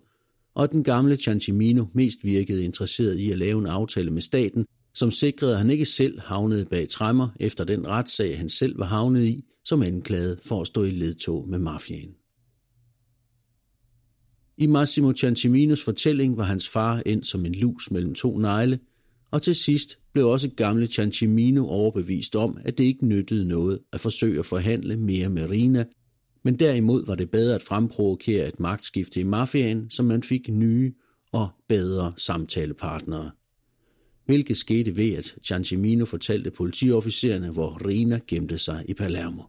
og 0.54 0.64
at 0.64 0.72
den 0.72 0.84
gamle 0.84 1.16
Ciancimino 1.16 1.84
mest 1.92 2.24
virkede 2.24 2.64
interesseret 2.64 3.18
i 3.18 3.30
at 3.30 3.38
lave 3.38 3.58
en 3.58 3.66
aftale 3.66 4.10
med 4.10 4.22
staten, 4.22 4.66
som 4.94 5.10
sikrede, 5.10 5.52
at 5.52 5.58
han 5.58 5.70
ikke 5.70 5.84
selv 5.84 6.20
havnede 6.20 6.64
bag 6.64 6.88
træmmer 6.88 7.28
efter 7.40 7.64
den 7.64 7.86
retssag, 7.86 8.38
han 8.38 8.48
selv 8.48 8.78
var 8.78 8.86
havnet 8.86 9.24
i, 9.24 9.44
som 9.64 9.82
anklaget 9.82 10.40
for 10.42 10.60
at 10.60 10.66
stå 10.66 10.84
i 10.84 10.90
ledtog 10.90 11.48
med 11.48 11.58
mafiaen. 11.58 12.14
I 14.58 14.66
Massimo 14.66 15.12
Cianciminos 15.12 15.84
fortælling 15.84 16.36
var 16.36 16.44
hans 16.44 16.68
far 16.68 17.02
ind 17.06 17.24
som 17.24 17.46
en 17.46 17.54
lus 17.54 17.90
mellem 17.90 18.14
to 18.14 18.38
negle, 18.38 18.78
og 19.30 19.42
til 19.42 19.54
sidst 19.54 19.98
blev 20.12 20.28
også 20.28 20.48
gamle 20.56 20.86
Ciancimino 20.86 21.68
overbevist 21.68 22.36
om, 22.36 22.58
at 22.64 22.78
det 22.78 22.84
ikke 22.84 23.06
nyttede 23.06 23.48
noget 23.48 23.78
at 23.92 24.00
forsøge 24.00 24.38
at 24.38 24.46
forhandle 24.46 24.96
mere 24.96 25.28
med 25.28 25.50
Rina, 25.50 25.84
men 26.44 26.58
derimod 26.58 27.06
var 27.06 27.14
det 27.14 27.30
bedre 27.30 27.54
at 27.54 27.62
fremprovokere 27.62 28.48
et 28.48 28.60
magtskifte 28.60 29.20
i 29.20 29.22
mafiaen, 29.22 29.90
så 29.90 30.02
man 30.02 30.22
fik 30.22 30.48
nye 30.48 30.92
og 31.32 31.48
bedre 31.68 32.12
samtalepartnere. 32.16 33.30
Hvilket 34.28 34.56
skete 34.56 34.96
ved, 34.96 35.14
at 35.14 35.34
Ciancimino 35.44 36.04
fortalte 36.04 36.50
politiofficererne, 36.50 37.50
hvor 37.50 37.86
Rina 37.86 38.20
gemte 38.26 38.58
sig 38.58 38.84
i 38.88 38.94
Palermo. 38.94 39.42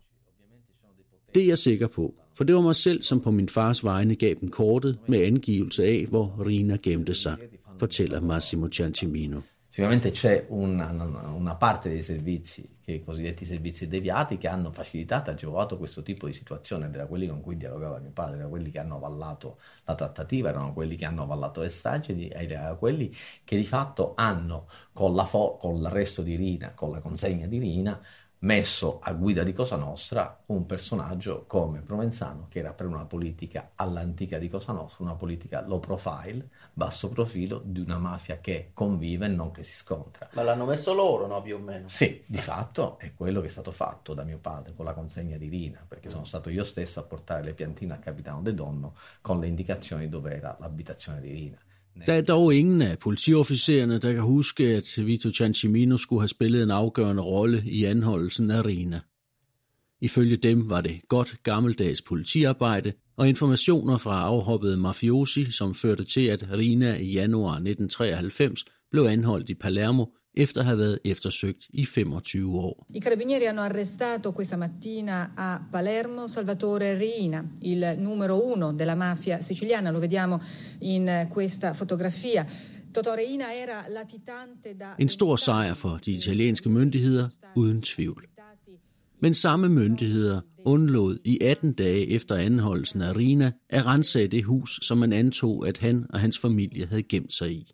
Det 1.35 1.43
er 1.43 1.47
jeg 1.47 1.57
sikker 1.57 1.87
på, 1.87 2.13
for 2.37 2.43
det 2.43 2.55
var 2.55 2.61
mig 2.61 2.75
selv, 2.75 3.01
som 3.01 3.21
på 3.21 3.31
min 3.31 3.49
fars 3.49 3.83
vegne 3.83 4.15
gav 4.15 4.35
dem 4.41 4.49
kortet 4.49 4.97
med 5.07 5.21
angivelse 5.21 5.83
af, 5.85 6.05
hvor 6.09 6.45
Rina 6.45 6.77
gemte 6.83 7.13
sig, 7.13 7.37
fortæller 7.79 8.21
Massimo 8.21 8.69
Ciancimino. 8.69 9.41
Sicuramente 9.71 10.09
c'è 10.09 10.47
una, 10.49 10.89
una, 11.31 11.55
parte 11.55 11.89
dei 11.89 12.01
servizi, 12.01 12.77
che 12.81 12.93
i 12.93 13.03
cosiddetti 13.03 13.45
servizi 13.45 13.87
deviati, 13.87 14.39
che 14.39 14.47
hanno 14.47 14.71
facilitato, 14.71 15.29
agevolato 15.29 15.77
questo 15.77 16.01
tipo 16.01 16.25
di 16.25 16.33
situazione, 16.33 16.89
era 16.91 17.05
quelli 17.05 17.27
con 17.27 17.39
cui 17.39 17.55
dialogava 17.55 17.99
mio 17.99 18.09
padre, 18.09 18.37
erano 18.37 18.49
quelli 18.49 18.71
che 18.71 18.79
hanno 18.79 18.95
avallato 18.95 19.59
la 19.85 19.93
trattativa, 19.93 20.49
erano 20.49 20.73
quelli 20.73 20.95
che 20.95 21.05
hanno 21.05 21.21
avallato 21.21 21.61
le 21.61 21.69
stragi, 21.69 22.29
erano 22.29 22.77
quelli 22.79 23.15
che 23.43 23.57
di 23.57 23.65
fatto 23.65 24.13
hanno, 24.15 24.67
con, 24.91 25.13
la 25.13 25.25
con 25.25 25.81
l'arresto 25.81 26.23
di 26.23 26.35
Rina, 26.35 26.73
con 26.73 26.89
la 26.89 26.99
consegna 26.99 27.45
di 27.45 27.59
Rina, 27.59 28.01
messo 28.39 28.99
a 29.01 29.13
guida 29.13 29.43
di 29.43 29.53
Cosa 29.53 29.75
Nostra 29.75 30.43
un 30.47 30.65
personaggio 30.65 31.43
come 31.45 31.81
Provenzano, 31.81 32.47
che 32.49 32.59
era 32.59 32.73
per 32.73 32.85
una 32.85 33.05
politica 33.05 33.71
all'antica 33.75 34.37
di 34.37 34.47
Cosa 34.47 34.71
Nostra, 34.71 35.03
una 35.03 35.15
politica 35.15 35.65
low 35.65 35.79
profile, 35.79 36.47
basso 36.71 37.09
profilo, 37.09 37.61
di 37.63 37.81
una 37.81 37.97
mafia 37.97 38.37
che 38.39 38.71
convive 38.73 39.25
e 39.25 39.29
non 39.29 39.51
che 39.51 39.63
si 39.63 39.73
scontra. 39.73 40.29
Ma 40.33 40.43
l'hanno 40.43 40.65
messo 40.65 40.93
loro, 40.93 41.27
no, 41.27 41.41
più 41.41 41.55
o 41.55 41.59
meno? 41.59 41.87
Sì, 41.87 42.23
di 42.25 42.37
fatto 42.37 42.97
è 42.99 43.13
quello 43.13 43.41
che 43.41 43.47
è 43.47 43.51
stato 43.51 43.71
fatto 43.71 44.13
da 44.13 44.23
mio 44.23 44.37
padre 44.37 44.73
con 44.73 44.85
la 44.85 44.93
consegna 44.93 45.37
di 45.37 45.49
Rina, 45.49 45.83
perché 45.85 46.09
sono 46.09 46.25
stato 46.25 46.49
io 46.49 46.63
stesso 46.63 46.99
a 46.99 47.03
portare 47.03 47.43
le 47.43 47.53
piantine 47.53 47.93
al 47.93 47.99
capitano 47.99 48.41
De 48.41 48.53
Donno 48.53 48.95
con 49.21 49.39
le 49.39 49.47
indicazioni 49.47 50.07
dove 50.07 50.35
era 50.35 50.55
l'abitazione 50.59 51.19
di 51.19 51.31
Rina. 51.31 51.57
Der 52.05 52.13
er 52.13 52.21
dog 52.21 52.55
ingen 52.55 52.81
af 52.81 52.99
politiofficererne, 52.99 53.97
der 53.97 54.13
kan 54.13 54.21
huske, 54.21 54.63
at 54.63 54.99
Vito 55.05 55.31
Ciancimino 55.31 55.97
skulle 55.97 56.21
have 56.21 56.27
spillet 56.27 56.63
en 56.63 56.71
afgørende 56.71 57.21
rolle 57.21 57.63
i 57.65 57.83
anholdelsen 57.83 58.51
af 58.51 58.65
Rina. 58.65 58.99
Ifølge 60.01 60.37
dem 60.37 60.69
var 60.69 60.81
det 60.81 61.01
godt 61.07 61.43
gammeldags 61.43 62.01
politiarbejde 62.01 62.93
og 63.17 63.29
informationer 63.29 63.97
fra 63.97 64.21
afhoppede 64.21 64.77
mafiosi, 64.77 65.51
som 65.51 65.75
førte 65.75 66.03
til, 66.03 66.25
at 66.27 66.51
Rina 66.51 66.97
i 66.97 67.11
januar 67.11 67.51
1993 67.51 68.65
blev 68.91 69.03
anholdt 69.03 69.49
i 69.49 69.55
Palermo 69.55 70.05
efter 70.33 70.59
at 70.61 70.65
have 70.65 70.77
været 70.77 70.99
eftersøgt 71.05 71.67
i 71.73 71.85
25 71.85 72.59
år. 72.59 72.85
I 72.93 72.99
carabinieri 72.99 73.45
hanno 73.45 73.61
arrestato 73.61 74.31
questa 74.31 74.57
mattina 74.57 75.31
a 75.37 75.59
Palermo 75.71 76.27
Salvatore 76.27 76.99
Riina, 76.99 77.43
il 77.61 77.95
numero 77.97 78.53
uno 78.53 78.71
della 78.73 78.95
mafia 78.95 79.41
siciliana, 79.41 79.91
lo 79.91 79.99
vediamo 79.99 80.41
in 80.81 81.27
questa 81.35 81.73
fotografia. 81.73 82.45
En 84.99 85.09
stor 85.09 85.35
sejr 85.35 85.73
for 85.73 85.97
de 86.05 86.11
italienske 86.11 86.69
myndigheder, 86.69 87.29
uden 87.55 87.81
tvivl. 87.81 88.27
Men 89.21 89.33
samme 89.33 89.69
myndigheder 89.69 90.41
undlod 90.65 91.17
i 91.25 91.37
18 91.41 91.73
dage 91.73 92.07
efter 92.07 92.35
anholdelsen 92.35 93.01
af 93.01 93.15
Rina 93.15 93.51
at 93.69 93.85
rense 93.85 94.27
det 94.27 94.43
hus, 94.43 94.79
som 94.81 94.97
man 94.97 95.13
antog, 95.13 95.67
at 95.67 95.77
han 95.77 96.05
og 96.09 96.19
hans 96.19 96.39
familie 96.39 96.85
havde 96.85 97.03
gemt 97.03 97.33
sig 97.33 97.51
i. 97.51 97.71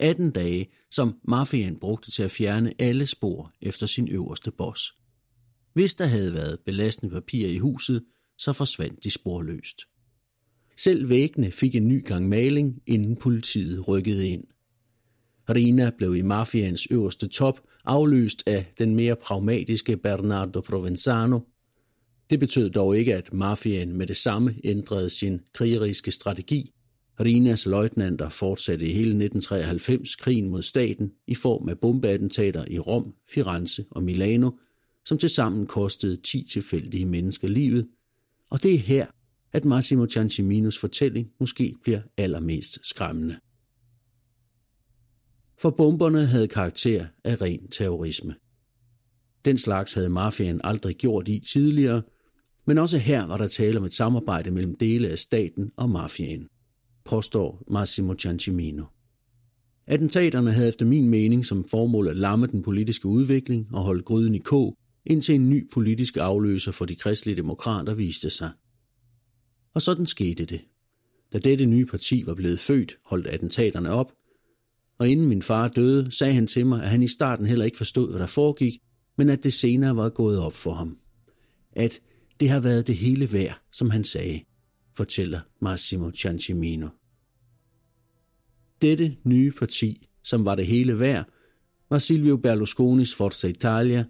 18 0.00 0.30
dage, 0.30 0.66
som 0.90 1.18
mafiaen 1.28 1.78
brugte 1.78 2.10
til 2.10 2.22
at 2.22 2.30
fjerne 2.30 2.72
alle 2.78 3.06
spor 3.06 3.52
efter 3.62 3.86
sin 3.86 4.08
øverste 4.08 4.50
boss. 4.50 4.94
Hvis 5.72 5.94
der 5.94 6.06
havde 6.06 6.34
været 6.34 6.58
belastende 6.66 7.12
papir 7.12 7.48
i 7.48 7.58
huset, 7.58 8.04
så 8.38 8.52
forsvandt 8.52 9.04
de 9.04 9.10
sporløst. 9.10 9.80
Selv 10.76 11.08
væggene 11.08 11.50
fik 11.50 11.74
en 11.74 11.88
ny 11.88 12.04
gang 12.04 12.28
maling, 12.28 12.82
inden 12.86 13.16
politiet 13.16 13.88
rykkede 13.88 14.28
ind. 14.28 14.44
Rina 15.50 15.90
blev 15.98 16.16
i 16.16 16.22
mafians 16.22 16.86
øverste 16.90 17.28
top 17.28 17.60
afløst 17.84 18.42
af 18.46 18.72
den 18.78 18.96
mere 18.96 19.16
pragmatiske 19.16 19.96
Bernardo 19.96 20.60
Provenzano. 20.60 21.40
Det 22.30 22.40
betød 22.40 22.70
dog 22.70 22.98
ikke, 22.98 23.14
at 23.14 23.32
mafiaen 23.32 23.92
med 23.92 24.06
det 24.06 24.16
samme 24.16 24.54
ændrede 24.64 25.10
sin 25.10 25.40
krigeriske 25.54 26.10
strategi, 26.10 26.72
Rinas 27.20 27.66
løjtnanter 27.66 28.28
fortsatte 28.28 28.84
i 28.84 28.92
hele 28.92 29.24
1993 29.24 30.16
krigen 30.16 30.48
mod 30.48 30.62
staten 30.62 31.12
i 31.26 31.34
form 31.34 31.68
af 31.68 31.78
bombeattentater 31.78 32.64
i 32.70 32.78
Rom, 32.78 33.14
Firenze 33.34 33.84
og 33.90 34.02
Milano, 34.02 34.50
som 35.04 35.18
tilsammen 35.18 35.66
kostede 35.66 36.16
10 36.16 36.46
tilfældige 36.52 37.06
mennesker 37.06 37.48
livet. 37.48 37.88
Og 38.50 38.62
det 38.62 38.74
er 38.74 38.78
her, 38.78 39.06
at 39.52 39.64
Massimo 39.64 40.06
Cianciminos 40.06 40.78
fortælling 40.78 41.28
måske 41.40 41.74
bliver 41.82 42.00
allermest 42.16 42.78
skræmmende. 42.82 43.38
For 45.58 45.70
bomberne 45.70 46.26
havde 46.26 46.48
karakter 46.48 47.06
af 47.24 47.40
ren 47.40 47.68
terrorisme. 47.70 48.34
Den 49.44 49.58
slags 49.58 49.94
havde 49.94 50.08
mafiaen 50.08 50.60
aldrig 50.64 50.96
gjort 50.96 51.28
i 51.28 51.38
tidligere, 51.52 52.02
men 52.66 52.78
også 52.78 52.98
her 52.98 53.26
var 53.26 53.36
der 53.36 53.46
tale 53.46 53.78
om 53.78 53.84
et 53.84 53.94
samarbejde 53.94 54.50
mellem 54.50 54.76
dele 54.76 55.08
af 55.08 55.18
staten 55.18 55.70
og 55.76 55.90
mafiaen 55.90 56.48
påstår 57.08 57.62
Massimo 57.70 58.14
Ciancimino. 58.14 58.84
Attentaterne 59.86 60.52
havde 60.52 60.68
efter 60.68 60.86
min 60.86 61.08
mening 61.08 61.44
som 61.44 61.64
formål 61.70 62.08
at 62.08 62.16
lamme 62.16 62.46
den 62.46 62.62
politiske 62.62 63.08
udvikling 63.08 63.68
og 63.72 63.82
holde 63.82 64.02
gryden 64.02 64.34
i 64.34 64.38
kog, 64.38 64.76
indtil 65.06 65.34
en 65.34 65.50
ny 65.50 65.70
politisk 65.72 66.16
afløser 66.16 66.72
for 66.72 66.84
de 66.84 66.96
kristelige 66.96 67.36
demokrater 67.36 67.94
viste 67.94 68.30
sig. 68.30 68.50
Og 69.74 69.82
sådan 69.82 70.06
skete 70.06 70.44
det. 70.44 70.60
Da 71.32 71.38
dette 71.38 71.66
nye 71.66 71.86
parti 71.86 72.22
var 72.26 72.34
blevet 72.34 72.60
født, 72.60 72.98
holdt 73.04 73.26
attentaterne 73.26 73.90
op, 73.90 74.12
og 74.98 75.08
inden 75.08 75.28
min 75.28 75.42
far 75.42 75.68
døde, 75.68 76.10
sagde 76.10 76.34
han 76.34 76.46
til 76.46 76.66
mig, 76.66 76.82
at 76.82 76.88
han 76.88 77.02
i 77.02 77.08
starten 77.08 77.46
heller 77.46 77.64
ikke 77.64 77.76
forstod, 77.76 78.10
hvad 78.10 78.20
der 78.20 78.26
foregik, 78.26 78.72
men 79.18 79.28
at 79.28 79.44
det 79.44 79.52
senere 79.52 79.96
var 79.96 80.08
gået 80.08 80.38
op 80.38 80.52
for 80.52 80.74
ham. 80.74 80.98
At 81.72 82.00
det 82.40 82.48
har 82.50 82.60
været 82.60 82.86
det 82.86 82.96
hele 82.96 83.32
værd, 83.32 83.60
som 83.72 83.90
han 83.90 84.04
sagde, 84.04 84.40
fortæller 84.96 85.40
Massimo 85.60 86.10
Ciancimino. 86.10 86.88
Dette 88.82 89.16
nye 89.24 89.52
parti, 89.58 90.08
som 90.24 90.44
var 90.44 90.54
det 90.54 90.66
hele 90.66 91.00
værd, 91.00 91.24
var 91.90 91.98
Silvio 91.98 92.36
Berlusconis 92.36 93.14
Forza 93.14 93.48
Italia, 93.48 94.04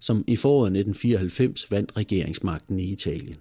som 0.00 0.24
i 0.26 0.36
foråret 0.36 0.66
1994 0.66 1.70
vandt 1.70 1.96
regeringsmagten 1.96 2.78
i 2.78 2.90
Italien. 2.90 3.36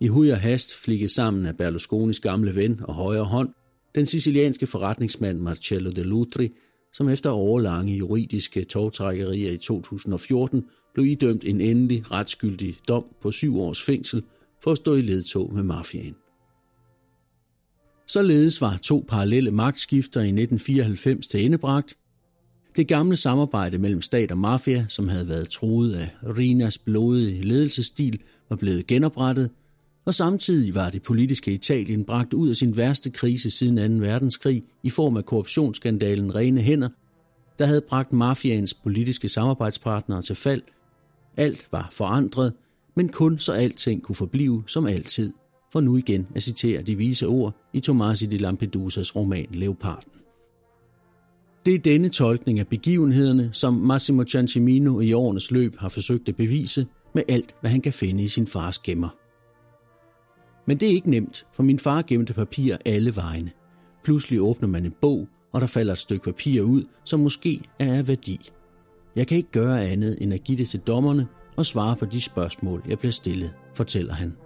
I 0.00 0.06
hud 0.06 0.28
og 0.28 0.40
hast 0.40 0.74
flikket 0.74 1.10
sammen 1.10 1.46
af 1.46 1.56
Berlusconis 1.56 2.20
gamle 2.20 2.54
ven 2.54 2.80
og 2.82 2.94
højre 2.94 3.24
hånd, 3.24 3.48
den 3.94 4.06
sicilianske 4.06 4.66
forretningsmand 4.66 5.40
Marcello 5.40 5.90
De 5.90 6.02
Lutri, 6.02 6.52
som 6.92 7.08
efter 7.08 7.30
overlange 7.30 7.96
juridiske 7.96 8.64
togtrækkerier 8.64 9.52
i 9.52 9.56
2014 9.56 10.64
blev 10.94 11.06
idømt 11.06 11.44
en 11.44 11.60
endelig 11.60 12.10
retskyldig 12.10 12.76
dom 12.88 13.04
på 13.22 13.32
syv 13.32 13.60
års 13.60 13.82
fængsel 13.82 14.22
for 14.62 14.72
at 14.72 14.78
stå 14.78 14.94
i 14.94 15.00
ledtog 15.00 15.54
med 15.54 15.62
mafiaen. 15.62 16.14
Således 18.08 18.60
var 18.60 18.76
to 18.76 19.04
parallelle 19.08 19.50
magtskifter 19.50 20.20
i 20.20 20.28
1994 20.28 21.26
til 21.26 21.44
endebragt. 21.44 21.96
Det 22.76 22.88
gamle 22.88 23.16
samarbejde 23.16 23.78
mellem 23.78 24.02
stat 24.02 24.30
og 24.32 24.38
mafia, 24.38 24.86
som 24.88 25.08
havde 25.08 25.28
været 25.28 25.48
troet 25.48 25.94
af 25.94 26.10
Rinas 26.38 26.78
blodige 26.78 27.42
ledelsesstil, 27.42 28.20
var 28.48 28.56
blevet 28.56 28.86
genoprettet, 28.86 29.50
og 30.04 30.14
samtidig 30.14 30.74
var 30.74 30.90
det 30.90 31.02
politiske 31.02 31.52
Italien 31.52 32.04
bragt 32.04 32.34
ud 32.34 32.50
af 32.50 32.56
sin 32.56 32.76
værste 32.76 33.10
krise 33.10 33.50
siden 33.50 34.00
2. 34.00 34.06
verdenskrig 34.06 34.62
i 34.82 34.90
form 34.90 35.16
af 35.16 35.24
korruptionsskandalen 35.24 36.34
Rene 36.34 36.60
Hænder, 36.60 36.88
der 37.58 37.66
havde 37.66 37.80
bragt 37.80 38.12
mafiaens 38.12 38.74
politiske 38.74 39.28
samarbejdspartnere 39.28 40.22
til 40.22 40.36
fald. 40.36 40.62
Alt 41.36 41.68
var 41.72 41.88
forandret, 41.92 42.52
men 42.94 43.08
kun 43.08 43.38
så 43.38 43.52
alting 43.52 44.02
kunne 44.02 44.16
forblive 44.16 44.64
som 44.66 44.86
altid, 44.86 45.32
for 45.72 45.80
nu 45.80 45.96
igen 45.96 46.28
at 46.34 46.42
citere 46.42 46.82
de 46.82 46.94
vise 46.94 47.26
ord 47.26 47.54
i 47.72 47.80
Tomasi 47.80 48.26
di 48.26 48.38
Lampedusas 48.38 49.16
roman 49.16 49.46
Leoparden. 49.52 50.12
Det 51.66 51.74
er 51.74 51.78
denne 51.78 52.08
tolkning 52.08 52.58
af 52.58 52.66
begivenhederne, 52.66 53.50
som 53.52 53.74
Massimo 53.74 54.24
Ciancimino 54.24 55.00
i 55.00 55.12
årenes 55.12 55.50
løb 55.50 55.76
har 55.78 55.88
forsøgt 55.88 56.28
at 56.28 56.36
bevise 56.36 56.86
med 57.14 57.22
alt, 57.28 57.54
hvad 57.60 57.70
han 57.70 57.80
kan 57.80 57.92
finde 57.92 58.22
i 58.22 58.28
sin 58.28 58.46
fars 58.46 58.78
gemmer. 58.78 59.08
Men 60.66 60.76
det 60.76 60.88
er 60.88 60.92
ikke 60.92 61.10
nemt, 61.10 61.46
for 61.54 61.62
min 61.62 61.78
far 61.78 62.02
gemte 62.02 62.34
papir 62.34 62.76
alle 62.84 63.16
vegne. 63.16 63.50
Pludselig 64.04 64.40
åbner 64.40 64.68
man 64.68 64.84
en 64.84 64.94
bog, 65.00 65.28
og 65.52 65.60
der 65.60 65.66
falder 65.66 65.92
et 65.92 65.98
stykke 65.98 66.24
papir 66.24 66.62
ud, 66.62 66.84
som 67.04 67.20
måske 67.20 67.60
er 67.78 67.94
af 67.94 68.08
værdi. 68.08 68.50
Jeg 69.16 69.26
kan 69.26 69.36
ikke 69.36 69.50
gøre 69.50 69.86
andet 69.86 70.16
end 70.20 70.34
at 70.34 70.44
give 70.44 70.58
det 70.58 70.68
til 70.68 70.80
dommerne 70.80 71.26
og 71.56 71.66
svare 71.66 71.96
på 71.96 72.04
de 72.04 72.20
spørgsmål, 72.20 72.82
jeg 72.88 72.98
bliver 72.98 73.12
stillet, 73.12 73.54
fortæller 73.74 74.14
han. 74.14 74.36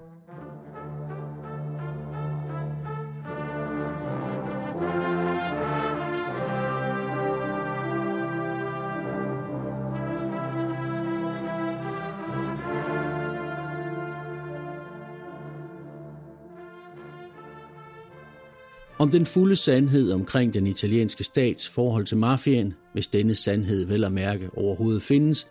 Den 19.13 19.27
fulde 19.27 19.57
sandhed 19.57 20.13
omkring 20.13 20.55
den 20.55 20.67
italienske 20.67 21.25
stats 21.25 21.69
forhold 21.69 22.07
til 22.07 22.17
mafiaen, 22.17 22.75
hvis 22.93 23.09
denne 23.09 23.35
sandhed 23.35 23.87
vel 23.87 24.05
at 24.05 24.13
mærke 24.13 24.51
overhovedet 24.57 25.03
findes, 25.03 25.49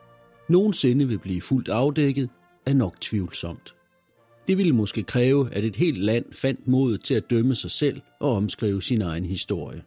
nogensinde 0.49 1.07
vil 1.07 1.19
blive 1.19 1.41
fuldt 1.41 1.69
afdækket, 1.69 2.29
er 2.65 2.73
nok 2.73 3.01
tvivlsomt. 3.01 3.75
Det 4.47 4.57
ville 4.57 4.75
måske 4.75 5.03
kræve, 5.03 5.53
at 5.53 5.65
et 5.65 5.75
helt 5.75 5.97
land 5.97 6.25
fandt 6.31 6.67
modet 6.67 7.03
til 7.03 7.13
at 7.13 7.29
dømme 7.29 7.55
sig 7.55 7.71
selv 7.71 8.01
og 8.19 8.35
omskrive 8.35 8.81
sin 8.81 9.01
egen 9.01 9.25
historie. 9.25 9.81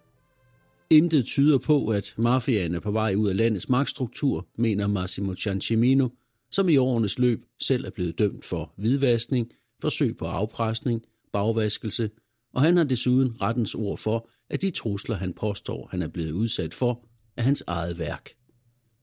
Intet 0.91 1.25
tyder 1.25 1.59
på, 1.59 1.87
at 1.89 2.15
mafiaen 2.17 2.75
er 2.75 2.81
på 2.81 2.91
vej 2.91 3.15
ud 3.15 3.29
af 3.29 3.37
landets 3.37 3.69
magtstruktur, 3.69 4.47
mener 4.59 4.87
Massimo 4.87 5.35
Ciancimino, 5.35 6.09
som 6.51 6.69
i 6.69 6.77
årenes 6.77 7.19
løb 7.19 7.45
selv 7.63 7.85
er 7.85 7.91
blevet 7.91 8.19
dømt 8.19 8.45
for 8.45 8.73
hvidvaskning, 8.77 9.51
forsøg 9.81 10.17
på 10.17 10.25
afpresning, 10.25 11.03
bagvaskelse 11.33 12.11
og 12.55 12.63
han 12.63 12.77
har 12.77 12.85
desuden 12.85 13.41
rettens 13.41 13.75
ord 13.75 13.99
for, 13.99 14.29
at 14.51 14.63
de 14.63 14.71
trusler, 14.71 15.17
han 15.17 15.33
påstår, 15.33 15.89
han 15.91 16.03
er 16.03 16.09
blevet 16.09 16.33
udsat 16.33 16.75
for, 16.75 17.05
er 17.37 17.43
hans 17.43 17.65
eget 17.67 17.99
værk. 17.99 18.31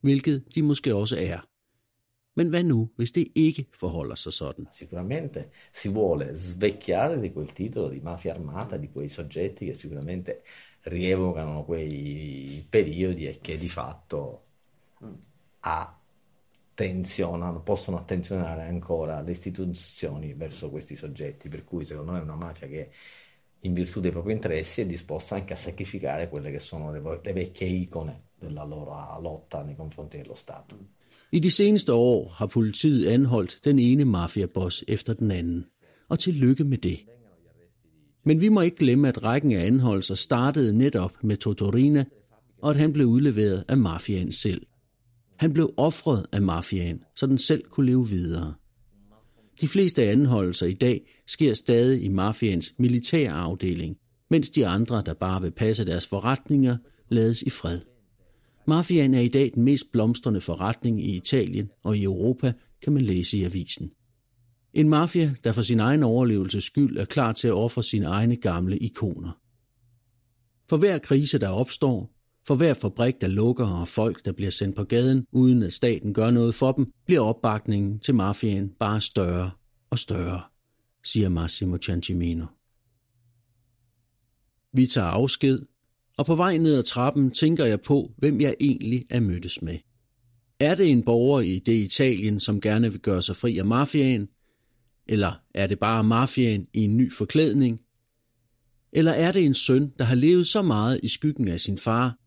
Hvilket 0.01 0.43
de 0.55 0.61
måske 0.61 0.95
også 0.95 1.17
er. 1.19 1.47
Men 2.35 2.49
hvad 2.49 2.63
nu, 2.63 2.89
hvis 2.95 3.11
det 3.11 3.27
ikke 3.35 3.65
forholder 3.73 4.15
sig 4.15 4.33
sådan? 4.33 4.67
Sicuramente 4.71 5.45
si 5.73 5.89
vuole 5.89 6.37
svecchiare 6.37 7.21
di 7.21 7.29
quel 7.29 7.47
titolo 7.47 7.89
di 7.89 7.99
mafia 7.99 8.33
armata, 8.33 8.77
di 8.77 8.87
quei 8.87 9.09
soggetti 9.09 9.65
che 9.65 9.75
sicuramente 9.75 10.41
rievocano 10.81 11.65
quei 11.65 12.67
periodi 12.71 13.27
e 13.27 13.39
che 13.43 13.57
di 13.57 13.69
fatto 13.69 14.41
attenzionano, 15.59 17.61
possono 17.61 17.97
attenzionare 17.97 18.63
ancora 18.63 19.21
le 19.21 19.31
istituzioni 19.31 20.33
verso 20.33 20.69
questi 20.69 20.95
soggetti, 20.95 21.49
per 21.49 21.63
cui 21.63 21.85
secondo 21.85 22.11
me 22.11 22.19
è 22.19 22.23
una 22.23 22.35
mafia 22.35 22.67
che 22.67 22.89
in 23.61 23.73
virtù 23.73 23.99
dei 23.99 24.11
propri 24.11 24.33
interessi 24.33 24.81
è 24.81 24.85
disposta 24.85 25.35
anche 25.35 25.53
a 25.53 25.57
sacrificare 25.57 26.29
quelle 26.29 26.51
che 26.51 26.59
sono 26.59 26.91
le, 26.91 27.19
le 27.23 27.33
vecchie 27.33 27.67
icone 27.67 28.21
della 28.39 28.63
loro 28.63 28.91
ah, 28.91 29.19
lotta 29.21 29.63
nei 29.63 29.75
confronti 29.75 30.17
dello 30.17 30.35
Stato. 30.35 30.75
I 31.33 31.39
de 31.39 31.49
seneste 31.49 31.93
år 31.93 32.31
har 32.35 32.47
politiet 32.47 33.07
anholdt 33.07 33.59
den 33.63 33.79
ene 33.79 34.05
mafiaboss 34.05 34.83
efter 34.87 35.13
den 35.13 35.31
anden, 35.31 35.65
og 36.09 36.19
tillykke 36.19 36.63
med 36.63 36.77
det. 36.77 36.99
Men 38.23 38.41
vi 38.41 38.49
må 38.49 38.61
ikke 38.61 38.77
glemme, 38.77 39.07
at 39.07 39.23
rækken 39.23 39.51
af 39.51 39.65
anholdelser 39.65 40.15
startede 40.15 40.77
netop 40.77 41.23
med 41.23 41.37
Totorina, 41.37 42.05
og 42.61 42.69
at 42.69 42.75
han 42.75 42.93
blev 42.93 43.07
udleveret 43.07 43.63
af 43.67 43.77
mafiaen 43.77 44.31
selv. 44.31 44.65
Han 45.35 45.53
blev 45.53 45.73
offret 45.77 46.25
af 46.31 46.41
mafiaen, 46.41 47.03
så 47.15 47.27
den 47.27 47.37
selv 47.37 47.63
kunne 47.63 47.85
leve 47.85 48.07
videre. 48.07 48.53
De 49.61 49.67
fleste 49.67 50.03
anholdelser 50.03 50.67
i 50.67 50.73
dag 50.73 51.20
sker 51.31 51.53
stadig 51.53 52.03
i 52.03 52.07
mafiens 52.07 52.73
militære 52.77 53.31
afdeling, 53.31 53.97
mens 54.29 54.49
de 54.49 54.67
andre, 54.67 55.03
der 55.05 55.13
bare 55.13 55.41
vil 55.41 55.51
passe 55.51 55.85
deres 55.85 56.07
forretninger, 56.07 56.77
lades 57.09 57.41
i 57.41 57.49
fred. 57.49 57.79
Mafiaen 58.67 59.13
er 59.13 59.19
i 59.19 59.27
dag 59.27 59.51
den 59.55 59.63
mest 59.63 59.91
blomstrende 59.91 60.41
forretning 60.41 61.03
i 61.05 61.15
Italien 61.15 61.69
og 61.83 61.97
i 61.97 62.03
Europa, 62.03 62.53
kan 62.83 62.93
man 62.93 63.03
læse 63.03 63.37
i 63.37 63.43
avisen. 63.43 63.91
En 64.73 64.89
mafia, 64.89 65.33
der 65.43 65.51
for 65.51 65.61
sin 65.61 65.79
egen 65.79 66.03
overlevelse 66.03 66.61
skyld 66.61 66.97
er 66.97 67.05
klar 67.05 67.33
til 67.33 67.47
at 67.47 67.53
ofre 67.53 67.83
sine 67.83 68.05
egne 68.05 68.35
gamle 68.35 68.77
ikoner. 68.77 69.31
For 70.69 70.77
hver 70.77 70.97
krise, 70.97 71.37
der 71.37 71.49
opstår, 71.49 72.11
for 72.47 72.55
hver 72.55 72.73
fabrik, 72.73 73.21
der 73.21 73.27
lukker 73.27 73.67
og 73.67 73.87
folk, 73.87 74.25
der 74.25 74.31
bliver 74.31 74.51
sendt 74.51 74.75
på 74.75 74.83
gaden, 74.83 75.25
uden 75.31 75.63
at 75.63 75.73
staten 75.73 76.13
gør 76.13 76.31
noget 76.31 76.55
for 76.55 76.71
dem, 76.71 76.91
bliver 77.05 77.21
opbakningen 77.21 77.99
til 77.99 78.15
mafiaen 78.15 78.69
bare 78.79 79.01
større 79.01 79.51
og 79.89 79.99
større, 79.99 80.41
siger 81.03 81.29
Massimo 81.29 81.77
Ciancimino. 81.77 82.45
Vi 84.73 84.85
tager 84.85 85.07
afsked, 85.07 85.59
og 86.17 86.25
på 86.25 86.35
vej 86.35 86.57
ned 86.57 86.75
ad 86.75 86.83
trappen 86.83 87.31
tænker 87.31 87.65
jeg 87.65 87.81
på, 87.81 88.13
hvem 88.17 88.41
jeg 88.41 88.55
egentlig 88.59 89.05
er 89.09 89.19
mødtes 89.19 89.61
med. 89.61 89.77
Er 90.59 90.75
det 90.75 90.91
en 90.91 91.03
borger 91.03 91.41
i 91.41 91.59
det 91.59 91.73
Italien, 91.73 92.39
som 92.39 92.61
gerne 92.61 92.91
vil 92.91 92.99
gøre 92.99 93.21
sig 93.21 93.35
fri 93.35 93.57
af 93.57 93.65
mafiaen? 93.65 94.29
Eller 95.07 95.33
er 95.53 95.67
det 95.67 95.79
bare 95.79 96.03
mafiaen 96.03 96.67
i 96.73 96.79
en 96.79 96.97
ny 96.97 97.13
forklædning? 97.13 97.81
Eller 98.91 99.11
er 99.11 99.31
det 99.31 99.45
en 99.45 99.53
søn, 99.53 99.93
der 99.99 100.05
har 100.05 100.15
levet 100.15 100.47
så 100.47 100.61
meget 100.61 100.99
i 101.03 101.07
skyggen 101.07 101.47
af 101.47 101.59
sin 101.59 101.77
far, 101.77 102.17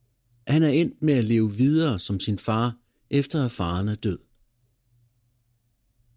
at 0.46 0.52
han 0.52 0.62
er 0.62 0.68
endt 0.68 1.02
med 1.02 1.14
at 1.14 1.24
leve 1.24 1.52
videre 1.52 1.98
som 1.98 2.20
sin 2.20 2.38
far, 2.38 2.76
efter 3.10 3.44
at 3.44 3.52
faren 3.52 3.88
er 3.88 3.94
død? 3.94 4.18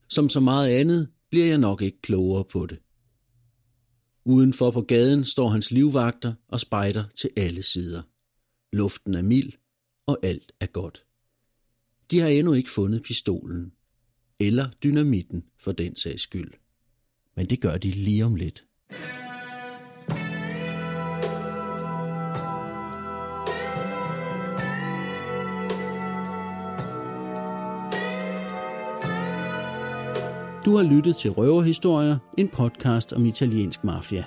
Som 0.09 0.29
så 0.29 0.39
meget 0.39 0.69
andet 0.69 1.09
bliver 1.29 1.45
jeg 1.45 1.57
nok 1.57 1.81
ikke 1.81 2.01
klogere 2.01 2.45
på 2.45 2.65
det. 2.65 2.79
Udenfor 4.25 4.71
på 4.71 4.81
gaden 4.81 5.25
står 5.25 5.49
hans 5.49 5.71
livvagter 5.71 6.33
og 6.47 6.59
spejder 6.59 7.03
til 7.15 7.29
alle 7.37 7.63
sider. 7.63 8.01
Luften 8.75 9.13
er 9.13 9.21
mild, 9.21 9.53
og 10.05 10.19
alt 10.23 10.51
er 10.59 10.65
godt. 10.65 11.05
De 12.11 12.19
har 12.19 12.27
endnu 12.27 12.53
ikke 12.53 12.69
fundet 12.69 13.03
pistolen. 13.03 13.71
Eller 14.39 14.69
dynamitten 14.83 15.43
for 15.59 15.71
den 15.71 15.95
sags 15.95 16.21
skyld. 16.21 16.53
Men 17.35 17.45
det 17.45 17.61
gør 17.61 17.77
de 17.77 17.91
lige 17.91 18.25
om 18.25 18.35
lidt. 18.35 18.66
Du 30.67 30.75
har 30.75 30.83
lyttet 30.83 31.15
til 31.15 31.31
Røverhistorier, 31.31 32.17
en 32.37 32.47
podcast 32.47 33.13
om 33.13 33.25
italiensk 33.25 33.83
mafia. 33.83 34.23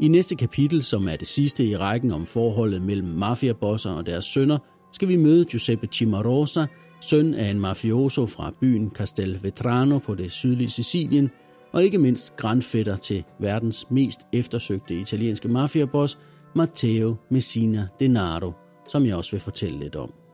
I 0.00 0.08
næste 0.08 0.36
kapitel, 0.36 0.82
som 0.82 1.08
er 1.08 1.16
det 1.16 1.28
sidste 1.28 1.64
i 1.64 1.76
rækken 1.76 2.12
om 2.12 2.26
forholdet 2.26 2.82
mellem 2.82 3.08
mafiabosser 3.08 3.90
og 3.90 4.06
deres 4.06 4.24
sønner, 4.24 4.58
skal 4.92 5.08
vi 5.08 5.16
møde 5.16 5.44
Giuseppe 5.44 5.88
Cimarosa, 5.92 6.66
søn 7.00 7.34
af 7.34 7.50
en 7.50 7.60
mafioso 7.60 8.26
fra 8.26 8.52
byen 8.60 8.90
Castelvetrano 8.90 9.98
på 9.98 10.14
det 10.14 10.32
sydlige 10.32 10.70
Sicilien, 10.70 11.30
og 11.72 11.84
ikke 11.84 11.98
mindst 11.98 12.36
grandfætter 12.36 12.96
til 12.96 13.24
verdens 13.40 13.90
mest 13.90 14.20
eftersøgte 14.32 14.94
italienske 14.94 15.48
mafiaboss, 15.48 16.18
Matteo 16.54 17.16
Messina 17.30 17.88
Denaro, 18.00 18.52
som 18.88 19.06
jeg 19.06 19.16
også 19.16 19.30
vil 19.30 19.40
fortælle 19.40 19.78
lidt 19.78 19.96
om. 19.96 20.25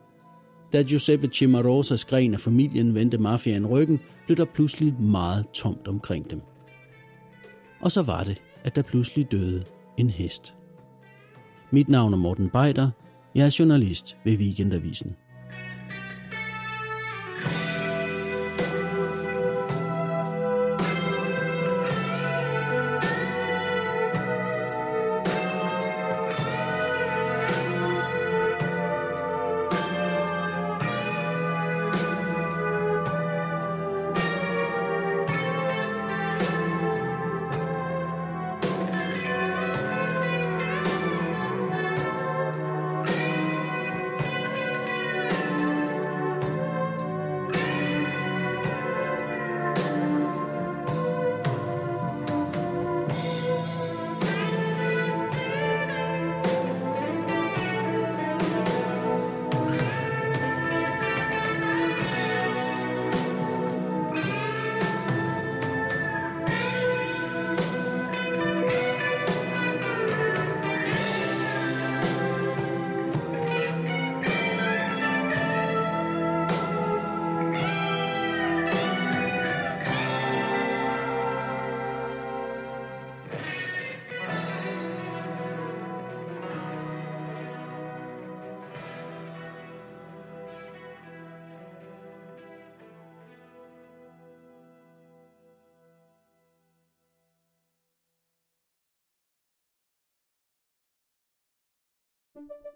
Da 0.73 0.81
Giuseppe 0.81 1.27
Cimarosas 1.27 2.05
gren 2.05 2.33
af 2.33 2.39
familien 2.39 2.95
vendte 2.95 3.17
mafiaen 3.17 3.67
ryggen, 3.67 3.99
blev 4.25 4.37
der 4.37 4.45
pludselig 4.45 4.93
meget 5.01 5.45
tomt 5.53 5.87
omkring 5.87 6.31
dem. 6.31 6.41
Og 7.81 7.91
så 7.91 8.01
var 8.01 8.23
det, 8.23 8.41
at 8.63 8.75
der 8.75 8.81
pludselig 8.81 9.31
døde 9.31 9.63
en 9.97 10.09
hest. 10.09 10.55
Mit 11.71 11.89
navn 11.89 12.13
er 12.13 12.17
Morten 12.17 12.49
Beider. 12.49 12.89
Jeg 13.35 13.45
er 13.45 13.55
journalist 13.59 14.17
ved 14.25 14.37
Weekendavisen. 14.37 15.15